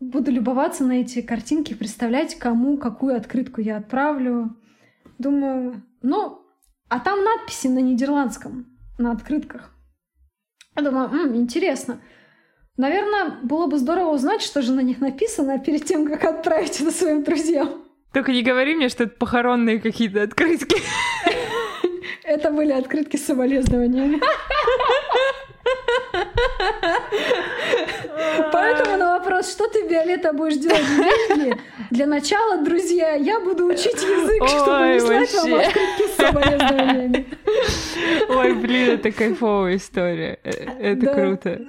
буду 0.00 0.32
любоваться 0.32 0.82
на 0.84 1.02
эти 1.02 1.22
картинки, 1.22 1.72
представлять, 1.72 2.36
кому 2.36 2.78
какую 2.78 3.16
открытку 3.16 3.60
я 3.60 3.76
отправлю. 3.76 4.56
Думаю, 5.18 5.84
ну, 6.02 6.40
а 6.88 6.98
там 6.98 7.22
надписи 7.22 7.68
на 7.68 7.78
нидерландском, 7.78 8.66
на 8.98 9.12
открытках. 9.12 9.70
Я 10.76 10.82
думаю, 10.82 11.08
М, 11.10 11.36
интересно. 11.36 12.00
Наверное, 12.76 13.38
было 13.42 13.66
бы 13.68 13.78
здорово 13.78 14.10
узнать, 14.14 14.42
что 14.42 14.62
же 14.62 14.72
на 14.72 14.80
них 14.80 15.00
написано 15.00 15.58
перед 15.58 15.84
тем, 15.84 16.06
как 16.06 16.24
отправить 16.24 16.80
это 16.80 16.90
своим 16.90 17.22
друзьям. 17.22 17.84
Только 18.12 18.32
не 18.32 18.42
говори 18.42 18.74
мне, 18.74 18.88
что 18.88 19.04
это 19.04 19.14
похоронные 19.16 19.80
какие-то 19.80 20.22
открытки. 20.22 20.76
Это 22.24 22.50
были 22.50 22.72
открытки 22.72 23.16
с 23.16 23.26
соболезнованиями. 23.26 24.20
Поэтому 28.52 28.96
на 28.96 29.18
вопрос, 29.18 29.50
что 29.50 29.68
ты, 29.68 29.82
Виолетта, 29.86 30.32
будешь 30.32 30.56
делать 30.56 30.82
в 30.82 30.98
Бельгии, 30.98 31.60
для 31.90 32.06
начала, 32.06 32.58
друзья, 32.58 33.14
я 33.14 33.40
буду 33.40 33.66
учить 33.66 33.94
язык, 33.94 34.48
чтобы 34.48 34.94
не 34.94 35.00
слать 35.00 35.34
вам 35.34 35.54
открытки 35.54 36.08
с 36.08 36.16
соболезнованиями. 36.16 37.26
Ой, 38.28 38.54
блин, 38.54 38.90
это 38.92 39.12
кайфовая 39.12 39.76
история. 39.76 40.38
Э, 40.42 40.50
это 40.80 41.06
круто. 41.06 41.60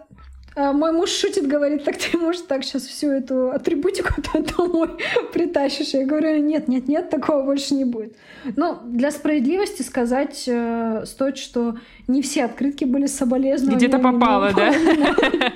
А 0.57 0.71
мой 0.71 0.93
муж 0.93 1.09
шутит, 1.09 1.47
говорит, 1.47 1.83
так 1.83 1.97
ты, 1.97 2.17
может, 2.17 2.47
так 2.47 2.63
сейчас 2.63 2.83
всю 2.83 3.11
эту 3.11 3.51
атрибутику 3.51 4.13
домой 4.57 4.89
притащишь. 5.33 5.89
Я 5.89 6.05
говорю, 6.05 6.41
нет, 6.41 6.69
нет, 6.69 6.87
нет, 6.87 7.09
такого 7.09 7.43
больше 7.43 7.73
не 7.73 7.83
будет. 7.83 8.15
Но 8.55 8.81
для 8.85 9.11
справедливости 9.11 9.81
сказать 9.81 10.45
э, 10.47 11.03
стоит, 11.05 11.37
что 11.37 11.75
не 12.07 12.21
все 12.21 12.45
открытки 12.45 12.85
были 12.85 13.05
с 13.05 13.17
соболезнованиями. 13.17 13.79
Где-то 13.79 13.99
попало, 13.99 14.53
да? 14.53 14.73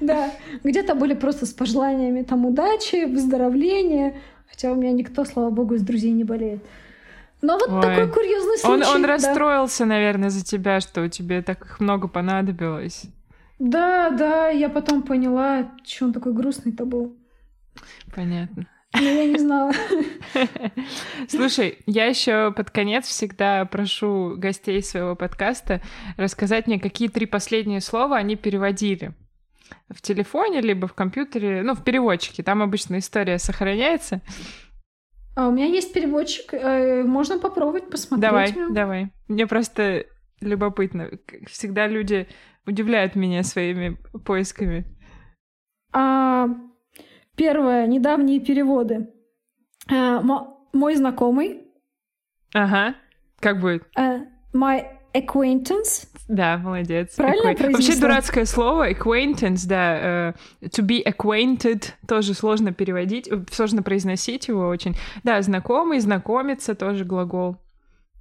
Да, 0.00 0.30
где-то 0.64 0.96
были 0.96 1.14
просто 1.14 1.46
с 1.46 1.52
пожеланиями 1.52 2.22
там 2.22 2.44
удачи, 2.44 3.04
выздоровления. 3.04 4.14
Хотя 4.50 4.72
у 4.72 4.74
меня 4.74 4.90
никто, 4.90 5.24
слава 5.24 5.50
богу, 5.50 5.74
из 5.74 5.82
друзей 5.82 6.10
не 6.10 6.24
болеет. 6.24 6.60
Но 7.42 7.54
вот 7.54 7.70
Ой. 7.70 7.80
такой 7.82 8.08
курьезный 8.12 8.58
случай. 8.58 8.84
Он, 8.84 8.96
он 8.96 9.02
да. 9.02 9.08
расстроился, 9.08 9.84
наверное, 9.84 10.30
за 10.30 10.44
тебя, 10.44 10.80
что 10.80 11.08
тебе 11.08 11.42
так 11.42 11.78
много 11.80 12.08
понадобилось. 12.08 13.04
Да, 13.58 14.10
да, 14.10 14.48
я 14.48 14.68
потом 14.68 15.02
поняла, 15.02 15.72
что 15.84 16.06
он 16.06 16.12
такой 16.12 16.32
грустный-то 16.32 16.84
был. 16.84 17.16
Понятно. 18.14 18.66
Но 18.94 19.00
я 19.00 19.26
не 19.26 19.38
знала. 19.38 19.72
Слушай, 21.28 21.78
я 21.86 22.06
еще 22.06 22.52
под 22.52 22.70
конец 22.70 23.06
всегда 23.06 23.64
прошу 23.64 24.34
гостей 24.36 24.82
своего 24.82 25.16
подкаста 25.16 25.80
рассказать 26.16 26.66
мне, 26.66 26.78
какие 26.78 27.08
три 27.08 27.24
последние 27.26 27.80
слова 27.80 28.16
они 28.16 28.36
переводили 28.36 29.12
в 29.88 30.02
телефоне, 30.02 30.60
либо 30.60 30.86
в 30.86 30.92
компьютере, 30.92 31.62
ну, 31.62 31.74
в 31.74 31.82
переводчике. 31.82 32.42
Там 32.42 32.62
обычно 32.62 32.98
история 32.98 33.38
сохраняется. 33.38 34.20
А 35.34 35.48
у 35.48 35.52
меня 35.52 35.66
есть 35.66 35.94
переводчик, 35.94 36.52
э, 36.52 37.02
можно 37.04 37.38
попробовать 37.38 37.88
посмотреть. 37.88 38.20
Давай, 38.20 38.54
давай. 38.70 39.06
Мне 39.28 39.46
просто 39.46 40.04
любопытно. 40.42 41.10
Всегда 41.46 41.86
люди 41.86 42.28
удивляют 42.66 43.16
меня 43.16 43.42
своими 43.42 43.96
поисками. 44.24 44.84
А, 45.92 46.48
первое. 47.36 47.86
Недавние 47.86 48.40
переводы. 48.40 49.08
А, 49.90 50.22
мой 50.72 50.94
знакомый. 50.94 51.66
Ага. 52.54 52.94
Как 53.40 53.60
будет? 53.60 53.84
А, 53.96 54.20
my 54.54 54.84
acquaintance. 55.14 56.08
Да, 56.28 56.56
молодец. 56.58 57.16
Правильно 57.16 57.52
Acqu... 57.52 57.72
Вообще 57.72 58.00
дурацкое 58.00 58.44
слово 58.44 58.92
acquaintance, 58.92 59.66
да. 59.66 60.34
Uh, 60.62 60.68
to 60.70 60.86
be 60.86 61.04
acquainted 61.04 61.90
тоже 62.08 62.34
сложно 62.34 62.72
переводить, 62.72 63.28
сложно 63.50 63.82
произносить 63.82 64.48
его 64.48 64.68
очень. 64.68 64.96
Да, 65.24 65.42
знакомый, 65.42 65.98
знакомиться 66.00 66.74
тоже 66.74 67.04
глагол. 67.04 67.56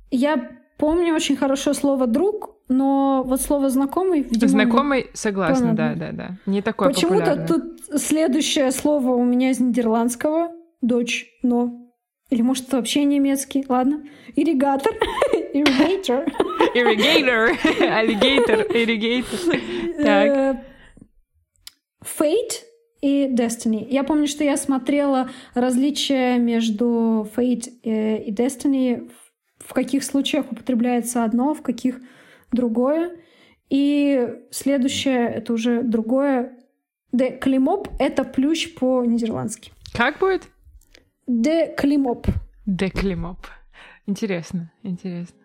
Я 0.10 0.61
помню 0.82 1.14
очень 1.14 1.38
хорошо 1.38 1.74
слово 1.76 2.08
друг, 2.08 2.56
но 2.68 3.22
вот 3.24 3.40
слово 3.40 3.70
знакомый, 3.70 4.24
видимо, 4.24 4.48
Знакомый, 4.48 5.12
согласна, 5.14 5.74
да, 5.74 5.94
понятно. 5.94 6.18
да, 6.18 6.28
да. 6.30 6.52
Не 6.52 6.64
такое 6.64 6.90
Почему-то 6.90 7.36
тут 7.48 8.02
следующее 8.02 8.72
слово 8.72 9.12
у 9.12 9.24
меня 9.24 9.52
из 9.52 9.60
нидерландского. 9.60 10.52
Дочь, 10.82 11.28
но. 11.44 11.78
Или 12.32 12.42
может 12.42 12.68
это 12.68 12.78
вообще 12.78 13.04
немецкий. 13.04 13.64
Ладно. 13.70 14.04
Ирригатор. 14.36 14.92
Ирригатор. 15.54 16.26
Irrigator, 16.74 17.56
alligator, 17.80 18.68
irrigator. 18.74 20.04
Так. 20.04 20.66
Fate 22.04 22.64
и 23.02 23.28
Destiny. 23.28 23.86
Я 23.88 24.04
помню, 24.04 24.28
что 24.28 24.44
я 24.44 24.58
смотрела 24.58 25.30
различия 25.54 26.38
между 26.40 27.28
Fate 27.36 27.70
э, 27.84 28.24
и 28.24 28.34
Destiny, 28.34 29.12
в- 29.72 29.74
каких 29.74 30.04
случаях 30.04 30.52
употребляется 30.52 31.24
одно, 31.24 31.54
в 31.54 31.62
каких 31.62 32.00
другое. 32.52 33.16
И 33.70 34.28
следующее— 34.52 35.30
это 35.36 35.54
уже 35.54 35.82
другое. 35.82 36.58
Де 37.14 37.32
климоп— 37.38 37.88
это 38.00 38.26
плющ 38.26 38.76
по-нидерландски. 38.76 39.72
Как 39.96 40.20
будет? 40.20 40.44
Де 41.26 41.74
климоп. 41.78 42.28
Деклимоп. 42.66 43.40
Интересно, 44.08 44.72
интересно. 44.84 45.38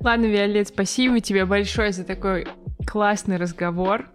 Ладно, 0.00 0.26
Виолет, 0.26 0.68
спасибо 0.68 1.20
тебе 1.20 1.46
большое 1.46 1.92
за 1.92 2.04
такой 2.04 2.46
классный 2.86 3.36
разговор. 3.38 4.10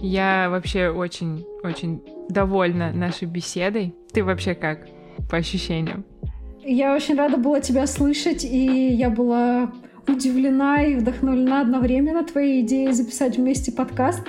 Я 0.00 0.48
вообще 0.50 0.88
очень-очень 0.90 2.02
довольна 2.28 2.92
нашей 2.92 3.26
беседой. 3.26 3.94
Ты 4.12 4.22
вообще 4.22 4.54
как 4.54 4.86
по 5.30 5.36
ощущениям? 5.36 6.04
Я 6.62 6.94
очень 6.94 7.16
рада 7.16 7.36
была 7.36 7.60
тебя 7.60 7.86
слышать, 7.86 8.44
и 8.44 8.92
я 8.92 9.10
была 9.10 9.72
удивлена 10.06 10.84
и 10.84 10.94
вдохновлена 10.94 11.62
одновременно 11.62 12.24
твоей 12.24 12.62
идеей 12.62 12.92
записать 12.92 13.36
вместе 13.36 13.72
подкаст. 13.72 14.22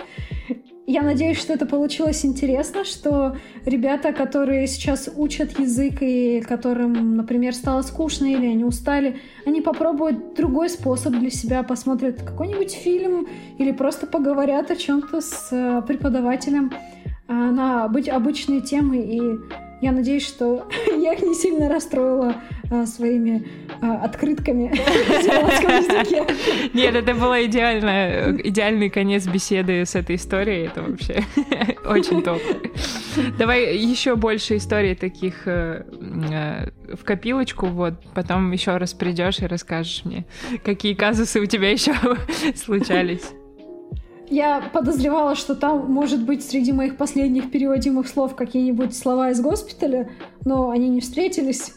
Я 0.92 1.04
надеюсь, 1.04 1.38
что 1.38 1.54
это 1.54 1.68
получилось 1.68 2.26
интересно, 2.26 2.84
что 2.84 3.38
ребята, 3.64 4.12
которые 4.12 4.66
сейчас 4.66 5.08
учат 5.16 5.60
язык 5.60 6.02
и 6.02 6.42
которым, 6.42 7.16
например, 7.16 7.54
стало 7.54 7.84
скучно 7.84 8.26
или 8.26 8.48
они 8.48 8.64
устали, 8.64 9.20
они 9.46 9.62
попробуют 9.62 10.34
другой 10.34 10.68
способ 10.68 11.14
для 11.14 11.30
себя, 11.30 11.62
посмотрят 11.62 12.24
какой-нибудь 12.24 12.74
фильм 12.74 13.28
или 13.60 13.72
просто 13.72 14.08
поговорят 14.08 14.72
о 14.72 14.76
чем-то 14.76 15.22
с 15.22 15.50
э, 15.52 15.84
преподавателем 15.88 16.72
э, 17.28 17.34
на 17.34 17.86
обы- 17.86 18.10
обычные 18.10 18.62
темы. 18.62 18.98
И 18.98 19.69
я 19.82 19.92
надеюсь, 19.92 20.28
что 20.28 20.68
я 20.88 21.14
их 21.14 21.22
не 21.22 21.34
сильно 21.34 21.70
расстроила 21.70 22.36
э, 22.70 22.86
своими 22.86 23.48
э, 23.82 23.86
открытками. 23.86 24.72
Нет, 26.74 26.96
это 26.96 27.14
был 27.14 27.34
идеально, 27.34 28.38
идеальный 28.44 28.90
конец 28.90 29.28
беседы 29.28 29.86
с 29.86 29.96
этой 29.96 30.16
историей. 30.16 30.68
Это 30.68 30.82
вообще 30.82 31.24
очень 31.86 32.22
топ. 32.22 32.42
Давай 33.38 33.78
еще 33.78 34.16
больше 34.16 34.58
историй 34.58 34.96
таких 34.96 35.48
э, 35.48 35.84
э, 36.32 36.96
в 36.96 37.04
копилочку, 37.04 37.68
вот, 37.68 37.94
потом 38.14 38.52
еще 38.52 38.78
раз 38.78 38.94
придешь 38.94 39.40
и 39.40 39.46
расскажешь 39.46 40.04
мне, 40.06 40.26
какие 40.64 40.94
казусы 40.94 41.40
у 41.40 41.46
тебя 41.46 41.72
еще 41.72 41.94
случались. 42.56 43.32
Я 44.30 44.62
подозревала, 44.74 45.36
что 45.36 45.56
там, 45.56 45.92
может 45.92 46.24
быть, 46.24 46.44
среди 46.46 46.72
моих 46.72 46.98
последних 46.98 47.50
переводимых 47.52 48.08
слов 48.08 48.36
какие-нибудь 48.36 48.96
слова 48.96 49.32
из 49.32 49.42
госпиталя, 49.42 50.12
но 50.46 50.70
они 50.70 50.88
не 50.90 51.02
встретились. 51.02 51.74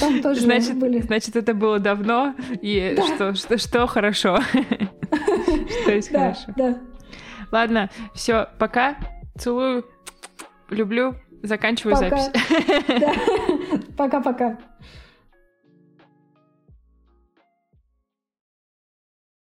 Там 0.00 0.20
тоже 0.20 0.40
Значит, 0.42 0.76
были. 0.76 1.00
значит, 1.00 1.36
это 1.36 1.54
было 1.54 1.78
давно, 1.78 2.34
и 2.60 2.98
что, 3.14 3.34
что, 3.34 3.58
что 3.58 3.86
хорошо. 3.86 4.38
Что 5.82 5.92
есть 5.92 6.10
Да, 6.12 6.18
хорошо. 6.18 6.52
да. 6.56 6.78
Ладно, 7.52 7.90
все, 8.14 8.48
пока. 8.58 8.96
Целую, 9.38 9.86
люблю, 10.70 11.14
заканчиваю 11.42 11.96
запись. 11.96 12.30
Да. 12.88 13.12
Пока-пока. 13.96 14.58